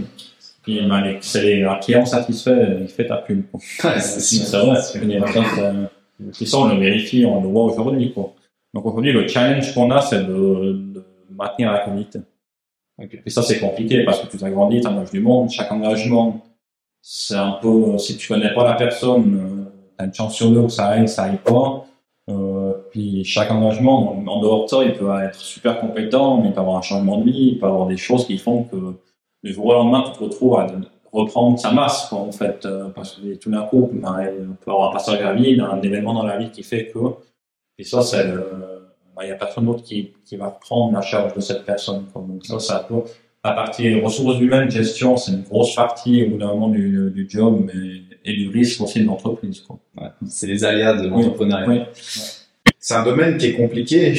Puis, 0.64 0.80
ben, 0.88 1.00
les- 1.02 1.18
c'est 1.20 1.42
les, 1.42 1.62
un 1.62 1.76
client 1.76 2.04
satisfait, 2.06 2.78
il 2.80 2.88
fait 2.88 3.06
ta 3.06 3.18
pub, 3.18 3.42
quoi. 3.50 3.60
Ouais, 3.84 4.00
c'est 4.00 4.20
sûr. 4.20 4.44
C'est 4.46 4.58
vrai, 4.58 4.80
c'est 4.80 4.98
une 4.98 5.26
ça, 5.26 5.72
c'est- 6.32 6.54
on 6.56 6.68
le 6.68 6.76
vérifie, 6.80 7.24
on 7.26 7.40
le 7.42 7.48
voit 7.48 7.64
aujourd'hui, 7.64 8.12
quoi. 8.12 8.32
Donc 8.72 8.86
aujourd'hui, 8.86 9.12
le 9.12 9.28
challenge 9.28 9.72
qu'on 9.74 9.90
a, 9.90 10.00
c'est 10.00 10.24
de, 10.24 10.32
de 10.94 11.04
maintenir 11.36 11.70
la 11.72 11.80
qualité. 11.80 12.20
Ok. 13.00 13.18
Et 13.26 13.30
ça, 13.30 13.42
c'est 13.42 13.58
compliqué 13.60 14.04
parce 14.04 14.20
que 14.20 14.26
tu 14.28 14.36
t'agrandis, 14.38 14.80
tu 14.80 14.86
engages 14.86 15.10
du 15.10 15.20
monde, 15.20 15.50
chaque 15.50 15.70
engagement, 15.70 16.40
c'est 17.02 17.34
un 17.36 17.58
peu, 17.60 17.98
si 17.98 18.16
tu 18.16 18.28
connais 18.28 18.54
pas 18.54 18.64
la 18.64 18.74
personne, 18.74 19.36
euh, 19.36 19.70
t'as 19.98 20.06
une 20.06 20.14
chance 20.14 20.34
sur 20.34 20.50
deux 20.50 20.62
que 20.62 20.68
ça 20.70 20.86
aille, 20.86 21.08
ça 21.08 21.24
aille 21.24 21.38
pas. 21.44 21.84
Euh, 22.30 22.72
puis 22.90 23.22
chaque 23.24 23.50
engagement, 23.50 24.16
en, 24.18 24.26
en 24.26 24.40
dehors 24.40 24.64
de 24.64 24.68
ça, 24.70 24.82
il 24.82 24.94
peut 24.94 25.10
être 25.22 25.38
super 25.38 25.78
compétent, 25.80 26.40
mais 26.40 26.48
il 26.48 26.54
peut 26.54 26.60
avoir 26.60 26.78
un 26.78 26.82
changement 26.82 27.18
de 27.18 27.24
vie, 27.30 27.50
il 27.52 27.58
peut 27.58 27.66
avoir 27.66 27.86
des 27.86 27.96
choses 27.98 28.26
qui 28.26 28.38
font 28.38 28.62
que 28.64 28.76
du 29.44 29.52
jour 29.52 29.66
au 29.66 29.72
lendemain, 29.74 30.04
tu 30.06 30.18
te 30.18 30.24
retrouves 30.24 30.58
à 30.58 30.66
reprendre 31.12 31.58
sa 31.58 31.70
masse, 31.70 32.06
quoi, 32.08 32.18
en 32.18 32.32
fait, 32.32 32.64
euh, 32.64 32.88
parce 32.88 33.12
que 33.12 33.34
tout 33.36 33.50
d'un 33.50 33.62
coup, 33.62 33.90
ben, 33.92 34.16
on 34.50 34.54
peut 34.54 34.70
avoir 34.70 34.90
un 34.90 34.92
passage 34.92 35.20
à 35.20 35.32
vide, 35.34 35.60
un 35.60 35.80
événement 35.80 36.14
dans 36.14 36.24
la 36.24 36.38
vie 36.38 36.50
qui 36.50 36.62
fait 36.62 36.88
que, 36.88 36.98
et 37.78 37.84
ça, 37.84 38.02
c'est, 38.02 38.26
ben, 38.26 39.22
il 39.22 39.28
y 39.28 39.30
a 39.30 39.36
personne 39.36 39.66
d'autre 39.66 39.82
qui, 39.82 40.12
qui 40.24 40.36
va 40.36 40.48
prendre 40.48 40.94
la 40.94 41.02
charge 41.02 41.34
de 41.34 41.40
cette 41.40 41.64
personne, 41.64 42.06
quoi. 42.12 42.24
Donc 42.26 42.44
ça, 42.44 42.58
c'est 42.58 42.72
un 42.72 42.82
peu, 42.82 43.02
la 43.44 43.52
partie 43.52 44.00
ressources 44.00 44.40
humaines, 44.40 44.70
gestion, 44.70 45.16
c'est 45.16 45.32
une 45.32 45.42
grosse 45.42 45.74
partie, 45.74 46.24
au 46.24 46.30
bout 46.30 46.38
d'un 46.38 46.48
moment, 46.48 46.68
du, 46.68 47.10
du 47.14 47.26
job, 47.28 47.62
mais, 47.66 48.00
et 48.24 48.32
du 48.32 48.48
risque 48.48 48.80
aussi 48.80 49.00
de 49.00 49.06
l'entreprise, 49.06 49.60
quoi. 49.60 49.78
Ouais. 50.00 50.08
C'est 50.26 50.46
les 50.46 50.64
aléas 50.64 50.94
de 50.94 51.08
l'entrepreneuriat. 51.08 51.68
Oui. 51.68 51.80
c'est 52.78 52.94
un 52.94 53.04
domaine 53.04 53.36
qui 53.36 53.46
est 53.46 53.54
compliqué 53.54 54.14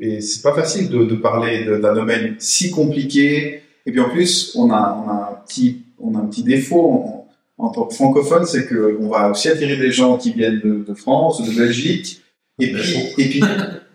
et 0.00 0.20
c'est 0.20 0.42
pas 0.42 0.54
facile 0.54 0.88
de, 0.88 1.04
de 1.04 1.14
parler 1.14 1.64
d'un 1.64 1.94
domaine 1.94 2.36
si 2.38 2.70
compliqué. 2.70 3.62
Et 3.86 3.92
puis 3.92 4.00
en 4.00 4.10
plus, 4.10 4.52
on 4.56 4.70
a, 4.70 5.02
on 5.04 5.08
a 5.08 5.30
un 5.32 5.44
petit, 5.46 5.82
on 5.98 6.14
a 6.14 6.18
un 6.18 6.26
petit 6.26 6.42
défaut 6.42 6.90
en, 6.90 7.28
en 7.58 7.70
tant 7.70 7.86
que 7.86 7.94
francophone, 7.94 8.44
c'est 8.44 8.66
que 8.66 8.98
on 9.00 9.08
va 9.08 9.30
aussi 9.30 9.48
attirer 9.48 9.76
des 9.76 9.92
gens 9.92 10.18
qui 10.18 10.32
viennent 10.32 10.60
de, 10.62 10.84
de 10.86 10.94
France, 10.94 11.42
de 11.42 11.56
Belgique. 11.56 12.20
Et 12.58 12.72
puis, 12.72 12.96
et 13.18 13.28
puis, 13.28 13.40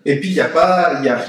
et 0.05 0.19
puis, 0.19 0.29
il 0.29 0.35
y 0.35 0.39
a 0.39 0.47
pas, 0.49 0.97
il 0.99 1.05
y 1.05 1.09
a, 1.09 1.19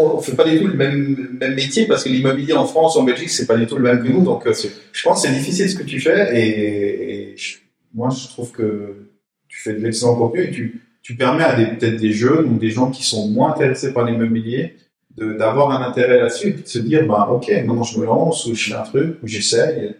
on 0.00 0.20
fait 0.20 0.34
pas 0.34 0.48
du 0.48 0.58
tout 0.58 0.66
le 0.68 0.74
même, 0.74 1.36
même 1.40 1.54
métier 1.54 1.86
parce 1.86 2.02
que 2.04 2.08
l'immobilier 2.08 2.52
en 2.54 2.66
France 2.66 2.96
en 2.96 3.04
Belgique, 3.04 3.30
c'est 3.30 3.46
pas 3.46 3.56
du 3.56 3.66
tout 3.66 3.76
le 3.76 3.82
même 3.82 4.02
que 4.02 4.08
nous. 4.08 4.22
Donc, 4.24 4.46
euh, 4.46 4.52
je 4.92 5.02
pense 5.02 5.22
que 5.22 5.28
c'est 5.28 5.34
difficile 5.34 5.68
ce 5.70 5.76
que 5.76 5.82
tu 5.84 6.00
fais 6.00 6.36
et, 6.36 7.32
et 7.32 7.36
je- 7.36 7.58
moi, 7.94 8.08
je 8.10 8.26
trouve 8.28 8.50
que 8.52 9.08
tu 9.48 9.60
fais 9.62 9.74
de 9.74 9.80
l'excellent 9.80 10.16
contenu 10.16 10.44
et 10.44 10.50
tu, 10.50 10.80
tu 11.02 11.14
permets 11.14 11.44
à 11.44 11.54
des, 11.54 11.66
peut-être 11.66 12.00
des 12.00 12.12
jeunes 12.12 12.46
ou 12.46 12.58
des 12.58 12.70
gens 12.70 12.90
qui 12.90 13.04
sont 13.04 13.28
moins 13.28 13.52
intéressés 13.52 13.92
par 13.92 14.04
l'immobilier 14.04 14.74
d'avoir 15.16 15.70
un 15.70 15.86
intérêt 15.86 16.18
là-dessus 16.18 16.52
de 16.52 16.66
se 16.66 16.78
dire, 16.78 17.06
bah, 17.06 17.28
ok, 17.30 17.48
maintenant 17.48 17.82
je 17.82 17.98
me 17.98 18.06
lance 18.06 18.46
ou 18.46 18.54
je 18.54 18.70
fais 18.70 18.74
un 18.74 18.82
truc 18.82 19.18
ou 19.22 19.26
j'essaye. 19.26 19.94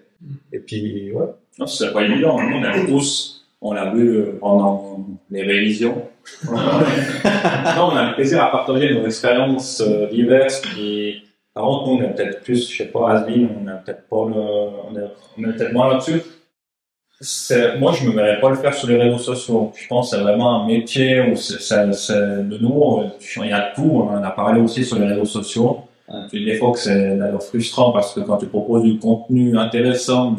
Et 0.52 0.58
puis, 0.58 1.12
ouais. 1.12 1.26
Non, 1.58 1.66
c'est 1.66 1.92
pas 1.92 2.02
évident. 2.02 2.40
Nous, 2.40 2.56
on 2.56 2.62
a 2.62 2.86
tous, 2.86 3.44
on 3.60 3.72
l'a 3.72 3.92
vu 3.92 4.08
euh, 4.08 4.38
pendant 4.40 5.06
les 5.30 5.42
révisions. 5.42 6.08
non, 6.50 6.52
on 6.54 7.96
a 7.96 8.08
le 8.10 8.14
plaisir 8.14 8.42
à 8.42 8.50
partager 8.50 8.94
nos 8.94 9.04
expériences 9.04 9.82
euh, 9.86 10.08
diverses. 10.08 10.60
Puis, 10.60 11.24
par 11.52 11.64
contre, 11.64 11.88
nous, 11.88 11.96
on 11.96 12.02
est 12.02 12.14
peut-être 12.14 12.42
plus, 12.42 12.70
je 12.70 12.78
sais 12.78 12.86
pas, 12.86 13.10
Asbin, 13.10 13.48
on 13.62 13.66
a 13.68 13.74
peut-être 13.74 14.08
pas 14.08 14.28
le, 14.28 14.34
on 14.34 14.96
est, 14.96 15.10
on 15.38 15.50
est 15.50 15.56
peut-être 15.56 15.72
moins 15.72 15.92
là-dessus. 15.92 16.22
Moi, 17.78 17.92
je 17.92 18.06
me 18.06 18.14
verrais 18.14 18.40
pas 18.40 18.50
le 18.50 18.56
faire 18.56 18.74
sur 18.74 18.88
les 18.88 18.96
réseaux 18.96 19.18
sociaux. 19.18 19.72
Je 19.80 19.86
pense 19.86 20.10
que 20.10 20.16
c'est 20.16 20.22
vraiment 20.22 20.62
un 20.62 20.66
métier 20.66 21.20
où 21.20 21.36
c'est, 21.36 21.74
de 21.74 22.58
nous, 22.58 23.00
euh, 23.00 23.44
il 23.44 23.50
y 23.50 23.52
a 23.52 23.72
tout. 23.74 23.90
On 24.08 24.16
en 24.16 24.22
a 24.22 24.30
parlé 24.30 24.60
aussi 24.60 24.84
sur 24.84 24.98
les 24.98 25.06
réseaux 25.06 25.24
sociaux. 25.24 25.80
Puis 26.28 26.44
des 26.44 26.56
fois 26.56 26.72
que 26.72 26.78
c'est 26.78 27.16
d'ailleurs 27.16 27.42
frustrant 27.42 27.92
parce 27.92 28.12
que 28.12 28.20
quand 28.20 28.36
tu 28.36 28.46
proposes 28.46 28.82
du 28.82 28.98
contenu 28.98 29.56
intéressant, 29.56 30.36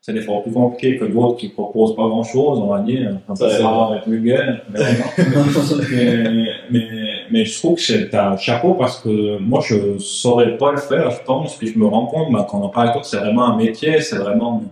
c'est 0.00 0.12
des 0.12 0.20
fois 0.20 0.42
plus 0.42 0.50
compliqué 0.52 0.98
que 0.98 1.04
d'autres 1.04 1.36
qui 1.36 1.48
proposent 1.48 1.94
pas 1.94 2.08
grand 2.08 2.24
chose, 2.24 2.58
on 2.58 2.66
va 2.66 2.80
dire. 2.80 3.18
Ouais. 3.28 3.62
rare 3.62 3.94
être 3.94 4.08
vulgaire. 4.08 4.62
Mais, 4.70 4.80
mais, 5.92 6.46
mais, 6.70 6.88
mais 7.30 7.44
je 7.44 7.56
trouve 7.56 7.76
que 7.76 7.82
c'est 7.82 8.12
un 8.12 8.36
chapeau 8.36 8.74
parce 8.74 8.98
que 8.98 9.38
moi, 9.38 9.60
je 9.64 9.98
saurais 9.98 10.56
pas 10.56 10.72
le 10.72 10.78
faire, 10.78 11.10
je 11.12 11.22
pense. 11.24 11.56
Puis 11.56 11.68
je 11.68 11.78
me 11.78 11.86
rends 11.86 12.06
compte, 12.06 12.32
bah, 12.32 12.46
quand 12.50 12.58
on 12.60 12.64
en 12.64 12.68
parle 12.68 13.00
que 13.00 13.06
c'est 13.06 13.18
vraiment 13.18 13.44
un 13.44 13.56
métier, 13.56 14.00
c'est 14.00 14.16
vraiment, 14.16 14.64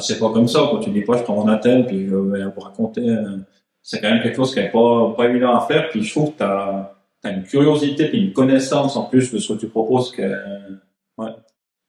ça 0.00 0.14
c'est 0.14 0.18
pas 0.18 0.30
comme 0.32 0.48
ça. 0.48 0.68
Quand 0.70 0.78
tu 0.80 0.90
dis 0.90 1.02
pas, 1.02 1.16
je 1.18 1.22
prends 1.22 1.36
mon 1.36 1.48
attel, 1.48 1.86
puis 1.86 2.04
vais 2.04 2.10
vous 2.16 2.60
raconter, 2.60 3.08
euh, 3.08 3.36
c'est 3.82 4.00
quand 4.00 4.10
même 4.10 4.22
quelque 4.22 4.36
chose 4.36 4.52
qui 4.52 4.60
est 4.60 4.70
pas, 4.70 5.14
pas 5.16 5.28
évident 5.28 5.54
à 5.56 5.60
faire. 5.66 5.88
Puis 5.90 6.02
je 6.02 6.10
trouve 6.10 6.32
que 6.32 6.38
t'as, 6.38 6.96
t'as 7.22 7.32
une 7.32 7.44
curiosité 7.44 8.08
puis 8.08 8.26
une 8.26 8.32
connaissance 8.32 8.96
en 8.96 9.04
plus 9.04 9.32
de 9.32 9.38
ce 9.38 9.52
que 9.52 9.58
tu 9.58 9.68
proposes 9.68 10.12
que, 10.12 10.22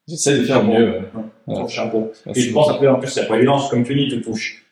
J'essaie 0.08 0.38
de 0.38 0.44
faire 0.44 0.64
mieux. 0.64 1.02
ouais. 1.48 1.56
ton 1.56 1.68
chapeau. 1.68 2.12
Et 2.34 2.40
je 2.40 2.54
pense 2.54 2.70
après, 2.70 2.88
en 2.88 2.98
plus, 2.98 3.10
c'est 3.10 3.28
pas 3.28 3.36
évident, 3.36 3.60
comme 3.70 3.84
tu 3.84 3.94
dis, 3.94 4.08
tu 4.08 4.22
touches 4.22 4.66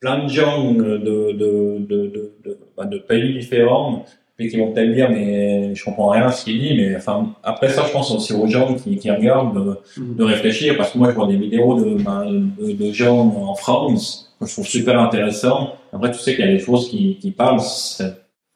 plein 0.00 0.22
de 0.22 0.28
gens 0.28 0.72
de, 0.72 0.98
de, 0.98 1.32
de, 1.32 1.78
de, 1.80 2.06
de, 2.06 2.32
de, 2.44 2.58
bah, 2.76 2.84
de 2.84 2.98
pays 2.98 3.36
différents, 3.36 4.04
puis 4.38 4.48
qui 4.48 4.56
vont 4.56 4.70
peut-être 4.70 4.92
dire, 4.94 5.10
mais 5.10 5.74
je 5.74 5.84
comprends 5.84 6.10
rien 6.10 6.26
à 6.28 6.30
ce 6.30 6.44
qu'il 6.44 6.60
dit, 6.60 6.74
mais 6.76 6.94
enfin, 6.96 7.34
après 7.42 7.68
ça, 7.70 7.82
je 7.84 7.92
pense 7.92 8.12
aussi 8.12 8.32
aux 8.32 8.46
gens 8.46 8.72
qui, 8.74 8.96
qui 8.96 9.10
regardent 9.10 9.52
de, 9.52 9.78
de 10.00 10.24
réfléchir, 10.24 10.76
parce 10.76 10.92
que 10.92 10.98
moi, 10.98 11.10
je 11.10 11.16
vois 11.16 11.26
des 11.26 11.36
vidéos 11.36 11.74
de, 11.74 12.00
bah, 12.00 12.24
de, 12.24 12.72
de 12.72 12.92
gens 12.92 13.18
en 13.18 13.56
France, 13.56 14.32
que 14.38 14.46
je 14.46 14.52
trouve 14.52 14.66
super 14.66 14.96
intéressant. 15.00 15.72
Après, 15.92 16.12
tu 16.12 16.20
sais 16.20 16.36
qu'il 16.36 16.44
y 16.44 16.48
a 16.48 16.52
des 16.52 16.60
choses 16.60 16.88
qui, 16.88 17.16
qui 17.16 17.32
parlent, 17.32 17.60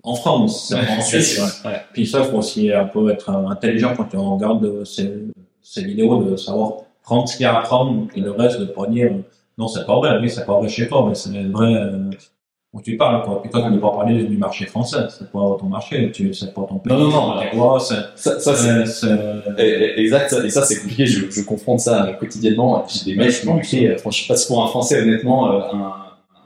en 0.05 0.15
France, 0.15 0.73
en 0.73 1.01
Suisse. 1.01 1.41
Ouais. 1.65 1.81
Puis 1.93 2.07
ça, 2.07 2.21
il 2.21 2.27
faut 2.27 2.39
aussi 2.39 2.73
un 2.73 2.85
peu 2.85 3.11
être 3.11 3.31
intelligent 3.31 3.95
quand 3.97 4.15
on 4.15 4.37
regarde 4.37 4.85
ces, 4.85 5.13
ces 5.63 5.83
vidéos, 5.83 6.23
de 6.23 6.37
savoir 6.37 6.75
prendre 7.03 7.29
ce 7.29 7.37
qu'il 7.37 7.43
y 7.43 7.47
a 7.47 7.59
à 7.59 7.63
prendre, 7.63 8.07
et 8.15 8.21
le 8.21 8.31
reste 8.31 8.61
de 8.61 8.67
pas 8.67 8.87
dire, 8.87 9.11
non, 9.59 9.67
c'est 9.67 9.85
pas 9.85 9.97
vrai, 9.97 10.17
oui, 10.21 10.31
c'est 10.31 10.47
pas 10.47 10.61
vrai 10.61 10.69
chez 10.69 10.87
toi, 10.87 11.07
mais 11.09 11.17
c'est 11.17 11.31
vrai, 11.31 11.75
euh, 12.75 12.79
tu 12.83 12.97
parles, 12.97 13.23
quoi? 13.25 13.43
Puis 13.43 13.51
toi, 13.51 13.63
tu 13.63 13.71
ne 13.71 13.79
pas 13.79 13.91
parler 13.91 14.25
du 14.25 14.37
marché 14.37 14.67
français. 14.67 14.97
C'est 15.11 15.31
pas 15.31 15.57
ton 15.61 15.67
marché? 15.67 16.11
Tu, 16.13 16.33
c'est 16.35 16.55
pas 16.55 16.63
ton 16.69 16.79
pays? 16.79 16.93
Non, 16.93 17.09
non, 17.11 17.35
non. 17.55 17.79
C'est, 17.79 17.95
Ça, 18.17 18.39
ça 18.41 18.55
c'est 18.87 19.09
eh, 19.59 19.63
eh, 19.97 20.01
exact. 20.01 20.31
ça- 20.31 20.45
Et 20.45 20.51
ça, 20.51 20.63
c'est 20.63 20.81
compliqué. 20.81 21.07
Je, 21.07 21.31
je 21.31 21.43
confronte 21.43 21.81
ça 21.81 22.17
quotidiennement. 22.19 22.85
J'ai 22.89 23.13
des 23.13 23.17
mails 23.17 23.33
qui 23.33 23.47
m'ont 23.47 23.59
écrit. 23.59 23.87
euh, 23.89 23.97
Franchement, 23.99 24.23
je 24.23 24.29
passe 24.29 24.45
pour 24.47 24.63
un 24.65 24.69
Français, 24.69 25.01
honnêtement. 25.03 25.53
euh, 25.53 25.61
Un, 25.73 25.93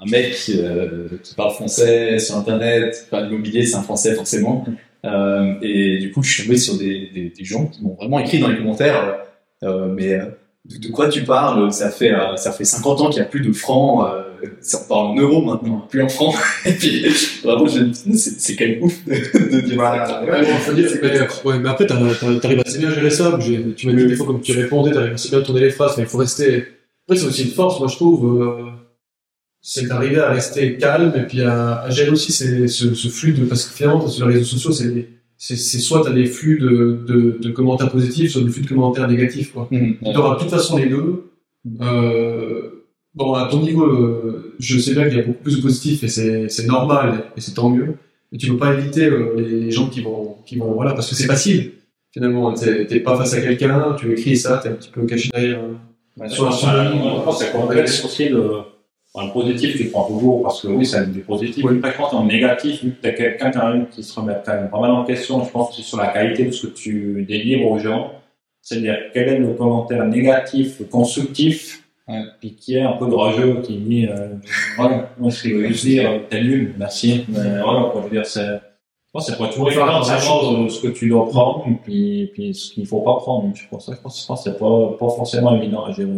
un 0.02 0.10
mec 0.10 0.34
euh, 0.50 1.08
qui 1.22 1.34
parle 1.34 1.52
français 1.52 2.18
sur 2.18 2.36
Internet, 2.36 3.06
pas 3.10 3.22
l'immobilier, 3.22 3.64
c'est 3.64 3.76
un 3.76 3.82
Français 3.82 4.14
forcément. 4.14 4.62
Euh, 5.06 5.54
et 5.62 5.98
du 5.98 6.12
coup, 6.12 6.22
je 6.22 6.30
suis 6.34 6.42
tombé 6.44 6.58
sur 6.58 6.76
des, 6.76 7.08
des, 7.14 7.30
des 7.30 7.44
gens 7.44 7.66
qui 7.66 7.82
m'ont 7.82 7.94
vraiment 7.94 8.18
écrit 8.18 8.38
dans 8.38 8.48
les 8.48 8.58
commentaires. 8.58 9.16
euh, 9.62 9.86
mais 9.86 10.12
euh, 10.14 10.26
de, 10.66 10.76
de 10.78 10.88
quoi 10.92 11.08
tu 11.08 11.22
parles? 11.24 11.72
Ça 11.72 11.90
fait 11.90 12.12
euh, 12.12 12.36
ça 12.36 12.52
fait 12.52 12.64
50 12.64 13.00
ans 13.00 13.08
qu'il 13.08 13.22
n'y 13.22 13.26
a 13.26 13.30
plus 13.30 13.40
de 13.40 13.52
francs. 13.52 14.06
Euh, 14.42 14.46
ça, 14.60 14.80
on 14.84 14.88
parle 14.88 15.06
en 15.08 15.16
euros 15.16 15.42
maintenant, 15.44 15.86
plus 15.90 16.02
en 16.02 16.08
francs. 16.08 16.34
et 16.66 16.72
puis 16.72 17.04
vraiment, 17.44 17.66
je 17.66 17.80
c'est 18.14 18.40
c'est 18.40 18.56
quand 18.56 18.66
même 18.66 18.82
ouf 18.82 18.94
de, 19.06 19.12
de 19.56 19.60
dire 19.60 19.76
ça. 19.80 20.22
Ouais, 20.24 20.44
dire, 20.74 20.88
mais, 21.02 21.50
ouais, 21.50 21.58
mais 21.58 21.68
après, 21.68 21.86
t'arrives 21.86 22.62
assez 22.64 22.78
bien 22.78 22.88
à 22.90 22.94
gérer 22.94 23.10
ça. 23.10 23.38
Tu 23.76 23.86
m'as 23.86 23.92
dit 23.92 24.06
des 24.06 24.16
fois, 24.16 24.26
comme 24.26 24.40
tu 24.40 24.52
répondais, 24.52 24.92
t'arrives 24.92 25.14
assez 25.14 25.28
bien 25.30 25.38
à 25.38 25.42
tourner 25.42 25.60
les 25.60 25.70
phrases, 25.70 25.96
mais 25.96 26.04
il 26.04 26.08
faut 26.08 26.18
rester. 26.18 26.64
Après, 27.08 27.16
c'est 27.20 27.26
aussi 27.26 27.42
une 27.44 27.50
force, 27.50 27.78
moi, 27.78 27.88
je 27.88 27.96
trouve. 27.96 28.42
euh, 28.42 28.62
c'est 29.62 29.86
d'arriver 29.88 30.20
à 30.20 30.30
rester 30.30 30.76
calme 30.76 31.12
et 31.16 31.22
puis 31.26 31.42
à, 31.42 31.80
à 31.82 31.90
gérer 31.90 32.10
aussi 32.10 32.30
ces- 32.32 32.68
ce, 32.68 32.94
ce 32.94 33.08
flux 33.08 33.32
de. 33.32 33.44
Parce 33.44 33.64
que 33.64 33.74
finalement, 33.76 34.06
sur 34.06 34.26
les 34.28 34.34
réseaux 34.34 34.46
sociaux, 34.56 34.72
c'est. 34.72 35.08
C'est 35.38 35.56
c'est 35.56 35.80
soit 35.80 36.02
t'as 36.02 36.12
des 36.12 36.24
flux 36.24 36.58
de, 36.58 36.98
de, 37.06 37.36
de 37.42 37.50
commentaires 37.50 37.90
positifs, 37.90 38.32
soit 38.32 38.40
des 38.42 38.48
flux 38.50 38.62
de 38.62 38.68
commentaires 38.68 39.06
négatifs, 39.06 39.52
quoi. 39.52 39.68
Mhm. 39.70 39.96
Tu 40.02 40.16
auras 40.16 40.36
de 40.36 40.40
toute 40.40 40.48
façon 40.48 40.78
les 40.78 40.86
deux. 40.86 41.24
Euh, 41.82 42.75
bon, 43.16 43.32
à 43.34 43.48
ton 43.48 43.60
niveau, 43.60 43.84
euh, 43.84 44.54
je 44.60 44.78
sais 44.78 44.92
bien 44.92 45.08
qu'il 45.08 45.16
y 45.16 45.20
a 45.20 45.24
beaucoup 45.24 45.42
plus 45.42 45.56
de 45.56 45.62
positifs 45.62 46.04
et 46.04 46.08
c'est 46.48 46.66
normal 46.66 47.24
et 47.36 47.40
c'est 47.40 47.54
tant 47.54 47.70
mieux. 47.70 47.96
Mais 48.30 48.38
tu 48.38 48.48
peux 48.48 48.58
pas 48.58 48.74
éviter 48.74 49.06
euh, 49.06 49.34
les, 49.36 49.60
les 49.60 49.70
gens 49.70 49.88
qui 49.88 50.00
vont, 50.02 50.36
qui 50.44 50.56
vont, 50.56 50.72
voilà, 50.72 50.92
parce 50.92 51.08
que 51.08 51.14
c'est 51.14 51.26
facile. 51.26 51.72
Finalement, 52.12 52.52
t'es 52.54 52.86
t'es 52.86 53.00
pas 53.00 53.16
face 53.16 53.34
à 53.34 53.40
quelqu'un, 53.40 53.94
tu 53.98 54.12
écris 54.12 54.36
ça, 54.36 54.58
t'es 54.62 54.70
un 54.70 54.72
petit 54.72 54.90
peu 54.90 55.04
caché 55.04 55.28
derrière. 55.34 55.60
euh, 56.20 56.28
sur 56.28 56.48
un 56.48 57.32
c'est 57.32 57.52
complexe 57.52 58.04
aussi 58.04 58.28
le, 58.30 58.62
positif, 59.32 59.76
tu 59.76 59.84
le 59.84 59.90
prends 59.90 60.08
toujours 60.08 60.42
parce 60.42 60.62
que 60.62 60.68
oui, 60.68 60.86
c'est 60.86 61.10
du 61.12 61.20
positif. 61.20 61.62
Oui. 61.64 61.78
Par 61.78 61.96
contre, 61.96 62.14
en 62.14 62.24
négatif, 62.24 62.82
vu 62.82 62.92
que 62.92 63.02
t'as 63.02 63.12
quelqu'un 63.12 63.50
quand 63.50 63.72
même 63.72 63.86
qui 63.88 64.02
se 64.02 64.18
remet 64.18 64.34
quand 64.44 64.54
même 64.54 64.70
pas 64.70 64.80
mal 64.80 64.90
en 64.90 65.04
question, 65.04 65.44
je 65.44 65.50
pense 65.50 65.78
sur 65.78 65.98
la 65.98 66.08
qualité 66.08 66.46
de 66.46 66.50
ce 66.52 66.66
que 66.66 66.72
tu 66.72 67.24
délivres 67.28 67.70
aux 67.70 67.78
gens. 67.78 68.12
C'est-à-dire, 68.62 68.96
quel 69.12 69.28
est 69.28 69.38
le 69.38 69.52
commentaire 69.52 70.04
négatif, 70.06 70.82
constructif, 70.90 71.85
Ouais. 72.08 72.22
puis 72.40 72.54
qui 72.54 72.76
est 72.76 72.82
un 72.82 72.92
peu 72.92 73.06
orageux, 73.06 73.60
qui 73.62 73.78
dit, 73.78 74.06
euh, 74.06 74.28
voilà, 74.76 75.10
moi, 75.18 75.30
je 75.30 75.48
veux 75.54 75.66
juste 75.68 75.84
dire, 75.84 76.08
euh, 76.10 76.18
t'es 76.30 76.40
nul, 76.42 76.74
merci. 76.78 77.24
Mais 77.28 77.60
voilà, 77.62 77.88
quoi, 77.90 78.02
je 78.02 78.04
veux 78.08 78.10
dire, 78.16 78.26
c'est, 78.26 78.44
je 78.46 79.10
pense 79.12 79.26
que 79.26 79.32
c'est 79.32 79.38
pas 79.38 79.48
toujours 79.48 79.72
faire 79.72 79.88
attention. 79.88 80.64
euh, 80.64 80.68
ce 80.68 80.80
que 80.82 80.88
tu 80.88 81.08
dois 81.08 81.28
prendre, 81.28 81.64
puis, 81.82 82.30
puis 82.32 82.54
ce 82.54 82.72
qu'il 82.72 82.86
faut 82.86 83.00
pas 83.00 83.16
prendre. 83.16 83.50
Je 83.54 83.64
pense, 83.68 83.90
je 83.92 84.00
pense, 84.00 84.22
je 84.22 84.26
pense 84.26 84.44
que 84.44 84.50
c'est 84.50 84.58
pas, 84.58 84.88
pas 84.98 85.08
forcément 85.08 85.56
évident 85.56 85.84
à 85.84 85.92
gérer. 85.92 86.10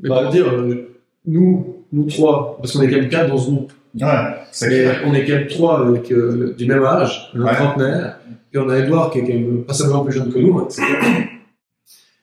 Mais 0.00 0.08
pour 0.08 0.28
dire, 0.30 0.46
euh, 0.48 0.90
nous, 1.26 1.76
nous 1.92 2.04
trois, 2.06 2.56
parce 2.60 2.72
qu'on 2.72 2.82
est 2.82 2.90
quand 2.90 2.96
même 2.96 3.08
quatre 3.08 3.28
dans 3.28 3.38
ce 3.38 3.50
groupe, 3.50 3.72
Ouais, 4.00 4.08
c'est 4.50 4.88
on 5.06 5.14
est 5.14 5.24
quand 5.24 5.34
même 5.34 5.46
trois 5.46 5.86
avec, 5.86 6.10
euh, 6.10 6.52
du 6.58 6.66
même 6.66 6.84
âge, 6.84 7.30
un 7.34 7.42
Ouais. 7.44 7.54
trentenaire, 7.54 8.18
et 8.52 8.58
on 8.58 8.68
a 8.68 8.78
Edouard 8.78 9.10
qui 9.12 9.18
est 9.18 9.22
quand 9.22 9.32
même 9.34 9.64
pas 9.64 9.72
simplement 9.72 10.02
plus 10.04 10.14
jeune 10.14 10.32
que 10.32 10.38
nous, 10.40 10.58
hein, 10.58 10.66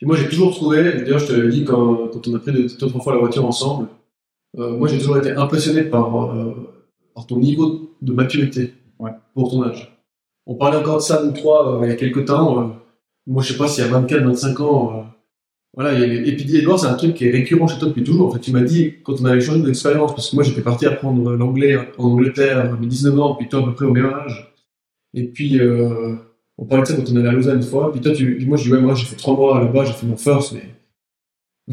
Et 0.02 0.06
moi 0.06 0.16
j'ai 0.16 0.28
toujours 0.30 0.52
trouvé, 0.56 0.82
d'ailleurs 0.84 1.20
je 1.20 1.28
te 1.28 1.34
l'ai 1.34 1.50
dit 1.50 1.64
quand, 1.64 2.08
quand 2.12 2.28
on 2.28 2.36
a 2.36 2.40
pris 2.40 2.52
deux, 2.52 2.68
deux, 2.68 2.88
trois 2.88 3.02
fois 3.02 3.14
la 3.14 3.20
voiture 3.20 3.46
ensemble, 3.46 3.88
euh, 4.58 4.76
moi 4.78 4.88
j'ai 4.88 4.98
toujours 4.98 5.18
été 5.18 5.32
impressionné 5.32 5.84
par, 5.84 6.32
euh, 6.36 6.54
par 7.14 7.28
ton 7.28 7.38
niveau 7.38 7.92
de 8.02 8.14
maturité 8.14 8.74
Ouais. 9.00 9.12
pour 9.34 9.50
ton 9.52 9.64
âge. 9.64 9.98
On 10.46 10.56
parlait 10.56 10.78
encore 10.78 10.98
de 10.98 11.02
ça 11.02 11.24
nous 11.24 11.32
trois 11.32 11.76
euh, 11.82 11.86
il 11.86 11.90
y 11.90 11.92
a 11.92 11.96
quelques 11.96 12.26
temps, 12.26 12.76
moi 13.28 13.44
je 13.44 13.52
sais 13.54 13.58
pas 13.58 13.68
s'il 13.68 13.84
y 13.84 13.88
a 13.88 13.92
24, 13.92 14.24
25 14.24 14.60
ans, 14.62 15.06
voilà, 15.76 15.94
il 15.94 16.00
y 16.00 16.04
a- 16.04 16.22
et 16.28 16.36
puis 16.36 16.56
Edouard 16.56 16.80
c'est 16.80 16.88
un 16.88 16.96
truc 16.96 17.14
qui 17.16 17.26
est 17.28 17.32
récurrent 17.32 17.68
chez 17.68 17.80
toi 17.80 17.88
depuis 17.88 18.04
toujours. 18.04 18.28
En 18.28 18.32
fait, 18.32 18.40
tu 18.40 18.52
m'as 18.52 18.62
dit 18.62 18.96
quand 19.04 19.22
on 19.22 19.26
avait 19.26 19.40
changé 19.42 19.62
d'expérience, 19.62 20.14
parce 20.14 20.30
que 20.30 20.36
moi 20.36 20.44
j'étais 20.44 20.62
parti 20.62 20.86
apprendre 20.86 21.32
l'anglais 21.34 21.78
en 21.98 22.04
Angleterre 22.06 22.60
à 22.60 22.64
mes 22.78 22.88
19 22.88 23.18
ans, 23.20 23.36
puis 23.36 23.48
toi 23.48 23.60
à 23.62 23.64
peu 23.64 23.74
près 23.74 23.86
au 23.86 23.92
même 23.92 24.06
âge. 24.08 24.54
Et 25.14 25.24
puis 25.28 25.60
euh, 25.60 26.16
on 26.62 26.66
parlait 26.66 26.84
de 26.84 26.88
ça 26.88 26.96
quand 26.96 27.12
on 27.12 27.16
allait 27.16 27.28
à 27.28 27.32
Lausanne 27.32 27.58
une 27.58 27.64
fois. 27.64 27.92
Puis 27.92 28.02
toi, 28.02 28.14
moi 28.46 28.58
je 28.58 28.64
dis 28.64 28.72
ouais 28.72 28.80
moi 28.80 28.94
j'ai 28.94 29.06
fait 29.06 29.16
trois 29.16 29.36
mois 29.36 29.60
là-bas, 29.60 29.84
j'ai 29.84 29.94
fait 29.94 30.06
mon 30.06 30.16
first, 30.16 30.54
mais 30.54 30.62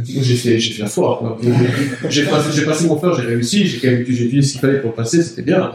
j'ai 0.03 0.35
fait 0.35 0.59
j'ai 0.59 0.73
fait 0.73 0.83
la 0.83 0.89
foire. 0.89 1.39
J'ai 2.09 2.25
passé 2.25 2.89
mon 2.89 2.99
first, 2.99 3.21
j'ai 3.21 3.27
réussi, 3.27 3.67
j'ai 3.67 3.79
quand 3.79 3.95
même 3.95 4.07
j'ai 4.07 4.43
ce 4.43 4.59
qu'il 4.59 4.81
pour 4.81 4.95
passer, 4.95 5.23
c'était 5.23 5.43
bien. 5.43 5.73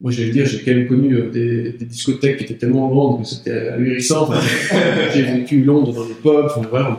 Moi 0.00 0.12
j'allais 0.12 0.30
dire 0.30 0.46
j'ai 0.46 0.60
quand 0.60 0.70
même 0.70 0.86
connu 0.86 1.12
euh, 1.14 1.30
des, 1.30 1.72
des 1.72 1.84
discothèques 1.84 2.36
qui 2.36 2.44
étaient 2.44 2.54
tellement 2.54 2.86
grandes 2.86 3.22
que 3.22 3.28
c'était 3.28 3.70
ahurissant. 3.70 4.28
Enfin, 4.28 4.40
j'ai 5.12 5.22
vécu 5.22 5.64
Londres 5.64 5.92
dans 5.92 6.06
les 6.06 6.14
pubs, 6.14 6.48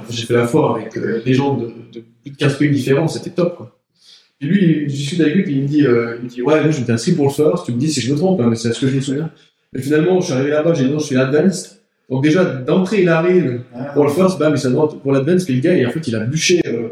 j'ai 0.10 0.26
fait 0.26 0.34
la 0.34 0.46
foire 0.46 0.76
avec 0.76 0.98
euh, 0.98 1.24
des 1.24 1.34
gens 1.34 1.56
de, 1.56 1.72
plus 2.22 2.32
de 2.32 2.36
15 2.36 2.58
pays 2.58 2.70
différents, 2.70 3.08
c'était 3.08 3.30
top. 3.30 3.72
Et 4.42 4.46
lui, 4.46 4.90
je 4.90 4.94
discute 4.94 5.22
avec 5.22 5.36
lui, 5.36 5.44
puis 5.44 5.54
il 5.54 5.62
me 5.64 5.68
dit, 5.68 5.86
euh, 5.86 6.16
il 6.18 6.24
me 6.26 6.30
dit, 6.30 6.42
ouais, 6.42 6.62
moi, 6.62 6.72
je 6.72 6.80
m'étais 6.80 6.94
inscrit 6.94 7.12
pour 7.12 7.26
le 7.26 7.32
first, 7.32 7.66
tu 7.66 7.74
me 7.74 7.78
dis 7.78 7.92
si 7.92 8.00
je 8.00 8.14
me 8.14 8.18
trompe, 8.18 8.40
hein, 8.40 8.48
mais 8.50 8.56
c'est 8.56 8.70
à 8.70 8.74
ce 8.74 8.80
que 8.80 8.88
je 8.88 8.96
me 8.96 9.02
souviens. 9.02 9.32
Mais 9.74 9.82
finalement, 9.82 10.20
je 10.20 10.26
suis 10.26 10.34
arrivé 10.34 10.50
là-bas, 10.52 10.74
j'ai 10.74 10.86
dit, 10.86 10.92
non, 10.92 11.00
je 11.00 11.06
suis 11.06 11.16
advanced. 11.18 11.82
Donc 12.10 12.24
déjà, 12.24 12.44
d'entrée, 12.44 13.04
il 13.04 13.10
arrive 13.10 13.62
pour 13.94 14.04
le 14.06 14.10
first, 14.10 14.40
bam, 14.40 14.54
il 14.54 14.58
s'en 14.60 14.88
pour 14.88 15.12
l'advanced, 15.12 15.46
puis 15.46 15.56
le 15.56 15.62
gars, 15.62 15.76
et 15.76 15.86
en 15.86 15.92
fait, 15.92 16.08
il 16.08 16.16
a 16.16 16.22
bûché, 16.22 16.62
euh, 16.66 16.90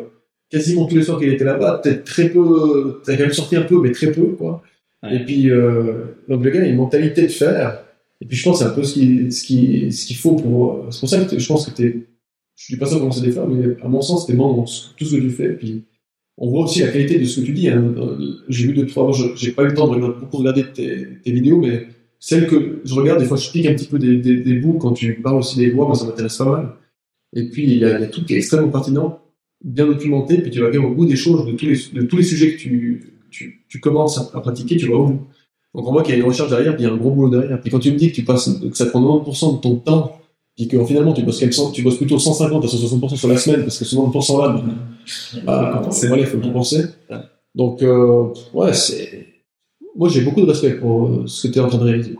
quasiment 0.50 0.86
tous 0.86 0.96
les 0.96 1.04
soirs 1.04 1.20
qu'il 1.20 1.30
était 1.34 1.44
là-bas, 1.44 1.80
peut-être 1.84 2.04
très 2.04 2.30
peu, 2.30 3.02
t'as 3.04 3.16
quand 3.18 3.24
même 3.24 3.34
sorti 3.34 3.56
un 3.56 3.64
peu, 3.64 3.82
mais 3.82 3.92
très 3.92 4.12
peu, 4.12 4.28
quoi. 4.38 4.62
Ouais. 5.04 5.16
Et 5.16 5.20
puis, 5.26 5.50
euh, 5.50 6.04
donc 6.30 6.44
le 6.44 6.50
gars, 6.52 6.60
il 6.60 6.66
a 6.66 6.70
une 6.70 6.76
mentalité 6.78 7.24
de 7.24 7.28
faire, 7.32 7.84
et 8.22 8.26
puis 8.26 8.38
je 8.38 8.44
pense 8.44 8.60
que 8.60 8.64
c'est 8.66 8.70
un 8.72 8.74
peu 8.74 8.84
ce 8.84 8.94
qui, 8.94 9.32
ce 9.32 9.44
qui, 9.44 9.92
ce 9.92 10.06
qu'il 10.06 10.16
faut 10.18 10.36
pour. 10.36 10.74
euh, 10.74 10.88
C'est 10.92 11.00
pour 11.00 11.10
ça 11.10 11.24
que 11.24 11.38
je 11.40 11.48
pense 11.48 11.66
que 11.68 11.72
t'es. 11.76 12.08
Je 12.56 12.74
dis 12.74 12.80
pas 12.80 12.86
ça 12.88 12.94
pour 12.94 13.02
commencer 13.02 13.22
des 13.22 13.32
femmes, 13.32 13.54
mais 13.56 13.76
à 13.84 13.88
mon 13.88 14.02
sens, 14.02 14.26
t'es 14.26 14.34
bon 14.34 14.54
dans 14.56 14.64
tout 14.64 15.06
ce 15.06 15.16
que 15.16 15.22
tu 15.22 15.30
fais. 15.30 15.50
Puis 15.50 15.84
on 16.38 16.50
voit 16.50 16.64
aussi 16.64 16.80
la 16.82 16.88
qualité 16.88 17.20
de 17.20 17.26
ce 17.26 17.40
que 17.42 17.46
tu 17.46 17.52
dis. 17.54 17.70
hein. 17.70 17.94
Euh, 17.98 18.18
J'ai 18.50 18.66
vu 18.68 18.74
deux 18.74 18.88
trois. 18.88 19.12
J'ai 19.36 19.52
pas 19.52 19.62
eu 19.64 19.68
le 19.68 19.74
temps 19.76 19.88
de 19.88 20.00
beaucoup 20.00 20.38
regarder 20.38 20.64
tes, 20.74 21.08
tes 21.24 21.32
vidéos, 21.32 21.60
mais 21.60 21.86
celles 22.20 22.48
que 22.48 22.82
je 22.84 22.94
regarde, 22.96 23.20
des 23.20 23.26
fois, 23.26 23.38
je 23.38 23.50
pique 23.52 23.66
un 23.68 23.74
petit 23.74 23.86
peu 23.88 24.00
des, 24.00 24.18
des, 24.18 24.38
des 24.38 24.54
bouts 24.54 24.74
quand 24.80 24.94
tu 24.94 25.14
parles 25.22 25.38
aussi 25.38 25.58
des 25.58 25.70
lois. 25.72 25.86
Moi, 25.86 25.96
ça 25.96 26.06
m'intéresse 26.06 26.38
pas 26.38 26.46
mal. 26.46 26.70
Et 27.36 27.50
puis 27.50 27.64
il 27.64 27.78
y, 27.78 27.86
a, 27.86 27.98
il 27.98 28.02
y 28.02 28.06
a 28.06 28.08
tout 28.08 28.24
qui 28.26 28.34
est 28.34 28.38
extrêmement 28.38 28.70
pertinent, 28.70 29.20
bien 29.64 29.86
documenté. 29.86 30.38
Puis 30.40 30.50
tu 30.52 30.60
vas 30.62 30.70
même 30.70 30.86
au 30.86 30.94
bout 30.94 31.06
des 31.06 31.16
choses, 31.16 31.46
de 31.46 31.52
tous 31.54 31.66
les, 31.66 32.02
de 32.02 32.06
tous 32.08 32.18
les 32.18 32.24
sujets 32.24 32.54
que 32.54 32.58
tu, 32.58 33.14
tu, 33.30 33.66
tu 33.68 33.80
commences 33.80 34.18
à, 34.18 34.38
à 34.38 34.42
pratiquer, 34.42 34.78
tu 34.78 34.88
vas 34.88 34.96
au 34.96 35.06
bout. 35.08 35.20
Donc 35.76 35.88
on 35.88 35.92
voit 35.92 36.02
qu'il 36.02 36.14
y 36.16 36.18
a 36.18 36.20
une 36.22 36.26
recherche 36.26 36.50
derrière, 36.50 36.74
puis 36.76 36.84
il 36.86 36.88
y 36.88 36.90
a 36.90 36.94
un 36.94 36.98
gros 36.98 37.12
boulot 37.12 37.30
derrière. 37.30 37.62
Puis 37.62 37.70
quand 37.70 37.80
tu 37.80 37.92
me 37.92 37.98
dis 37.98 38.10
que 38.10 38.16
tu 38.16 38.24
passes, 38.24 38.50
que 38.60 38.76
ça 38.76 38.88
prend 38.88 39.02
90% 39.24 39.58
de 39.58 39.62
ton 39.62 39.76
temps, 39.76 40.20
puis 40.56 40.68
que 40.68 40.84
finalement 40.86 41.14
tu 41.14 41.22
bosses, 41.22 41.40
quelque 41.40 41.54
chose- 41.54 41.72
tu 41.72 41.84
bosses 41.84 41.98
plutôt 41.98 42.18
150 42.18 42.64
à 42.64 42.68
160% 42.68 43.16
sur 43.16 43.28
la 43.28 43.38
semaine, 43.38 43.62
parce 43.62 43.78
que 43.78 43.86
ce 43.86 43.96
90% 43.96 44.42
là, 44.42 44.64
bah, 45.46 45.82
C'est- 45.92 46.08
voilà, 46.08 46.24
il 46.24 46.28
faut 46.28 46.40
compenser. 46.40 46.86
Donc 47.54 47.84
euh, 47.84 48.30
ouais, 48.54 48.74
c'est, 48.74 49.27
moi 49.98 50.10
j'ai 50.10 50.22
beaucoup 50.22 50.42
de 50.42 50.48
respect 50.48 50.72
pour 50.76 51.08
euh, 51.08 51.24
ce 51.28 51.48
que 51.48 51.54
tu 51.54 51.60
es 51.60 51.62
en 51.62 51.68
train 51.68 51.78
de 51.80 51.84
réaliser. 51.84 52.16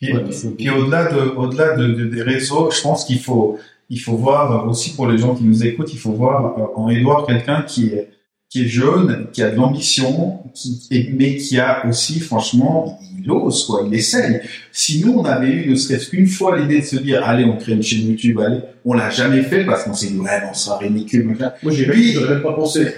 Puis, 0.00 0.12
Ouais. 0.12 0.24
puis 0.58 0.70
au-delà 0.70 1.12
de, 1.12 1.20
au-delà 1.36 1.76
de, 1.76 1.86
de- 1.88 2.06
des 2.06 2.22
réseaux, 2.22 2.70
je 2.70 2.80
pense 2.82 3.04
qu'il 3.04 3.20
faut, 3.20 3.58
il 3.88 4.00
faut 4.00 4.16
voir 4.16 4.66
aussi 4.68 4.94
pour 4.94 5.06
les 5.06 5.18
gens 5.18 5.34
qui 5.34 5.44
nous 5.44 5.64
écoutent, 5.64 5.92
il 5.92 5.98
faut 5.98 6.12
voir 6.12 6.58
euh, 6.58 6.62
en 6.80 6.88
Edouard 6.88 7.24
quelqu'un 7.26 7.62
qui 7.62 7.86
est, 7.88 8.08
qui 8.50 8.64
est 8.64 8.68
jeune, 8.68 9.28
qui 9.32 9.42
a 9.42 9.50
de 9.50 9.56
l'ambition, 9.56 10.40
qui, 10.54 11.10
mais 11.16 11.36
qui 11.36 11.58
a 11.58 11.86
aussi, 11.88 12.18
franchement, 12.20 12.98
il 13.18 13.30
ose, 13.30 13.64
quoi, 13.64 13.84
il 13.86 13.94
essaye. 13.94 14.40
Si 14.72 15.02
nous, 15.04 15.12
on 15.14 15.24
avait 15.24 15.48
eu 15.52 15.70
ne 15.70 15.74
serait-ce 15.76 16.10
qu'une 16.10 16.26
fois 16.26 16.58
l'idée 16.58 16.80
de 16.80 16.84
se 16.84 16.96
dire, 16.96 17.22
allez, 17.24 17.44
on 17.44 17.56
crée 17.56 17.72
une 17.72 17.82
chaîne 17.82 18.06
YouTube, 18.08 18.40
allez, 18.40 18.58
on 18.84 18.92
l'a 18.94 19.08
jamais 19.08 19.42
fait 19.42 19.64
parce 19.64 19.84
qu'on 19.84 19.94
s'est 19.94 20.08
dit, 20.08 20.18
ouais, 20.18 20.40
non, 20.44 20.52
ça 20.52 20.76
ridicule, 20.78 21.24
machin. 21.28 21.52
Moi 21.62 21.72
j'ai 21.72 21.86
Lui- 21.86 22.12
j'aurais 22.12 22.30
même 22.34 22.42
pas 22.42 22.52
pensé. 22.54 22.88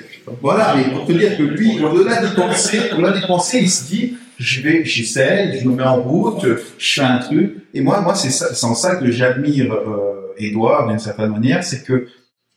Voilà, 0.40 0.74
mais 0.76 0.92
pour 0.94 1.06
te 1.06 1.12
dire 1.12 1.36
que 1.36 1.42
lui, 1.42 1.82
au-delà 1.84 2.22
de 2.22 2.34
penser, 2.34 2.80
au-delà 2.92 3.12
de 3.12 3.26
penser, 3.26 3.58
il 3.60 3.70
se 3.70 3.84
dit, 3.84 4.14
je 4.38 4.62
vais, 4.62 4.84
j'essaie, 4.84 5.58
je 5.60 5.68
me 5.68 5.74
mets 5.76 5.82
en 5.82 6.00
route, 6.02 6.44
je 6.78 6.94
fais 6.94 7.02
un 7.06 7.18
truc. 7.18 7.56
Et 7.74 7.80
moi, 7.80 8.00
moi, 8.00 8.14
c'est 8.14 8.30
ça, 8.30 8.54
c'est 8.54 8.66
en 8.66 8.74
ça 8.74 8.96
que 8.96 9.10
j'admire 9.10 9.72
euh, 9.72 10.32
Edouard 10.38 10.88
d'une 10.88 10.98
certaine 10.98 11.30
manière, 11.30 11.62
c'est 11.62 11.84
que 11.84 12.06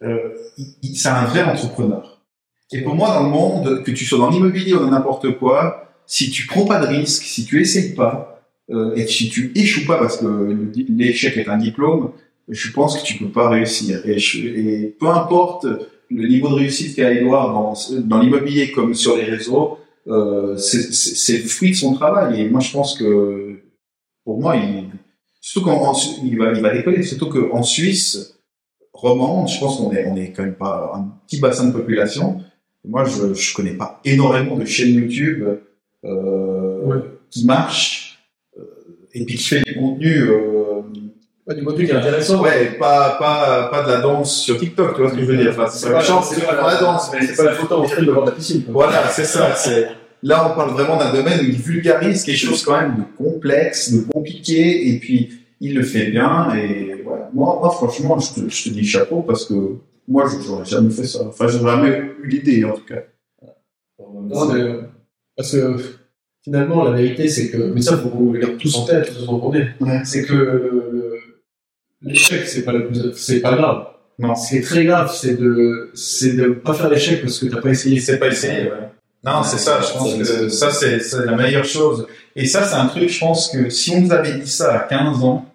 euh, 0.03 0.17
c'est 0.95 1.09
un 1.09 1.25
vrai 1.25 1.43
entrepreneur. 1.43 2.21
Et 2.71 2.81
pour 2.81 2.95
moi, 2.95 3.09
dans 3.09 3.23
le 3.23 3.29
monde, 3.29 3.83
que 3.83 3.91
tu 3.91 4.05
sois 4.05 4.17
dans 4.19 4.29
l'immobilier 4.29 4.73
ou 4.73 4.79
dans 4.79 4.91
n'importe 4.91 5.37
quoi, 5.37 5.91
si 6.05 6.29
tu 6.31 6.47
prends 6.47 6.65
pas 6.65 6.79
de 6.79 6.87
risque, 6.87 7.23
si 7.23 7.45
tu 7.45 7.59
essayes 7.61 7.93
pas, 7.93 8.41
euh, 8.69 8.93
et 8.95 9.07
si 9.07 9.29
tu 9.29 9.51
échoues 9.55 9.85
pas, 9.85 9.97
parce 9.97 10.17
que 10.17 10.57
l'échec 10.89 11.37
est 11.37 11.47
un 11.49 11.57
diplôme, 11.57 12.11
je 12.49 12.71
pense 12.71 12.97
que 12.97 13.05
tu 13.05 13.17
peux 13.17 13.29
pas 13.29 13.49
réussir. 13.49 14.01
Et, 14.05 14.19
je- 14.19 14.39
et 14.45 14.95
peu 14.99 15.07
importe 15.07 15.65
le 16.09 16.27
niveau 16.27 16.49
de 16.49 16.55
réussite 16.55 16.95
qu'a 16.95 17.11
Edouard 17.11 17.53
dans, 17.53 17.73
dans 18.01 18.19
l'immobilier 18.19 18.71
comme 18.71 18.93
sur 18.93 19.17
les 19.17 19.23
réseaux, 19.23 19.77
euh, 20.07 20.57
c'est 20.57 21.37
le 21.37 21.47
fruit 21.47 21.71
de 21.71 21.75
son 21.75 21.93
travail. 21.93 22.41
Et 22.41 22.49
moi, 22.49 22.61
je 22.61 22.71
pense 22.71 22.97
que, 22.97 23.59
pour 24.23 24.39
moi, 24.39 24.55
il, 24.55 24.85
surtout 25.41 25.67
qu'en 25.67 25.93
il 26.23 26.37
va, 26.37 26.53
il 26.53 26.61
va 26.61 26.73
décoller. 26.73 27.03
Surtout 27.03 27.29
qu'en 27.29 27.63
Suisse 27.63 28.39
romande, 28.93 29.47
je 29.47 29.59
pense 29.59 29.77
qu'on 29.77 29.91
est, 29.91 30.07
on 30.07 30.15
est 30.15 30.31
quand 30.31 30.43
même 30.43 30.55
pas 30.55 30.93
un 30.95 31.03
petit 31.25 31.39
bassin 31.39 31.67
de 31.67 31.73
population. 31.73 32.41
Moi, 32.85 33.03
je, 33.05 33.33
je 33.33 33.53
connais 33.53 33.73
pas 33.75 33.99
énormément 34.05 34.55
de 34.57 34.65
chaînes 34.65 34.95
YouTube 34.95 35.43
euh, 36.05 36.99
qui 37.29 37.45
marche 37.45 38.19
euh, 38.57 38.63
et 39.13 39.25
puis 39.25 39.35
qui 39.35 39.43
fait 39.43 39.61
du 39.61 39.75
contenu. 39.75 40.21
Euh, 40.21 40.56
pas 41.47 41.53
du 41.53 41.63
contenu 41.63 41.85
qui 41.85 41.91
est 41.91 41.95
intéressant. 41.95 42.43
Ouais, 42.43 42.77
pas, 42.77 43.15
pas, 43.17 43.69
pas 43.71 43.83
de 43.83 43.87
la 43.87 44.01
danse 44.01 44.41
sur 44.41 44.59
TikTok, 44.59 44.95
tu 44.95 45.01
vois 45.01 45.09
ce 45.09 45.15
que 45.15 45.21
je 45.21 45.25
veux 45.25 45.37
dire. 45.37 45.51
Enfin, 45.51 45.67
c'est 45.67 45.89
pas, 45.89 46.01
c'est 46.01 46.45
pas, 46.45 46.55
la 46.55 46.79
danse, 46.79 47.09
mais 47.13 47.25
c'est 47.25 47.37
pas 47.37 47.43
la 47.45 47.53
photo 47.53 47.75
en 47.75 47.85
train 47.85 48.03
de 48.03 48.11
voir 48.11 48.25
la 48.25 48.33
piscine. 48.33 48.65
Voilà, 48.67 49.07
c'est 49.07 49.23
ça. 49.23 49.55
C'est 49.55 49.87
là, 50.23 50.51
on 50.51 50.55
parle 50.57 50.71
vraiment 50.71 50.97
d'un 50.97 51.13
domaine 51.13 51.39
où 51.39 51.43
il 51.43 51.55
vulgarise 51.55 52.23
quelque 52.23 52.37
chose 52.37 52.63
quand 52.63 52.77
même 52.79 52.97
de 52.97 53.23
complexe, 53.23 53.93
de 53.93 54.01
compliqué, 54.11 54.89
et 54.89 54.99
puis 54.99 55.39
il 55.61 55.73
le 55.73 55.83
fait 55.83 56.11
bien. 56.11 56.53
Et 56.53 57.01
voilà. 57.05 57.29
moi, 57.33 57.57
moi, 57.61 57.71
franchement, 57.71 58.19
je 58.19 58.41
te, 58.41 58.49
je 58.49 58.63
te 58.65 58.69
dis 58.69 58.83
chapeau 58.83 59.21
parce 59.21 59.45
que 59.45 59.53
moi, 60.05 60.25
je 60.27 60.45
n'aurais 60.45 60.65
jamais 60.65 60.89
fait 60.89 61.07
ça. 61.07 61.27
Enfin, 61.27 61.47
j'ai 61.47 61.61
jamais 61.61 61.89
eu 62.21 62.27
l'idée, 62.27 62.65
en 62.65 62.73
tout 62.73 62.85
cas. 62.85 63.03
Non, 63.99 64.53
mais, 64.53 64.79
parce 65.37 65.53
que 65.53 65.77
finalement, 66.43 66.83
la 66.83 66.91
vérité, 66.91 67.29
c'est 67.29 67.49
que, 67.49 67.57
mais 67.57 67.81
ça, 67.81 67.97
faut 67.97 68.09
qu'on 68.09 68.33
le 68.33 68.39
garde 68.39 68.57
tous 68.57 68.75
en 68.77 68.85
tête, 68.85 69.13
tous 69.13 69.29
en 69.29 69.49
ouais. 69.49 70.01
c'est 70.03 70.23
que 70.23 70.96
l'échec, 72.01 72.47
c'est 72.47 72.63
pas 72.63 72.73
le 72.73 72.87
plus, 72.87 73.13
c'est 73.13 73.39
pas 73.39 73.55
grave. 73.55 73.87
Non. 74.19 74.35
Ce 74.35 74.49
qui 74.49 74.57
est 74.57 74.61
très 74.61 74.83
grave, 74.85 75.13
c'est 75.13 75.35
de, 75.35 75.91
c'est 75.93 76.33
de 76.33 76.49
pas 76.49 76.73
faire 76.73 76.89
l'échec 76.89 77.21
parce 77.21 77.39
que 77.39 77.45
t'as 77.47 77.61
pas 77.61 77.69
essayé. 77.69 77.99
C'est 77.99 78.17
pas 78.17 78.27
essayé, 78.27 78.63
ouais. 78.63 78.89
Non, 79.23 79.43
c'est 79.43 79.57
ça, 79.57 79.81
je 79.81 79.93
pense 79.93 80.15
que 80.15 80.49
ça, 80.49 80.71
c'est, 80.71 80.99
c'est 80.99 81.25
la 81.25 81.35
meilleure 81.35 81.65
chose. 81.65 82.07
Et 82.35 82.45
ça, 82.45 82.65
c'est 82.65 82.75
un 82.75 82.85
truc, 82.87 83.09
je 83.09 83.19
pense 83.19 83.49
que 83.49 83.69
si 83.69 83.91
on 83.91 84.01
nous 84.01 84.11
avait 84.11 84.39
dit 84.39 84.49
ça 84.49 84.73
à 84.73 84.79
15 84.79 85.23
ans, 85.23 85.45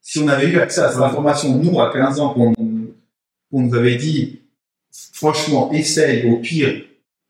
si 0.00 0.18
on 0.18 0.28
avait 0.28 0.48
eu 0.48 0.58
accès 0.58 0.82
à 0.82 0.92
cette 0.92 1.00
information, 1.00 1.56
nous, 1.56 1.80
à 1.80 1.92
15 1.92 2.20
ans, 2.20 2.34
qu'on, 2.34 2.52
qu'on 2.52 3.60
nous 3.60 3.74
avait 3.74 3.96
dit, 3.96 4.42
franchement, 5.12 5.72
essaye, 5.72 6.26
au 6.30 6.36
pire, 6.36 6.82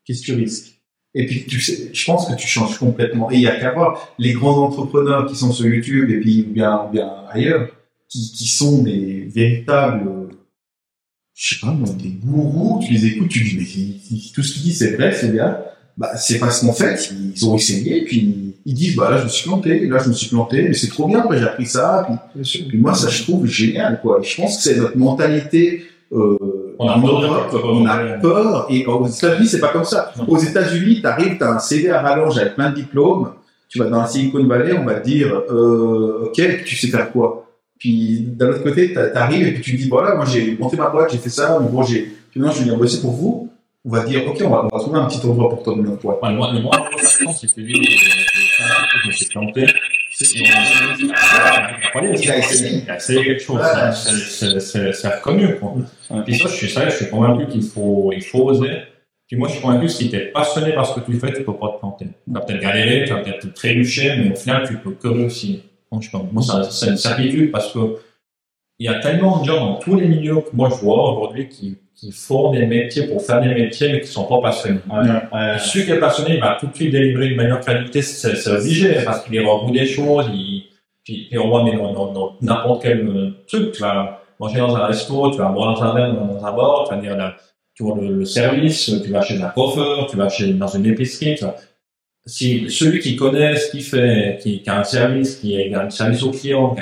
qu'est-ce 0.03 0.21
que 0.21 0.25
tu 0.25 0.33
risques? 0.35 0.73
Et 1.13 1.25
puis, 1.25 1.45
tu 1.45 1.61
sais, 1.61 1.89
je 1.93 2.05
pense 2.05 2.27
que 2.27 2.35
tu 2.35 2.45
changes 2.45 2.77
complètement. 2.77 3.31
Et 3.31 3.35
il 3.35 3.41
y 3.41 3.47
a 3.47 3.57
qu'à 3.57 3.71
voir 3.71 4.13
les 4.19 4.33
grands 4.33 4.61
entrepreneurs 4.63 5.25
qui 5.25 5.35
sont 5.35 5.53
sur 5.53 5.65
YouTube 5.65 6.09
et 6.09 6.19
puis 6.19 6.43
bien, 6.43 6.89
bien 6.91 7.09
ailleurs, 7.31 7.69
qui, 8.09 8.31
qui 8.31 8.47
sont 8.47 8.83
des 8.83 9.27
véritables, 9.33 10.29
je 11.33 11.55
sais 11.55 11.61
pas, 11.61 11.75
des 11.97 12.09
gourous. 12.09 12.81
Tu 12.85 12.93
les 12.93 13.05
écoutes, 13.07 13.29
tu 13.29 13.43
dis, 13.43 13.57
mais 13.57 14.17
tout 14.33 14.43
ce 14.43 14.53
qu'ils 14.53 14.63
disent, 14.63 14.79
c'est 14.79 14.95
vrai, 14.95 15.11
c'est 15.11 15.31
bien. 15.31 15.57
Bah, 15.97 16.11
c'est 16.17 16.39
parce 16.39 16.59
qu'en 16.59 16.73
fait, 16.73 17.09
ils 17.33 17.45
ont 17.47 17.55
essayé, 17.55 18.03
puis 18.03 18.53
ils 18.65 18.73
disent, 18.73 18.95
bah 18.95 19.09
là, 19.11 19.17
je 19.19 19.23
me 19.23 19.29
suis 19.29 19.47
planté, 19.47 19.87
là, 19.87 19.97
je 20.03 20.09
me 20.09 20.13
suis 20.13 20.27
planté, 20.27 20.63
mais 20.63 20.73
c'est 20.73 20.89
trop 20.89 21.07
bien, 21.07 21.19
après, 21.19 21.37
j'ai 21.37 21.45
appris 21.45 21.65
ça, 21.65 22.05
puis, 22.33 22.65
puis 22.67 22.77
moi, 22.77 22.93
ça, 22.93 23.07
je 23.09 23.23
trouve 23.23 23.45
génial, 23.45 24.01
quoi. 24.01 24.19
Je 24.21 24.35
pense 24.35 24.57
que 24.57 24.63
c'est 24.63 24.75
notre 24.75 24.97
mentalité, 24.97 25.83
euh, 26.11 26.37
on 26.77 26.89
a 26.89 26.99
peur, 26.99 27.61
on 27.63 27.85
a 27.85 27.97
peur, 28.17 28.67
et 28.69 28.85
aux 28.85 29.07
États-Unis, 29.07 29.47
c'est 29.47 29.59
pas 29.59 29.69
comme 29.69 29.85
ça. 29.85 30.13
Aux 30.27 30.37
États-Unis, 30.37 31.01
t'arrives, 31.01 31.37
t'as 31.37 31.53
un 31.53 31.59
CV 31.59 31.89
à 31.89 32.01
rallonge 32.01 32.37
avec 32.37 32.55
plein 32.55 32.71
de 32.71 32.75
diplômes, 32.75 33.31
tu 33.69 33.79
vas 33.79 33.85
dans 33.85 34.01
la 34.01 34.07
Silicon 34.07 34.45
Valley, 34.45 34.77
on 34.77 34.83
va 34.83 34.95
te 34.95 35.07
dire, 35.07 35.33
euh, 35.49 36.25
ok, 36.25 36.41
tu 36.65 36.75
sais 36.75 36.87
faire 36.87 37.11
quoi? 37.11 37.44
Puis, 37.79 38.21
d'un 38.21 38.49
autre 38.49 38.63
côté, 38.63 38.93
t'arrives 38.93 39.47
et 39.47 39.53
puis 39.53 39.61
tu 39.61 39.75
dis, 39.75 39.89
voilà, 39.89 40.15
moi, 40.15 40.25
j'ai 40.25 40.57
monté 40.57 40.77
ma 40.77 40.89
boîte, 40.89 41.11
j'ai 41.11 41.17
fait 41.17 41.29
ça, 41.29 41.59
mais 41.61 41.69
bon, 41.69 41.83
j'ai, 41.83 42.11
maintenant, 42.35 42.53
je 42.53 42.63
viens 42.63 42.77
bosser 42.77 43.01
pour 43.01 43.11
vous. 43.11 43.49
On 43.87 43.89
va 43.91 44.03
dire, 44.03 44.27
ok, 44.27 44.37
on 44.43 44.49
va, 44.49 44.65
on 44.65 44.75
va 44.75 44.79
trouver 44.79 44.97
un 44.99 45.05
petit 45.05 45.23
endroit 45.25 45.49
pour 45.49 45.61
toi 45.61 45.75
de 45.75 45.81
notre 45.81 46.01
boîte. 46.01 46.21
Ouais, 46.23 46.33
moi, 46.33 46.49
important, 46.51 46.97
c'est 46.97 47.47
que 47.47 47.61
je 47.61 49.07
me 49.07 49.11
suis 49.11 49.25
planté. 49.27 49.67
Essayé 52.95 53.23
quelque 53.23 53.43
chose. 53.43 53.61
C'est 54.59 55.07
reconnu, 55.07 55.55
quoi. 55.57 55.75
Puis 56.25 56.37
ça, 56.37 56.47
je 56.47 56.53
suis 56.55 56.69
sérieux, 56.69 56.89
je 56.89 56.95
suis 56.95 57.09
convaincu 57.09 57.47
qu'il 57.47 57.63
faut, 57.63 58.11
il 58.15 58.23
faut 58.23 58.49
oser. 58.49 58.71
Puis 59.27 59.37
moi, 59.37 59.47
je 59.49 59.53
suis 59.53 59.61
convaincu 59.61 59.87
que 59.87 59.91
si 59.91 60.09
t'es 60.09 60.31
passionné 60.33 60.73
par 60.73 60.85
ce 60.85 60.99
que 60.99 61.05
tu 61.05 61.19
fais, 61.19 61.33
tu 61.33 61.43
peux 61.43 61.55
pas 61.55 61.73
te 61.73 61.79
planter. 61.79 62.05
Tu 62.05 62.33
vas 62.33 62.39
peut-être 62.41 62.61
galérer, 62.61 63.05
tu 63.05 63.13
vas 63.13 63.21
peut-être 63.21 63.53
trébucher, 63.53 64.15
mais 64.17 64.31
au 64.31 64.35
final, 64.35 64.65
tu 64.67 64.77
peux 64.77 64.91
que 64.91 65.07
réussir. 65.07 65.59
Franchement, 65.95 66.27
moi, 66.31 66.43
c'est 66.69 66.89
une 66.89 66.97
certitude 66.97 67.51
parce 67.51 67.71
que 67.71 67.97
il 68.77 68.85
y 68.85 68.89
a 68.89 68.99
tellement 68.99 69.39
de 69.39 69.45
gens 69.45 69.65
dans 69.65 69.75
tous 69.75 69.95
les 69.95 70.07
milieux 70.07 70.35
que 70.41 70.53
moi 70.53 70.69
je 70.69 70.83
vois 70.83 71.11
aujourd'hui 71.11 71.47
qui, 71.47 71.77
qui 71.95 72.11
font 72.11 72.51
des 72.51 72.65
métiers 72.65 73.07
pour 73.07 73.21
faire 73.21 73.39
des 73.39 73.53
métiers 73.53 73.93
mais 73.93 74.01
qui 74.01 74.07
sont 74.07 74.25
pas 74.25 74.41
passionnés. 74.41 74.81
Ouais, 74.89 74.97
ouais. 74.99 75.57
Celui 75.59 75.85
qui 75.85 75.91
est 75.91 75.99
passionné, 75.99 76.35
il 76.35 76.41
va 76.41 76.57
tout 76.59 76.67
de 76.67 76.75
suite 76.75 76.91
délivrer 76.91 77.27
une 77.27 77.37
meilleure 77.37 77.61
qualité, 77.61 78.01
c'est 78.01 78.49
obligé 78.49 79.03
parce 79.05 79.23
qu'il 79.23 79.35
est 79.35 79.45
au 79.45 79.65
bout 79.65 79.71
des 79.71 79.85
choses, 79.85 80.25
il, 80.33 80.65
puis, 81.05 81.27
puis 81.29 81.37
on 81.39 81.47
voit 81.47 81.63
mais 81.63 81.77
dans 81.77 82.35
n'importe 82.41 82.81
quel 82.81 83.33
truc, 83.47 83.71
tu 83.71 83.81
vas 83.81 84.21
manger 84.39 84.59
dans 84.59 84.75
un 84.75 84.87
resto, 84.87 85.31
tu 85.31 85.37
vas 85.37 85.49
boire 85.49 85.75
dans 85.75 85.83
un 85.83 85.93
verre, 85.93 86.13
dans 86.13 86.45
un 86.45 86.51
bar, 86.51 86.85
tu 86.89 86.95
vas 86.95 87.01
dire 87.01 87.15
la, 87.15 87.35
tu 87.73 87.83
vois 87.83 87.95
le, 87.95 88.09
le, 88.09 88.25
service, 88.25 88.91
tu 89.03 89.09
vas 89.11 89.21
chez 89.21 89.41
un 89.41 89.49
coiffeur, 89.49 90.07
tu 90.07 90.17
vas 90.17 90.27
chez 90.27 90.51
dans 90.53 90.67
une 90.67 90.85
épicerie, 90.85 91.35
tu 91.35 91.45
vas, 91.45 91.55
si 92.25 92.69
celui 92.69 92.99
qui 92.99 93.15
connaît 93.15 93.55
ce 93.55 93.71
qu'il 93.71 93.83
fait, 93.83 94.39
qui, 94.41 94.61
qui, 94.61 94.69
a 94.69 94.79
un 94.79 94.83
service, 94.83 95.37
qui 95.37 95.73
a 95.73 95.81
un 95.81 95.89
service 95.89 96.23
au 96.23 96.31
client, 96.31 96.75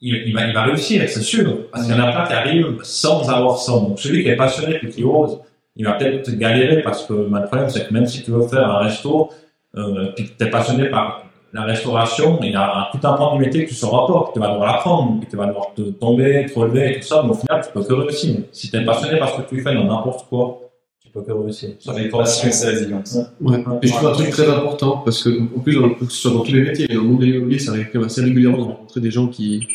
il, 0.00 0.14
il, 0.26 0.34
va, 0.34 0.46
il 0.46 0.54
va 0.54 0.64
réussir, 0.64 1.02
c'est 1.08 1.22
sûr. 1.22 1.70
Parce 1.70 1.86
qu'il 1.86 1.94
y 1.94 1.98
en 1.98 2.02
a 2.02 2.12
plein 2.12 2.26
qui 2.26 2.32
arrivent 2.32 2.78
sans 2.82 3.28
avoir 3.28 3.58
ça. 3.58 3.72
Donc 3.72 3.98
celui 3.98 4.22
qui 4.22 4.28
est 4.28 4.36
passionné 4.36 4.78
et 4.82 4.88
qui 4.88 5.02
ose, 5.02 5.40
il 5.74 5.84
va 5.84 5.92
peut-être 5.92 6.30
galérer 6.38 6.82
parce 6.82 7.04
que 7.06 7.12
le 7.12 7.46
problème 7.46 7.68
c'est 7.68 7.88
que 7.88 7.92
même 7.92 8.06
si 8.06 8.22
tu 8.22 8.30
veux 8.30 8.46
faire 8.46 8.68
un 8.70 8.78
resto, 8.78 9.30
euh, 9.76 10.12
puis 10.14 10.30
que 10.30 10.38
tu 10.38 10.44
es 10.44 10.50
passionné 10.50 10.88
par 10.88 11.24
la 11.52 11.62
restauration, 11.62 12.38
il 12.42 12.52
y 12.52 12.54
a 12.54 12.78
un, 12.78 12.86
tout 12.92 13.06
un 13.06 13.14
pan 13.14 13.36
du 13.36 13.44
métier 13.44 13.64
que 13.64 13.70
tu 13.70 13.74
sauras 13.74 14.06
pas, 14.06 14.28
que 14.28 14.32
tu 14.34 14.40
vas 14.40 14.48
devoir 14.52 14.72
l'apprendre, 14.72 15.20
que 15.20 15.30
tu 15.30 15.36
vas 15.36 15.46
devoir 15.46 15.74
te 15.74 15.82
tomber, 15.82 16.46
te 16.46 16.58
relever 16.58 16.92
et 16.92 17.00
tout 17.00 17.06
ça, 17.06 17.22
mais 17.24 17.30
au 17.30 17.34
final 17.34 17.62
tu 17.64 17.72
peux 17.72 17.82
que 17.82 17.92
réussir. 17.94 18.36
Si 18.52 18.70
tu 18.70 18.76
es 18.76 18.84
passionné 18.84 19.18
par 19.18 19.30
ce 19.30 19.42
que 19.42 19.48
tu 19.48 19.62
fais 19.62 19.74
dans 19.74 19.84
n'importe 19.84 20.28
quoi, 20.28 20.65
que 21.22 21.32
réussir. 21.32 21.70
Ça 21.78 21.94
fait 21.94 22.08
passion, 22.08 22.48
c'est 22.50 22.68
résilience. 22.68 23.18
Ouais. 23.40 23.64
Et 23.82 23.86
je 23.86 23.92
trouve 23.92 24.08
un 24.08 24.12
truc 24.12 24.30
très 24.30 24.48
important 24.48 25.02
parce 25.04 25.22
que, 25.22 25.30
en 25.56 25.60
plus, 25.60 25.74
dans, 25.74 25.90
que 25.90 26.04
ce 26.06 26.16
soit 26.16 26.32
dans 26.32 26.40
tous 26.40 26.52
les 26.52 26.62
métiers, 26.62 26.88
dans 26.88 27.02
le 27.02 27.08
monde 27.08 27.20
de 27.20 27.26
l'immobilier, 27.26 27.58
ça 27.58 27.72
arrive 27.72 27.88
quand 27.92 27.98
même 27.98 28.06
assez 28.06 28.22
régulièrement 28.22 28.58
de 28.58 28.62
rencontrer 28.64 29.00
des 29.00 29.10
gens 29.10 29.28
qui, 29.28 29.66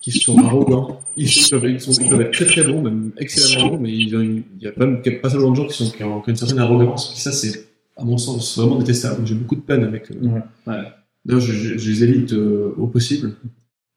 qui 0.00 0.12
sont 0.12 0.38
arrogants. 0.38 1.00
Ils, 1.16 1.28
peuvent, 1.50 1.64
ils, 1.68 1.80
sont, 1.80 1.92
ils 1.92 2.08
peuvent 2.08 2.20
être 2.22 2.32
très 2.32 2.46
très 2.46 2.64
bons, 2.64 2.82
même 2.82 3.12
excellemment 3.18 3.70
bons, 3.70 3.78
mais 3.78 3.92
ils 3.92 4.16
ont 4.16 4.20
une, 4.20 4.42
il 4.58 4.64
y 4.64 4.68
a 4.68 4.72
pas, 4.72 4.86
pas 4.86 5.30
seulement 5.30 5.50
de 5.50 5.56
gens 5.56 5.66
qui, 5.66 5.84
sont, 5.84 5.90
qui 5.90 6.04
ont, 6.04 6.20
qui 6.20 6.30
ont 6.30 6.32
une 6.32 6.36
certaine 6.36 6.58
arrogance. 6.58 7.12
Et 7.16 7.20
ça, 7.20 7.32
c'est, 7.32 7.66
à 7.96 8.04
mon 8.04 8.18
sens, 8.18 8.58
vraiment 8.58 8.76
détestable. 8.76 9.26
J'ai 9.26 9.34
beaucoup 9.34 9.56
de 9.56 9.60
peine 9.60 9.84
avec. 9.84 10.10
Euh, 10.10 10.14
ouais. 10.22 10.40
ouais. 10.66 10.82
D'ailleurs, 11.24 11.42
je, 11.42 11.52
je, 11.52 11.78
je, 11.78 11.90
les 11.90 12.04
évite 12.04 12.32
euh, 12.32 12.74
au 12.78 12.86
possible. 12.86 13.34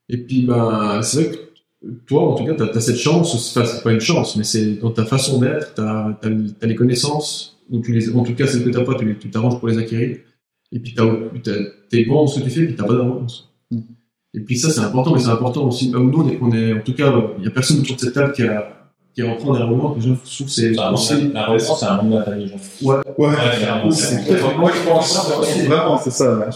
Et 0.08 0.18
puis, 0.18 0.42
bah, 0.42 1.00
c'est 1.02 1.22
vrai 1.22 1.36
que 1.36 1.53
toi, 2.06 2.32
en 2.32 2.34
tout 2.34 2.44
cas, 2.44 2.54
tu 2.54 2.62
as, 2.62 2.80
cette 2.80 2.96
chance, 2.96 3.34
enfin, 3.34 3.66
c'est 3.66 3.82
pas 3.82 3.92
une 3.92 4.00
chance, 4.00 4.36
mais 4.36 4.44
c'est 4.44 4.74
dans 4.76 4.90
ta 4.90 5.04
façon 5.04 5.38
d'être, 5.38 5.74
tu 5.74 5.80
as, 5.80 6.18
as, 6.22 6.66
les 6.66 6.74
connaissances, 6.74 7.58
ou 7.70 7.80
tu 7.80 7.92
les, 7.92 8.14
en 8.14 8.22
tout 8.22 8.34
cas, 8.34 8.46
c'est 8.46 8.62
que 8.62 8.70
tu 8.70 8.84
pas, 8.84 8.94
tu 8.94 9.30
t'arranges 9.30 9.58
pour 9.58 9.68
les 9.68 9.78
acquérir. 9.78 10.18
Et 10.72 10.78
puis, 10.78 10.94
tu 10.94 11.98
es 11.98 12.04
bon 12.04 12.14
dans 12.14 12.26
ce 12.26 12.40
que 12.40 12.44
tu 12.44 12.50
fais, 12.50 12.60
et 12.62 12.66
puis 12.66 12.76
tu 12.76 12.82
pas 12.82 12.92
d'arrogance. 12.92 13.52
Mm. 13.70 13.80
Et 14.34 14.40
puis 14.40 14.58
ça, 14.58 14.70
c'est 14.70 14.80
important, 14.80 15.14
mais 15.14 15.20
c'est 15.20 15.28
important 15.28 15.66
aussi. 15.68 15.90
Bah, 15.90 16.00
nous, 16.00 16.22
on 16.22 16.28
est, 16.28 16.38
on 16.42 16.52
est, 16.52 16.72
en 16.72 16.80
tout 16.80 16.94
cas, 16.94 17.12
il 17.38 17.44
y 17.44 17.46
a 17.46 17.50
personne 17.50 17.80
autour 17.80 17.96
de 17.96 18.00
cette 18.00 18.14
table 18.14 18.32
qui 18.32 18.42
a, 18.42 18.68
qui 19.14 19.20
est 19.20 19.24
rentré 19.24 19.46
dans 19.46 19.52
l'arrogance. 19.52 19.96
Déjà, 19.96 20.14
je 20.24 20.34
trouve 20.34 20.46
que 20.46 20.52
c'est 20.52 20.78
aussi. 20.92 21.32
L'arrogance, 21.32 21.80
c'est 21.80 21.86
un 21.86 22.02
monde 22.02 22.18
d'intelligence. 22.18 22.60
Ouais, 22.82 22.96
ouais. 23.18 23.28
ouais 23.28 23.90
c'est 23.92 24.56
moi, 24.58 24.72
je 24.74 24.88
pense, 24.88 25.66
vraiment, 25.66 25.98
c'est 25.98 26.10
ça. 26.10 26.38
Ouais. 26.38 26.46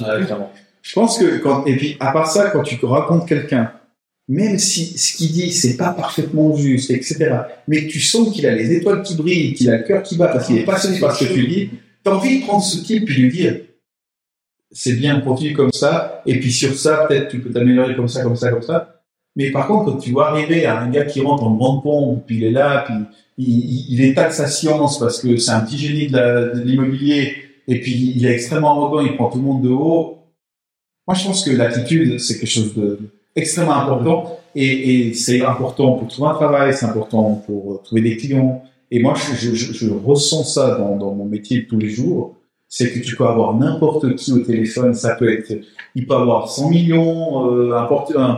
Je 0.82 0.94
pense 0.94 1.18
que 1.18 1.38
quand, 1.38 1.64
et 1.66 1.76
puis, 1.76 1.96
à 2.00 2.12
part 2.12 2.26
ça, 2.26 2.50
quand 2.50 2.62
tu 2.62 2.84
racontes 2.84 3.28
quelqu'un, 3.28 3.70
même 4.28 4.58
si 4.58 4.98
ce 4.98 5.16
qu'il 5.16 5.32
dit, 5.32 5.50
c'est 5.52 5.76
pas 5.76 5.90
parfaitement 5.90 6.54
juste, 6.54 6.90
etc., 6.90 7.30
mais 7.66 7.86
tu 7.86 7.98
sens 7.98 8.30
qu'il 8.30 8.46
a 8.46 8.54
les 8.54 8.72
étoiles 8.72 9.02
qui 9.02 9.16
brillent, 9.16 9.54
qu'il 9.54 9.70
a 9.70 9.78
le 9.78 9.84
cœur 9.84 10.02
qui 10.02 10.16
bat 10.16 10.28
parce 10.28 10.46
qu'il 10.46 10.58
est 10.58 10.64
passionné 10.64 11.00
par 11.00 11.16
ce 11.16 11.24
que 11.24 11.32
tu 11.32 11.46
dis, 11.46 11.70
t'as 12.04 12.14
envie 12.14 12.40
de 12.40 12.44
prendre 12.44 12.62
ce 12.62 12.84
type 12.84 13.08
et 13.08 13.14
lui 13.14 13.30
dire, 13.30 13.60
c'est 14.70 14.92
bien, 14.92 15.20
continue 15.20 15.54
comme 15.54 15.72
ça, 15.72 16.22
et 16.26 16.38
puis 16.38 16.52
sur 16.52 16.74
ça, 16.74 17.06
peut-être 17.08 17.28
tu 17.28 17.40
peux 17.40 17.50
t'améliorer 17.50 17.96
comme 17.96 18.08
ça, 18.08 18.22
comme 18.22 18.36
ça, 18.36 18.50
comme 18.50 18.62
ça. 18.62 19.02
Mais 19.34 19.50
par 19.50 19.66
contre, 19.66 19.92
quand 19.92 19.98
tu 19.98 20.10
vois 20.10 20.30
arriver 20.30 20.66
à 20.66 20.78
un 20.78 20.90
gars 20.90 21.06
qui 21.06 21.22
rentre 21.22 21.44
en 21.44 21.54
grande 21.54 21.82
pompe, 21.82 22.26
puis 22.26 22.36
il 22.36 22.44
est 22.44 22.50
là, 22.50 22.84
puis 22.86 22.94
il, 23.38 23.94
il 23.94 24.02
étale 24.02 24.32
sa 24.32 24.46
science 24.46 24.98
parce 24.98 25.22
que 25.22 25.38
c'est 25.38 25.52
un 25.52 25.60
petit 25.60 25.78
génie 25.78 26.08
de 26.08 26.60
l'immobilier, 26.64 27.34
et 27.66 27.80
puis 27.80 28.12
il 28.14 28.26
est 28.26 28.34
extrêmement 28.34 28.72
arrogant, 28.72 29.00
il 29.00 29.14
prend 29.16 29.30
tout 29.30 29.38
le 29.38 29.44
monde 29.44 29.62
de 29.62 29.70
haut. 29.70 30.18
Moi, 31.06 31.14
je 31.14 31.24
pense 31.24 31.42
que 31.42 31.50
l'attitude, 31.50 32.20
c'est 32.20 32.38
quelque 32.38 32.50
chose 32.50 32.74
de 32.74 32.98
extrêmement 33.38 33.76
important, 33.76 34.38
et, 34.54 35.14
c'est 35.14 35.44
important 35.44 35.92
pour 35.92 36.08
trouver 36.08 36.28
un 36.28 36.34
travail, 36.34 36.74
c'est 36.74 36.86
important 36.86 37.42
pour 37.46 37.82
trouver 37.82 38.02
des 38.02 38.16
clients. 38.16 38.62
Et 38.90 39.00
moi, 39.00 39.14
je, 39.14 39.54
je, 39.54 39.72
je 39.72 39.90
ressens 39.90 40.44
ça 40.44 40.76
dans, 40.76 41.14
mon 41.14 41.24
métier 41.24 41.66
tous 41.66 41.78
les 41.78 41.90
jours 41.90 42.34
c'est 42.68 42.92
que 42.92 42.98
tu 42.98 43.16
peux 43.16 43.26
avoir 43.26 43.56
n'importe 43.56 44.14
qui 44.16 44.32
au 44.32 44.40
téléphone. 44.40 44.94
Ça 44.94 45.14
peut 45.14 45.32
être, 45.32 45.52
il 45.94 46.06
peut 46.06 46.14
avoir 46.14 46.50
100 46.50 46.68
millions, 46.68 47.50
euh, 47.50 47.74
un, 47.74 47.84
porte, 47.86 48.12
un, 48.14 48.36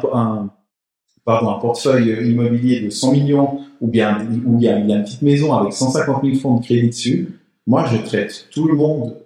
pardon, 1.24 1.50
un 1.50 1.58
portefeuille 1.58 2.30
immobilier 2.30 2.80
de 2.80 2.90
100 2.90 3.12
millions, 3.12 3.60
ou 3.80 3.88
bien, 3.88 4.18
ou 4.46 4.56
bien 4.56 4.78
il 4.78 4.88
y 4.88 4.92
a 4.92 4.96
une 4.96 5.04
petite 5.04 5.22
maison 5.22 5.52
avec 5.54 5.72
150 5.72 6.22
000 6.24 6.36
fonds 6.36 6.56
de 6.58 6.64
crédit 6.64 6.88
dessus. 6.88 7.40
Moi, 7.66 7.84
je 7.86 7.96
traite 7.98 8.46
tout 8.52 8.66
le 8.66 8.74
monde 8.74 9.16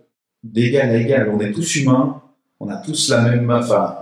d'égal 0.42 0.90
à 0.90 0.96
égal. 0.96 1.30
On 1.34 1.40
est 1.40 1.52
tous 1.52 1.76
humains, 1.76 2.22
on 2.60 2.68
a 2.68 2.76
tous 2.76 3.10
la 3.10 3.20
même, 3.22 3.50
enfin, 3.50 3.96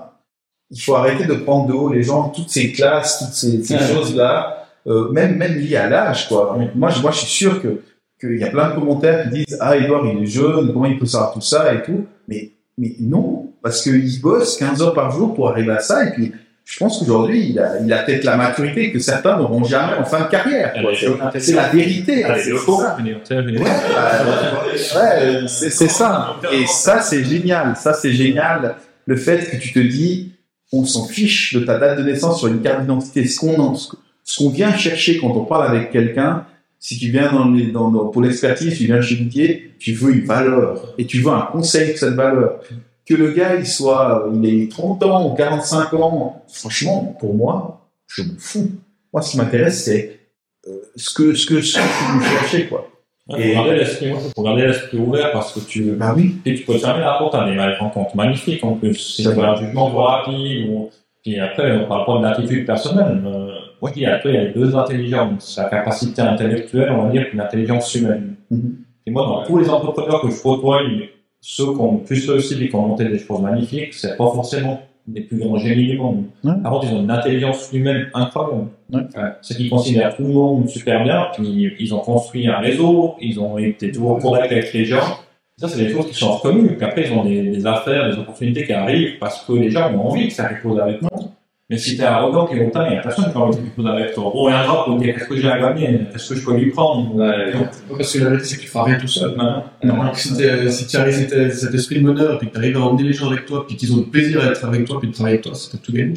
il 0.73 0.81
faut 0.81 0.97
arrêter 0.97 1.27
de 1.27 1.35
prendre 1.35 1.69
de 1.69 1.73
haut 1.73 1.93
les 1.93 2.03
gens, 2.03 2.31
toutes 2.31 2.49
ces 2.49 2.73
classes, 2.73 3.19
toutes 3.19 3.35
ces, 3.35 3.63
ces 3.63 3.79
choses-là, 3.79 4.67
euh, 4.87 5.11
même, 5.13 5.37
même 5.37 5.55
liées 5.55 5.77
à 5.77 5.89
l'âge, 5.89 6.29
quoi. 6.29 6.59
Moi, 6.75 6.91
je, 6.91 7.01
moi, 7.01 7.11
je 7.11 7.19
suis 7.19 7.29
sûr 7.29 7.63
que 7.63 7.81
qu'il 8.19 8.39
y 8.39 8.45
a 8.45 8.51
plein 8.51 8.71
de 8.71 8.75
commentaires 8.77 9.25
qui 9.25 9.45
disent 9.45 9.59
ah 9.61 9.77
Edouard 9.77 10.07
il 10.07 10.23
est 10.23 10.27
jeune, 10.27 10.73
comment 10.73 10.87
il 10.87 10.99
peut 10.99 11.07
savoir 11.07 11.33
tout 11.33 11.41
ça 11.41 11.75
et 11.75 11.83
tout. 11.83 12.07
Mais 12.29 12.53
mais 12.79 12.95
non, 13.01 13.51
parce 13.63 13.83
qu'il 13.83 14.21
bosse 14.21 14.57
15 14.57 14.81
heures 14.81 14.95
par 14.95 15.11
jour 15.11 15.35
pour 15.35 15.49
arriver 15.49 15.73
à 15.73 15.81
ça 15.81 16.05
et 16.05 16.13
puis 16.13 16.33
je 16.65 16.79
pense 16.79 17.01
qu'aujourd'hui, 17.01 17.51
il 17.51 17.59
a, 17.59 17.81
il 17.81 17.93
a 17.93 18.05
peut-être 18.05 18.25
la 18.25 18.37
maturité 18.37 18.93
que 18.93 19.01
certains 19.01 19.37
n'auront 19.37 19.65
jamais 19.65 19.99
en 19.99 20.05
fin 20.05 20.21
de 20.21 20.29
carrière. 20.29 20.73
C'est 21.39 21.55
la 21.55 21.69
vérité. 21.69 22.25
Ouais, 22.25 22.41
c'est 25.49 25.89
ça. 25.89 26.37
Et 26.53 26.65
ça, 26.67 27.01
c'est 27.01 27.25
génial. 27.25 27.75
Ça, 27.77 27.93
c'est 27.93 28.13
génial. 28.13 28.77
Le 29.07 29.17
fait 29.17 29.51
que 29.51 29.57
tu 29.57 29.73
te 29.73 29.81
dis, 29.81 30.33
on 30.73 30.85
s'en 30.85 31.07
fiche 31.07 31.55
de 31.55 31.61
ta 31.61 31.79
date 31.79 31.99
de 31.99 32.03
naissance 32.03 32.39
sur 32.39 32.49
une 32.49 32.63
carte 32.63 32.81
d'identité. 32.81 33.27
Ce 33.27 33.39
qu'on 33.39 34.49
vient 34.51 34.75
chercher 34.75 35.19
quand 35.19 35.31
on 35.31 35.45
parle 35.45 35.69
avec 35.69 35.91
quelqu'un, 35.91 36.47
si 36.79 36.99
tu 36.99 37.11
viens 37.11 37.31
dans, 37.31 37.49
les, 37.51 37.67
dans, 37.67 37.91
pour 38.09 38.23
l'expertise, 38.23 38.77
tu 38.77 38.87
viens 38.87 39.01
tu 39.01 39.93
veux 39.93 40.15
une 40.15 40.25
valeur 40.25 40.95
et 40.99 41.07
tu 41.07 41.21
veux 41.21 41.31
un 41.31 41.49
conseil 41.53 41.93
de 41.93 41.97
cette 41.97 42.15
valeur 42.15 42.61
que 43.07 43.15
le 43.15 43.33
gars, 43.33 43.57
il 43.57 43.67
soit, 43.67 44.29
il 44.33 44.47
ait 44.47 44.69
30 44.69 45.03
ans 45.05 45.31
ou 45.31 45.35
45 45.35 45.93
ans, 45.95 46.45
franchement, 46.49 47.17
pour 47.19 47.35
moi, 47.35 47.91
je 48.07 48.23
me 48.23 48.37
fous. 48.39 48.71
Moi, 49.13 49.23
ce 49.23 49.33
qui 49.33 49.37
m'intéresse, 49.39 49.85
c'est 49.85 50.21
euh, 50.69 50.71
ce 50.97 51.13
que, 51.13 51.35
ce 51.35 51.47
que, 51.47 51.61
ce 51.61 51.77
que 51.79 52.69
quoi. 52.69 52.89
Et... 53.31 53.55
L'esprit, 53.55 54.13
garder 54.37 54.67
l'esprit 54.67 54.99
ouvert 54.99 55.33
parce 55.33 55.53
que 55.53 55.61
tu, 55.61 55.93
bah 55.93 56.13
oui. 56.17 56.37
Et 56.45 56.55
tu 56.55 56.65
peux 56.65 56.77
jamais 56.77 57.01
la 57.01 57.15
porte 57.15 57.35
à 57.35 57.49
des 57.49 57.57
rencontres 57.77 58.17
magnifiques, 58.17 58.65
en 58.65 58.75
plus. 58.75 58.95
C'est 58.95 59.27
un 59.39 59.57
jugement 59.57 59.89
rapide 59.89 60.69
ou, 60.69 60.91
puis 61.23 61.39
après, 61.39 61.73
on 61.77 61.87
parle 61.87 62.05
pas 62.05 62.19
de 62.19 62.23
l'attitude 62.23 62.67
personnelle. 62.67 63.23
Euh, 63.25 63.55
oui, 63.81 64.05
après, 64.07 64.31
il 64.31 64.35
y 64.35 64.39
a 64.39 64.47
deux 64.47 64.75
intelligences. 64.75 65.57
La 65.57 65.69
capacité 65.69 66.23
intellectuelle, 66.23 66.91
on 66.91 67.05
va 67.05 67.11
dire, 67.11 67.27
une 67.33 67.41
intelligence 67.41 67.95
humaine. 67.95 68.35
Mm-hmm. 68.51 68.73
Et 69.07 69.11
moi, 69.11 69.27
dans 69.27 69.45
tous 69.45 69.59
les 69.59 69.69
entrepreneurs 69.71 70.21
que 70.21 70.31
je 70.31 70.43
côtoie, 70.43 70.81
ceux 71.41 71.75
qui 71.75 71.81
ont 71.81 71.99
plus 71.99 72.29
réussi 72.29 72.63
et 72.63 72.69
qui 72.69 72.75
ont 72.75 72.87
monté 72.87 73.05
des 73.05 73.19
choses 73.19 73.41
magnifiques, 73.41 73.95
c'est 73.95 74.17
pas 74.17 74.31
forcément 74.31 74.81
des 75.07 75.23
plus 75.23 75.39
grands 75.39 75.57
génies 75.57 75.89
du 75.89 75.99
monde. 75.99 76.25
Ouais. 76.45 76.53
Par 76.63 76.73
contre, 76.73 76.87
ils 76.87 76.95
ont 76.95 77.03
une 77.03 77.11
intelligence 77.11 77.71
humaine 77.73 78.07
incroyable. 78.15 78.69
Ouais. 78.93 79.03
c'est 79.41 79.57
qu'ils 79.57 79.71
considèrent 79.71 80.15
tout 80.15 80.23
le 80.23 80.33
monde 80.33 80.69
super 80.69 81.03
bien, 81.03 81.29
puis 81.35 81.75
ils 81.79 81.95
ont 81.95 82.01
construit 82.01 82.47
un 82.47 82.59
réseau, 82.59 83.15
ils 83.21 83.41
ont 83.41 83.59
été 83.59 83.91
toujours 83.91 84.19
corrects 84.19 84.53
avec 84.53 84.73
les 84.73 84.85
gens. 84.85 85.19
Ça, 85.57 85.69
c'est 85.69 85.85
des 85.85 85.91
choses 85.91 86.09
qui 86.09 86.15
sont 86.15 86.33
reconnues. 86.33 86.77
Puis 86.77 86.85
après, 86.85 87.07
ils 87.07 87.13
ont 87.13 87.25
des, 87.25 87.43
des, 87.43 87.67
affaires, 87.67 88.11
des 88.11 88.19
opportunités 88.19 88.65
qui 88.65 88.73
arrivent 88.73 89.19
parce 89.19 89.45
que 89.45 89.53
les 89.53 89.71
gens 89.71 89.93
ont 89.93 90.09
envie 90.09 90.29
de 90.29 90.33
faire 90.33 90.49
quelque 90.49 90.63
chose 90.63 90.81
avec 90.81 91.03
nous. 91.03 91.09
Mais 91.73 91.79
si 91.79 91.97
t'es 91.97 92.03
arrogant 92.03 92.47
et 92.49 92.57
longtemps, 92.57 92.85
il 92.85 92.91
n'y 92.91 92.99
a 92.99 93.01
personne 93.01 93.25
qui 93.25 93.33
va 93.33 93.41
envie 93.41 93.59
de 93.63 93.87
avec 93.89 94.13
toi. 94.13 94.25
Bon, 94.25 94.47
il 94.47 94.53
y 94.53 94.55
a 94.55 94.61
un 94.61 94.67
drap 94.67 94.85
pour 94.85 94.99
dire 94.99 95.15
qu'est-ce 95.15 95.27
que 95.27 95.37
j'ai 95.37 95.49
à 95.49 95.59
gagner, 95.59 96.01
est-ce 96.15 96.35
que 96.35 96.39
je 96.39 96.45
peux 96.45 96.55
lui 96.55 96.71
prendre? 96.71 97.15
Ouais, 97.15 97.55
Parce 97.97 98.13
que 98.13 98.19
la 98.19 98.29
vérité, 98.29 98.47
c'est 98.47 98.57
que 98.57 98.61
tu 98.61 98.69
feras 98.69 98.85
rien 98.85 98.99
tout 98.99 99.09
seul. 99.09 99.35
Non. 99.39 99.65
non. 99.83 100.13
Si, 100.13 100.35
si 100.69 100.87
tu 100.87 100.97
arrives 100.99 101.33
à 101.33 101.51
cet 101.51 101.73
esprit 101.73 102.03
de 102.03 102.05
meneur, 102.05 102.39
puis 102.39 102.49
que 102.49 102.53
tu 102.53 102.59
arrives 102.59 102.77
à 102.77 102.81
emmener 102.81 103.05
les 103.05 103.15
gens 103.15 103.31
avec 103.31 103.47
toi, 103.47 103.67
puis 103.67 103.77
qu'ils 103.77 103.91
ont 103.95 103.97
le 103.97 104.03
plaisir 104.03 104.43
d'être 104.43 104.63
avec 104.67 104.85
toi, 104.85 105.01
puis 105.01 105.09
de 105.09 105.15
travailler 105.15 105.37
avec 105.37 105.45
toi, 105.47 105.55
c'est 105.55 105.81
tout 105.81 105.93
gagné. 105.95 106.13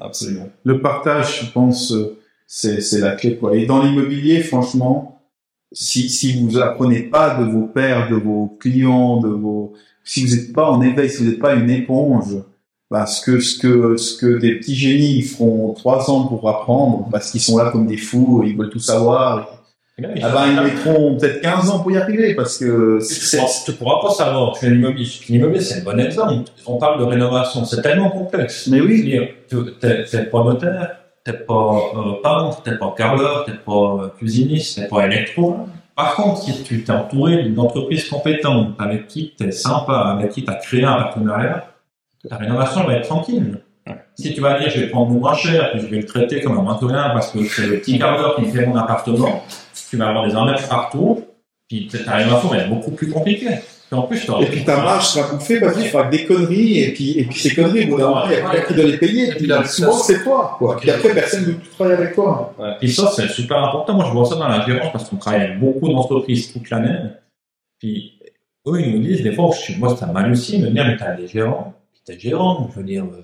absolument. 0.00 0.48
Le 0.62 0.80
partage, 0.80 1.40
je 1.40 1.50
pense, 1.50 1.92
c'est 2.46 3.00
la 3.00 3.16
clé. 3.16 3.34
Quoi. 3.38 3.56
Et 3.56 3.66
dans 3.66 3.82
l'immobilier, 3.82 4.42
franchement, 4.42 5.22
si, 5.72 6.08
si 6.08 6.40
vous 6.40 6.56
apprenez 6.60 7.00
pas 7.00 7.34
de 7.34 7.50
vos 7.50 7.66
pairs, 7.66 8.08
de 8.08 8.14
vos 8.14 8.56
clients, 8.60 9.20
de 9.20 9.28
vos, 9.28 9.72
si 10.04 10.24
vous 10.24 10.36
n'êtes 10.36 10.52
pas 10.52 10.70
en 10.70 10.80
éveil, 10.82 11.10
si 11.10 11.24
vous 11.24 11.30
n'êtes 11.30 11.40
pas 11.40 11.54
une 11.54 11.68
éponge, 11.68 12.36
parce 12.92 13.20
que 13.20 13.40
ce 13.40 13.58
que 13.58 13.96
ce 13.96 14.16
que 14.18 14.38
des 14.38 14.56
petits 14.56 14.76
génies 14.76 15.16
ils 15.16 15.24
feront 15.24 15.72
trois 15.72 16.10
ans 16.10 16.26
pour 16.26 16.46
apprendre 16.48 17.08
parce 17.10 17.30
qu'ils 17.30 17.40
sont 17.40 17.56
là 17.56 17.70
comme 17.70 17.86
des 17.86 17.96
fous 17.96 18.44
ils 18.46 18.56
veulent 18.56 18.70
tout 18.70 18.78
savoir. 18.78 19.48
Ah 19.98 20.30
ben, 20.30 20.46
ils 20.48 20.60
mettront 20.60 21.16
peut-être 21.16 21.42
15 21.42 21.70
ans 21.70 21.78
pour 21.80 21.92
y 21.92 21.98
arriver 21.98 22.34
parce 22.34 22.58
que 22.58 22.98
tu 23.64 23.72
pourras 23.72 24.00
pas 24.00 24.10
savoir 24.10 24.52
tu 24.52 24.60
fais 24.60 24.70
l'immobilier 24.70 25.08
l'immobilier 25.28 25.60
c'est 25.60 25.80
un 25.80 25.84
bon 25.84 25.98
exemple. 25.98 26.50
On 26.66 26.76
parle 26.76 26.98
de 27.00 27.04
rénovation 27.04 27.64
c'est 27.64 27.82
tellement 27.82 28.10
complexe. 28.10 28.68
Mais 28.68 28.80
oui. 28.80 29.20
Tu 29.48 29.56
n'es 29.56 30.24
pas 30.24 30.44
notaire 30.44 30.96
t'es 31.24 31.32
pas 31.34 31.76
euh, 31.96 32.20
peintre 32.22 32.62
t'es 32.62 32.76
pas 32.76 32.94
carreleur 32.96 33.44
t'es 33.44 33.52
pas 33.52 34.02
euh, 34.02 34.08
cuisiniste 34.18 34.76
t'es 34.76 34.88
pas 34.88 35.06
électro. 35.06 35.56
Par 35.94 36.14
contre, 36.14 36.42
si 36.42 36.62
tu 36.62 36.82
t'es 36.82 36.92
entouré 36.92 37.42
d'une 37.42 37.58
entreprise 37.60 38.08
compétente 38.08 38.74
avec 38.78 39.08
qui 39.08 39.34
tu 39.36 39.46
es 39.46 39.52
sympa, 39.52 39.92
avec 39.92 40.32
qui 40.32 40.42
tu 40.42 40.50
as 40.50 40.54
créé 40.54 40.84
un 40.84 40.94
partenariat, 40.94 41.71
ta 42.28 42.36
rénovation 42.36 42.84
va 42.84 42.94
être 42.94 43.08
tranquille. 43.08 43.58
Si 44.14 44.32
tu 44.34 44.40
vas 44.40 44.58
dire, 44.58 44.70
je 44.70 44.80
vais 44.80 44.86
prendre 44.88 45.10
mon 45.10 45.20
moins 45.20 45.34
cher, 45.34 45.70
puis 45.72 45.80
je 45.80 45.86
vais 45.86 45.98
le 45.98 46.06
traiter 46.06 46.40
comme 46.40 46.58
un 46.58 46.62
mainteneur 46.62 47.12
parce 47.12 47.32
que 47.32 47.44
c'est 47.44 47.66
le 47.66 47.78
petit 47.78 47.98
quart 47.98 48.16
d'heure 48.16 48.36
qui 48.36 48.44
fait 48.44 48.64
mon 48.66 48.76
appartement, 48.76 49.42
tu 49.90 49.96
vas 49.96 50.08
avoir 50.08 50.26
des 50.26 50.36
enlettes 50.36 50.68
partout, 50.68 51.24
puis 51.68 51.88
ta 51.88 52.12
rénovation 52.12 52.48
va 52.48 52.58
être 52.58 52.68
beaucoup 52.68 52.92
plus 52.92 53.10
compliquée. 53.10 53.58
Et, 53.90 53.94
en 53.94 54.02
plus, 54.02 54.26
et 54.40 54.46
puis 54.46 54.64
ta 54.64 54.78
marge 54.78 55.06
sera 55.08 55.34
bouffée 55.34 55.60
parce 55.60 55.76
qu'il 55.76 55.86
fera 55.88 56.04
des 56.04 56.24
conneries, 56.24 56.78
et 56.78 56.92
puis, 56.94 57.18
et 57.18 57.24
puis 57.24 57.38
ces 57.38 57.54
conneries, 57.54 57.86
bon, 57.86 57.98
il 57.98 58.32
y 58.32 58.36
a 58.36 58.50
quelqu'un 58.50 58.66
qui 58.68 58.74
doit 58.74 58.84
les 58.84 58.96
payer, 58.96 59.28
et 59.30 59.34
puis 59.34 59.46
là, 59.46 59.64
souvent 59.64 59.92
c'est 59.92 60.22
toi, 60.22 60.54
quoi. 60.58 60.78
Puis 60.78 60.90
après, 60.90 61.12
personne 61.12 61.40
ne 61.40 61.46
veut 61.46 61.54
plus 61.54 61.70
travailler 61.70 61.96
avec 61.98 62.14
toi. 62.14 62.54
Ouais. 62.58 62.76
Et 62.80 62.88
ça, 62.88 63.10
c'est 63.14 63.28
super 63.28 63.58
important. 63.58 63.94
Moi, 63.94 64.06
je 64.06 64.12
vois 64.12 64.24
ça 64.24 64.36
dans 64.36 64.48
l'ingérence 64.48 64.92
parce 64.92 65.10
qu'on 65.10 65.16
travaille 65.16 65.42
avec 65.42 65.60
beaucoup 65.60 65.88
d'entreprises 65.88 66.52
toute 66.52 66.70
l'année. 66.70 66.96
Puis, 67.78 68.18
eux, 68.66 68.80
ils 68.80 68.92
nous 68.92 69.02
disent, 69.02 69.22
des 69.22 69.32
fois, 69.32 69.50
moi, 69.78 69.96
ça 69.96 70.06
m'hallucine 70.06 70.62
de 70.62 70.68
dire, 70.68 70.86
mais 70.86 70.96
t'as 70.96 71.14
des 71.14 71.26
gérants 71.26 71.74
gérant, 72.18 72.68
je 72.72 72.80
veux 72.80 72.86
dire, 72.86 73.04
euh, 73.04 73.22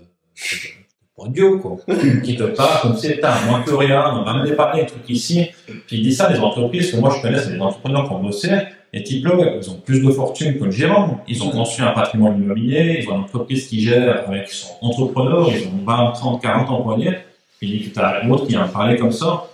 pas 1.16 1.28
Dieu, 1.28 1.56
quoi. 1.58 1.76
qui 2.24 2.36
te 2.36 2.44
parle 2.44 2.80
comme 2.82 2.96
c'est 2.96 3.22
un, 3.24 3.46
moins 3.46 3.62
que 3.62 3.72
rien, 3.72 4.18
on 4.18 4.22
va 4.22 4.34
me 4.34 4.46
dépanner, 4.46 4.82
un 4.82 4.84
truc 4.84 5.08
ici. 5.08 5.48
Puis 5.66 5.96
il 5.96 6.02
dit 6.02 6.14
ça 6.14 6.32
des 6.32 6.38
entreprises 6.38 6.92
que 6.92 6.96
moi 6.96 7.12
je 7.16 7.20
connais, 7.20 7.38
c'est 7.38 7.52
des 7.52 7.60
entrepreneurs 7.60 8.06
qui 8.06 8.12
ont 8.12 8.22
bossé, 8.22 8.50
et 8.92 9.02
type 9.02 9.26
ils 9.26 9.70
ont 9.70 9.80
plus 9.84 10.00
de 10.00 10.10
fortune 10.10 10.58
que 10.58 10.64
le 10.64 10.70
gérant. 10.70 11.20
Ils 11.26 11.42
ont 11.42 11.50
construit 11.50 11.84
un 11.84 11.92
patrimoine 11.92 12.40
immobilier, 12.40 13.00
ils 13.02 13.08
ont 13.08 13.16
une 13.16 13.22
entreprise 13.22 13.66
qui 13.66 13.80
gère 13.80 14.28
avec, 14.28 14.48
son 14.48 14.68
entrepreneur, 14.80 15.48
ils 15.50 15.66
ont 15.66 15.84
20, 15.84 16.12
30, 16.12 16.42
40 16.42 16.70
employés. 16.70 17.18
Puis 17.58 17.68
il 17.68 17.78
dit 17.78 17.90
que 17.90 17.94
t'as 17.94 18.22
l'autre 18.24 18.46
qui 18.46 18.52
vient 18.52 18.68
parler 18.68 18.96
comme 18.96 19.12
ça. 19.12 19.44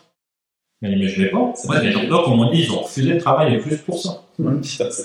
Mais, 0.85 0.97
mais 0.97 1.09
je 1.09 1.23
vais 1.23 1.31
pas. 1.31 1.53
C'est 1.55 1.67
vrai, 1.67 1.83
les 1.83 1.93
gens, 1.93 2.07
comme 2.23 2.39
on 2.39 2.51
dit, 2.51 2.65
ils 2.65 2.71
ont 2.71 2.83
refusé 2.83 3.15
de 3.15 3.19
travailler 3.19 3.57
plus 3.57 3.79
pour 3.79 3.99
ça. 3.99 4.23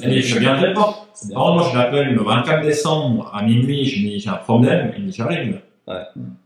Et 0.04 0.22
je 0.22 0.38
viendrai 0.38 0.74
pas. 0.74 1.08
Alors, 1.32 1.54
moi, 1.54 1.70
je 1.72 1.78
l'appelle 1.78 2.14
le 2.14 2.22
24 2.22 2.64
décembre 2.64 3.32
à 3.34 3.44
minuit, 3.44 3.86
je 3.86 4.00
dis, 4.00 4.20
j'ai 4.20 4.30
un 4.30 4.34
problème, 4.34 4.92
il 4.98 5.06
dit, 5.06 5.14
j'arrive. 5.16 5.62
Ouais. 5.88 5.96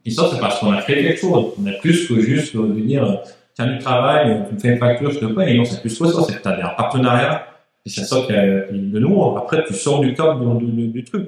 Et 0.06 0.12
ça, 0.12 0.30
c'est 0.32 0.40
parce 0.40 0.60
qu'on 0.60 0.72
a 0.72 0.82
créé 0.84 1.04
quelque 1.04 1.20
chose. 1.20 1.54
On 1.60 1.66
est 1.66 1.80
plus 1.80 2.08
que 2.08 2.22
juste 2.22 2.56
de 2.56 2.80
dire, 2.80 3.22
tiens, 3.56 3.66
du 3.66 3.80
travail, 3.80 4.44
tu 4.48 4.54
me 4.54 4.60
fais 4.60 4.68
une 4.70 4.78
facture, 4.78 5.10
je 5.10 5.20
te 5.20 5.26
paye. 5.26 5.58
Non, 5.58 5.66
c'est 5.66 5.82
plus 5.82 5.98
que 5.98 6.06
ça. 6.06 6.22
C'est 6.28 6.38
que 6.38 6.42
tu 6.44 6.48
as 6.48 6.68
un 6.68 6.76
partenariat. 6.76 7.48
Et 7.88 7.90
c'est 7.90 8.04
ça 8.04 8.18
qui 8.28 8.34
est 8.34 8.68
de 8.72 9.00
nous. 9.00 9.36
Après, 9.36 9.64
tu 9.66 9.74
sors 9.74 10.00
du 10.00 10.14
cadre 10.14 10.60
du, 10.60 10.66
du, 10.68 10.88
du 10.90 11.04
truc. 11.04 11.28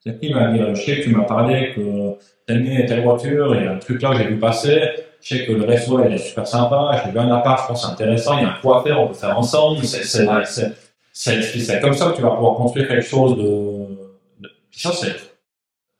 C'est 0.00 0.18
qui 0.20 0.34
m'a 0.34 0.48
dit, 0.52 0.60
je 0.74 0.80
sais 0.80 0.96
que 0.98 1.04
tu 1.04 1.10
m'as 1.10 1.22
parlé 1.22 1.72
que 1.74 2.14
telle, 2.46 2.84
telle 2.86 3.02
voiture, 3.02 3.54
il 3.54 3.64
y 3.64 3.66
a 3.68 3.72
un 3.72 3.78
truc 3.78 4.02
là 4.02 4.10
que 4.10 4.18
j'ai 4.18 4.26
vu 4.26 4.38
passer. 4.38 4.82
Je 5.24 5.36
sais 5.36 5.46
que 5.46 5.52
le 5.52 5.64
réseau, 5.64 6.04
il 6.04 6.12
est 6.12 6.18
super 6.18 6.46
sympa. 6.46 7.02
J'ai 7.02 7.10
vu 7.10 7.18
un 7.18 7.34
appart, 7.34 7.62
je 7.62 7.68
pense 7.68 7.82
c'est 7.82 7.92
intéressant. 7.92 8.36
Il 8.36 8.42
y 8.42 8.44
a 8.44 8.50
un 8.50 8.58
quoi 8.60 8.82
faire, 8.82 9.00
on 9.00 9.08
peut 9.08 9.14
faire 9.14 9.38
ensemble. 9.38 9.82
C'est, 9.82 10.04
c'est 11.42 11.80
comme 11.80 11.94
ça 11.94 12.10
que 12.10 12.16
tu 12.16 12.22
vas 12.22 12.30
pouvoir 12.32 12.56
construire 12.56 12.88
quelque 12.88 13.06
chose 13.06 13.36
de, 13.36 14.42
de... 14.42 14.50
ça 14.72 14.90
c'est 14.92 15.14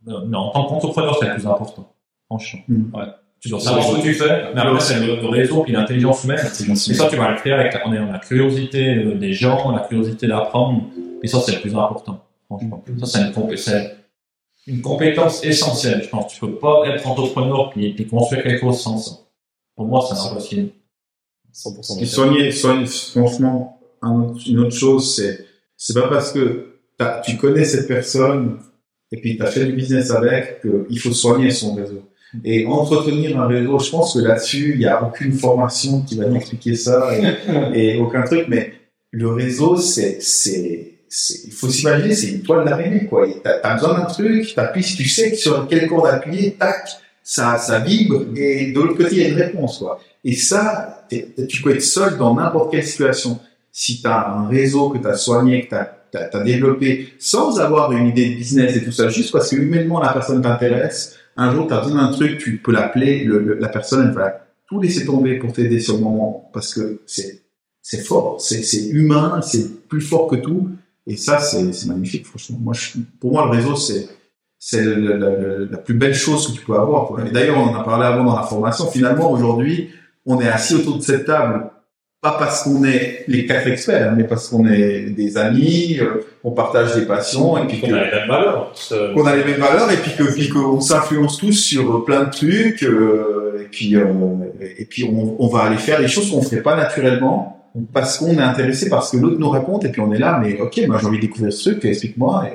mais 0.04 0.36
en 0.36 0.50
tant 0.50 0.64
qu'entrepreneur 0.66 1.16
c'est 1.18 1.28
le 1.28 1.34
plus 1.34 1.46
important 1.46 1.88
franchement 2.26 2.60
mm. 2.66 2.96
ouais. 2.96 3.04
tu 3.40 3.48
dois 3.48 3.60
savoir 3.60 3.84
ce 3.84 3.96
que 3.96 4.02
tu 4.02 4.14
fais 4.14 4.52
mais 4.52 4.60
après 4.60 4.80
c'est 4.80 4.98
le, 4.98 5.26
réseau 5.28 5.62
puis 5.62 5.72
l'intelligence 5.72 6.24
humaine 6.24 6.40
et 6.40 6.74
ça 6.74 7.06
tu 7.08 7.16
vas 7.16 7.30
le 7.30 7.36
créer 7.36 7.52
avec 7.52 7.74
la, 7.74 8.00
la 8.12 8.18
curiosité 8.18 9.04
des 9.14 9.32
gens 9.32 9.70
la 9.70 9.80
curiosité 9.82 10.26
d'apprendre 10.26 10.82
et 11.22 11.28
ça 11.28 11.38
c'est 11.40 11.52
le 11.52 11.60
plus 11.60 11.76
important 11.76 12.20
franchement 12.46 12.82
mm. 12.86 13.04
ça 13.04 13.06
c'est 13.06 13.20
une, 13.20 13.90
une, 14.66 14.80
compétence 14.80 15.44
essentielle 15.44 16.02
je 16.02 16.08
pense. 16.08 16.32
Tu 16.32 16.40
peux 16.40 16.56
pas 16.56 16.84
être 16.86 17.06
entrepreneur 17.06 17.70
puis, 17.70 17.94
puis 17.94 18.06
construire 18.06 18.42
quelque 18.42 18.60
chose 18.60 18.80
sans 18.80 18.98
ça. 18.98 19.12
Pour 19.76 19.86
moi 19.86 20.06
c'est 20.08 20.18
impossible. 20.18 20.70
100% 21.54 22.04
soigner, 22.06 22.50
soigner 22.50 22.86
franchement 22.86 23.80
une 24.46 24.58
autre 24.58 24.76
chose, 24.76 25.16
c'est 25.16 25.46
c'est 25.76 25.94
pas 25.94 26.08
parce 26.08 26.32
que 26.32 26.74
tu 27.24 27.36
connais 27.36 27.64
cette 27.64 27.88
personne 27.88 28.58
et 29.12 29.20
puis 29.20 29.36
tu 29.36 29.42
as 29.42 29.46
fait 29.46 29.64
du 29.64 29.72
business 29.72 30.10
avec 30.10 30.62
qu'il 30.62 30.98
faut 30.98 31.12
soigner 31.12 31.50
son 31.50 31.74
réseau. 31.74 32.02
Et 32.42 32.66
entretenir 32.66 33.40
un 33.40 33.46
réseau, 33.46 33.78
je 33.78 33.90
pense 33.90 34.14
que 34.14 34.18
là-dessus, 34.18 34.72
il 34.72 34.78
n'y 34.80 34.86
a 34.86 35.04
aucune 35.04 35.32
formation 35.32 36.02
qui 36.02 36.16
va 36.16 36.26
nous 36.26 36.36
expliquer 36.36 36.74
ça 36.74 37.10
et, 37.74 37.98
aucun 37.98 38.22
truc, 38.22 38.46
mais 38.48 38.72
le 39.12 39.28
réseau, 39.28 39.76
c'est, 39.76 40.20
c'est, 40.20 40.93
il 41.44 41.52
faut 41.52 41.68
s'imaginer, 41.68 42.14
c'est 42.14 42.28
une 42.28 42.42
toile 42.42 42.64
d'araignée, 42.64 43.06
quoi. 43.06 43.26
T'as 43.42 43.60
as 43.62 43.74
besoin 43.74 43.98
d'un 43.98 44.06
truc, 44.06 44.54
t'appuies, 44.54 44.82
tu 44.96 45.08
sais 45.08 45.34
sur 45.34 45.66
quelle 45.68 45.88
corde 45.88 46.06
appuyer, 46.06 46.52
tac, 46.52 46.88
ça, 47.22 47.56
ça 47.58 47.78
vibre, 47.78 48.26
et 48.36 48.72
de 48.72 48.80
l'autre 48.80 48.96
côté, 48.96 49.10
il 49.12 49.18
y 49.18 49.24
a 49.24 49.28
une 49.28 49.38
réponse, 49.38 49.78
quoi. 49.78 50.00
Et 50.24 50.34
ça, 50.34 51.06
tu 51.48 51.62
peux 51.62 51.74
être 51.74 51.82
seul 51.82 52.16
dans 52.16 52.34
n'importe 52.34 52.72
quelle 52.72 52.84
situation 52.84 53.38
si 53.70 54.00
tu 54.00 54.06
as 54.06 54.28
un 54.28 54.48
réseau 54.48 54.90
que 54.90 54.98
tu 54.98 55.06
as 55.06 55.16
soigné, 55.16 55.66
que 55.66 55.74
tu 55.74 56.18
as, 56.18 56.44
développé, 56.44 57.08
sans 57.18 57.58
avoir 57.60 57.92
une 57.92 58.06
idée 58.06 58.30
de 58.30 58.36
business 58.36 58.76
et 58.76 58.84
tout 58.84 58.92
ça, 58.92 59.08
juste 59.08 59.32
parce 59.32 59.50
que 59.50 59.56
humainement 59.56 60.00
la 60.00 60.12
personne 60.12 60.40
t'intéresse, 60.42 61.16
un 61.36 61.52
jour 61.52 61.66
tu 61.66 61.74
as 61.74 61.80
besoin 61.80 62.06
d'un 62.06 62.12
truc, 62.12 62.38
tu 62.38 62.58
peux 62.58 62.72
l'appeler, 62.72 63.28
la 63.58 63.68
personne 63.68 64.06
elle 64.08 64.14
va 64.14 64.46
tout 64.68 64.80
laisser 64.80 65.04
tomber 65.04 65.38
pour 65.38 65.52
t'aider 65.52 65.80
sur 65.80 65.94
le 65.94 66.00
moment, 66.00 66.50
parce 66.52 66.72
que 66.72 67.00
c'est 67.06 67.42
c'est 67.82 68.02
fort, 68.02 68.40
c'est 68.40 68.62
c'est 68.62 68.86
humain, 68.88 69.40
c'est 69.42 69.88
plus 69.88 70.00
fort 70.00 70.28
que 70.28 70.36
tout. 70.36 70.70
Et 71.06 71.16
ça, 71.16 71.38
c'est 71.38 71.62
magnifique, 71.86 72.26
franchement. 72.26 72.58
Moi, 72.60 72.72
je, 72.74 72.98
pour 73.20 73.32
moi, 73.32 73.44
le 73.46 73.50
réseau, 73.58 73.76
c'est 73.76 74.08
c'est 74.58 74.82
la, 74.82 75.76
plus 75.76 75.92
belle 75.94 76.14
chose 76.14 76.46
que 76.48 76.58
tu 76.58 76.64
peux 76.64 76.74
avoir. 76.74 77.06
quoi. 77.08 77.20
Et 77.26 77.30
d'ailleurs, 77.30 77.58
on 77.58 77.64
en 77.68 77.74
a 77.74 77.84
parlé 77.84 78.06
avant 78.06 78.24
dans 78.24 78.34
la 78.34 78.44
formation. 78.44 78.86
Finalement, 78.90 79.30
aujourd'hui, 79.30 79.90
on 80.24 80.40
est 80.40 80.48
assis 80.48 80.74
autour 80.76 80.96
de 80.96 81.02
cette 81.02 81.26
table, 81.26 81.70
pas 82.22 82.36
parce 82.38 82.62
qu'on 82.62 82.82
est 82.84 83.24
les 83.28 83.44
quatre 83.44 83.66
experts, 83.66 84.14
mais 84.16 84.24
parce 84.24 84.48
qu'on 84.48 84.66
est 84.66 85.10
des 85.10 85.36
amis, 85.36 85.98
euh, 86.00 86.22
on 86.42 86.52
partage 86.52 86.94
des 86.94 87.04
passions, 87.04 87.58
et 87.62 87.66
puis 87.66 87.80
On 87.84 87.88
que- 87.88 87.92
a 87.92 88.04
les 88.06 88.10
mêmes 88.10 88.28
valeurs. 88.28 88.72
Qu'on 89.14 89.26
a 89.26 89.36
les 89.36 89.44
mêmes 89.44 89.60
valeurs 89.60 89.90
et 89.92 89.98
puis 89.98 90.12
que 90.16 90.32
puis 90.32 90.48
qu'on 90.48 90.80
s'influence 90.80 91.36
tous 91.36 91.52
sur 91.52 92.02
plein 92.06 92.24
de 92.24 92.30
trucs 92.30 92.82
euh, 92.84 93.60
et 93.62 93.68
puis 93.68 93.94
euh, 93.96 94.06
et 94.78 94.86
puis 94.86 95.04
on, 95.04 95.36
on 95.38 95.48
va 95.48 95.64
aller 95.64 95.76
faire 95.76 96.00
des 96.00 96.08
choses 96.08 96.30
qu'on 96.30 96.40
ferait 96.40 96.62
pas 96.62 96.74
naturellement 96.74 97.63
parce 97.92 98.18
qu'on 98.18 98.32
est 98.38 98.42
intéressé 98.42 98.88
par 98.88 99.04
ce 99.04 99.16
que 99.16 99.22
l'autre 99.22 99.38
nous 99.38 99.50
raconte 99.50 99.84
et 99.84 99.88
puis 99.90 100.00
on 100.00 100.12
est 100.12 100.18
là 100.18 100.38
mais 100.42 100.60
ok 100.60 100.80
moi 100.86 100.98
j'ai 101.00 101.06
envie 101.06 101.16
de 101.18 101.22
découvrir 101.22 101.52
ce 101.52 101.70
truc 101.70 101.84
explique-moi 101.84 102.48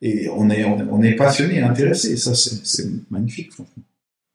et, 0.00 0.08
et 0.24 0.28
on 0.30 0.48
est 0.50 0.64
on, 0.64 0.78
est- 0.78 0.86
on 0.90 1.02
est 1.02 1.14
passionné 1.14 1.56
et 1.58 1.62
intéressé 1.62 2.12
et 2.12 2.16
ça 2.16 2.34
c'est 2.34 2.64
c'est 2.64 2.86
magnifique 3.10 3.52
franchement 3.52 3.82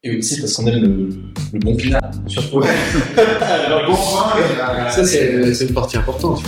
Et 0.03 0.17
aussi 0.17 0.39
parce 0.41 0.53
qu'on 0.53 0.67
aime 0.67 0.81
le, 0.83 1.09
le 1.53 1.59
bon 1.59 1.75
final. 1.79 2.11
Surtout. 2.27 2.59
le 3.17 3.87
bon 3.87 3.93
vin 3.93 4.27
la- 4.57 4.89
Ça, 4.91 5.03
c'est 5.03 5.53
c'est 5.53 5.65
une 5.67 5.73
partie 5.73 5.97
importante. 5.97 6.43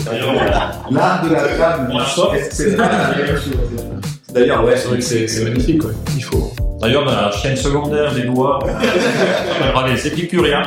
l'art 0.92 1.24
de 1.26 1.34
la 1.34 2.06
sûr. 2.06 2.34
c'est 2.52 2.76
la 2.76 3.16
meilleure 3.16 3.42
chose 3.42 3.58
D'ailleurs, 4.40 4.64
ouais, 4.66 4.74
C'est 4.78 4.88
vrai 4.88 4.98
que 4.98 5.04
c'est 5.04 5.28
c'est 5.28 5.44
magnifique, 5.44 5.84
ouais. 5.84 5.94
Il 6.16 6.24
faut. 6.24 6.52
D'ailleurs, 6.80 7.06
la 7.06 7.32
chaîne 7.32 7.56
secondaire 7.58 8.14
des 8.14 8.22
doigts, 8.22 8.60
on 8.64 9.80
va 9.80 9.88
les 9.88 10.06
épicuriens. 10.08 10.62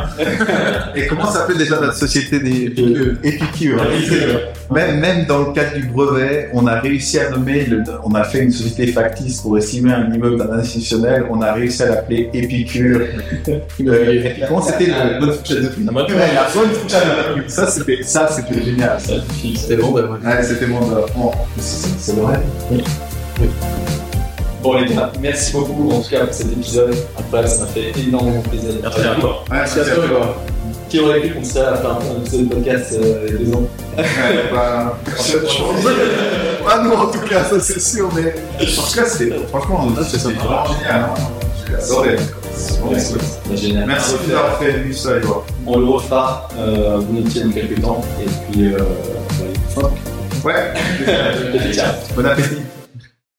Et 0.97 1.07
comment 1.07 1.31
s'appelle 1.31 1.57
déjà 1.57 1.79
notre 1.81 1.95
société 1.95 2.41
des 2.41 2.75
Épicure 3.23 3.81
Même, 4.73 4.99
même 4.99 5.27
dans 5.27 5.39
le 5.39 5.53
cadre 5.53 5.75
du 5.77 5.85
brevet, 5.87 6.49
on 6.53 6.66
a 6.66 6.81
réussi 6.81 7.21
à 7.21 7.31
nommer, 7.31 7.64
le, 7.64 7.85
on 8.05 8.12
a 8.16 8.25
fait 8.25 8.41
une 8.41 8.51
société 8.51 8.89
factice 8.89 9.41
pour 9.41 9.57
estimer 9.57 9.93
un 9.93 10.12
immeuble 10.12 10.39
d'un 10.39 10.53
institutionnel, 10.59 11.27
on 11.31 11.41
a 11.43 11.53
réussi 11.53 11.85
à 11.85 11.87
l'appeler 11.91 12.29
Épicure. 12.35 13.03
Euh, 13.87 14.23
comment 14.49 14.61
c'était 14.62 14.87
le 14.87 15.21
bonne 15.21 15.33
fourchette 15.33 15.62
de 15.62 15.68
prix 15.68 15.85
La 15.85 15.93
bonne 15.93 16.05
Ouais, 16.07 16.35
La 16.35 16.49
bonne 16.55 16.71
fourchette 16.71 17.05
de 17.07 17.41
prix. 17.41 17.51
Ça, 17.51 17.66
c'était, 17.68 18.03
ça, 18.03 18.29
c'était 18.29 18.62
génial. 18.62 19.01
ça. 19.01 19.12
C'était 19.57 19.77
vendeur. 19.77 20.11
ouais. 20.11 20.18
Ouais, 20.29 20.43
c'était 20.43 20.66
bon, 20.66 20.81
c'est 21.59 21.89
c'est 21.99 22.16
vrai. 22.16 22.41
Bon 24.62 24.74
les 24.74 24.93
gars, 24.95 25.11
merci 25.20 25.53
beaucoup 25.53 25.91
en 25.91 26.01
tout 26.03 26.11
cas 26.11 26.26
pour 26.26 26.34
cet 26.34 26.53
épisode. 26.53 26.95
Après, 27.18 27.47
ça 27.47 27.62
m'a 27.62 27.66
fait 27.68 27.93
énormément 27.99 28.43
plaisir. 28.43 28.72
Merci 28.82 29.01
à 29.01 29.14
vous. 29.14 29.20
toi. 29.22 29.45
Merci 29.51 29.80
à 29.80 29.84
toi. 29.84 30.36
Qui 30.91 31.01
aurait 31.01 31.20
cru 31.20 31.30
qu'on 31.34 31.45
serait 31.45 31.66
à 31.66 31.70
la 31.70 31.76
fin 31.78 31.95
d'un 32.01 32.20
épisode 32.20 32.49
de 32.49 32.55
podcast 32.55 32.93
euh, 32.95 33.26
il 33.28 33.32
y 33.32 33.36
a 33.36 33.38
deux 33.45 33.55
ans 33.55 33.62
Ouais, 33.97 34.05
bah, 34.53 34.99
je- 35.26 36.64
Pas 36.64 36.82
nous 36.82 36.91
en 36.93 37.07
tout 37.07 37.20
cas, 37.28 37.45
ça 37.45 37.59
c'est 37.61 37.80
sûr, 37.80 38.11
mais 38.14 38.34
en 38.61 38.64
tout 38.64 38.95
cas, 38.97 39.05
c'était, 39.07 39.36
franchement, 39.49 39.86
Ah, 39.97 40.01
c'est 40.07 40.18
vraiment 40.18 40.66
génial. 40.66 41.01
hein. 41.01 41.14
J'ai 41.68 41.74
adoré. 41.76 42.16
C'est 42.55 43.57
génial. 43.57 43.86
Merci 43.86 44.12
de 44.14 44.30
nous 44.32 44.36
avoir 44.36 44.59
fait 44.59 44.72
vu 44.72 44.93
ça, 44.93 45.16
Edouard. 45.16 45.45
On 45.66 45.78
le 45.78 45.86
refera 45.86 46.49
euh, 46.59 46.99
volontiers 46.99 47.45
dans 47.45 47.53
quelques 47.53 47.80
temps. 47.80 48.01
Et 48.20 48.53
puis, 48.53 48.74
euh, 48.74 48.78
voilà. 49.74 49.91
Ouais. 50.45 50.74
Ciao. 51.72 51.86
Bon 52.16 52.26
appétit. 52.26 52.57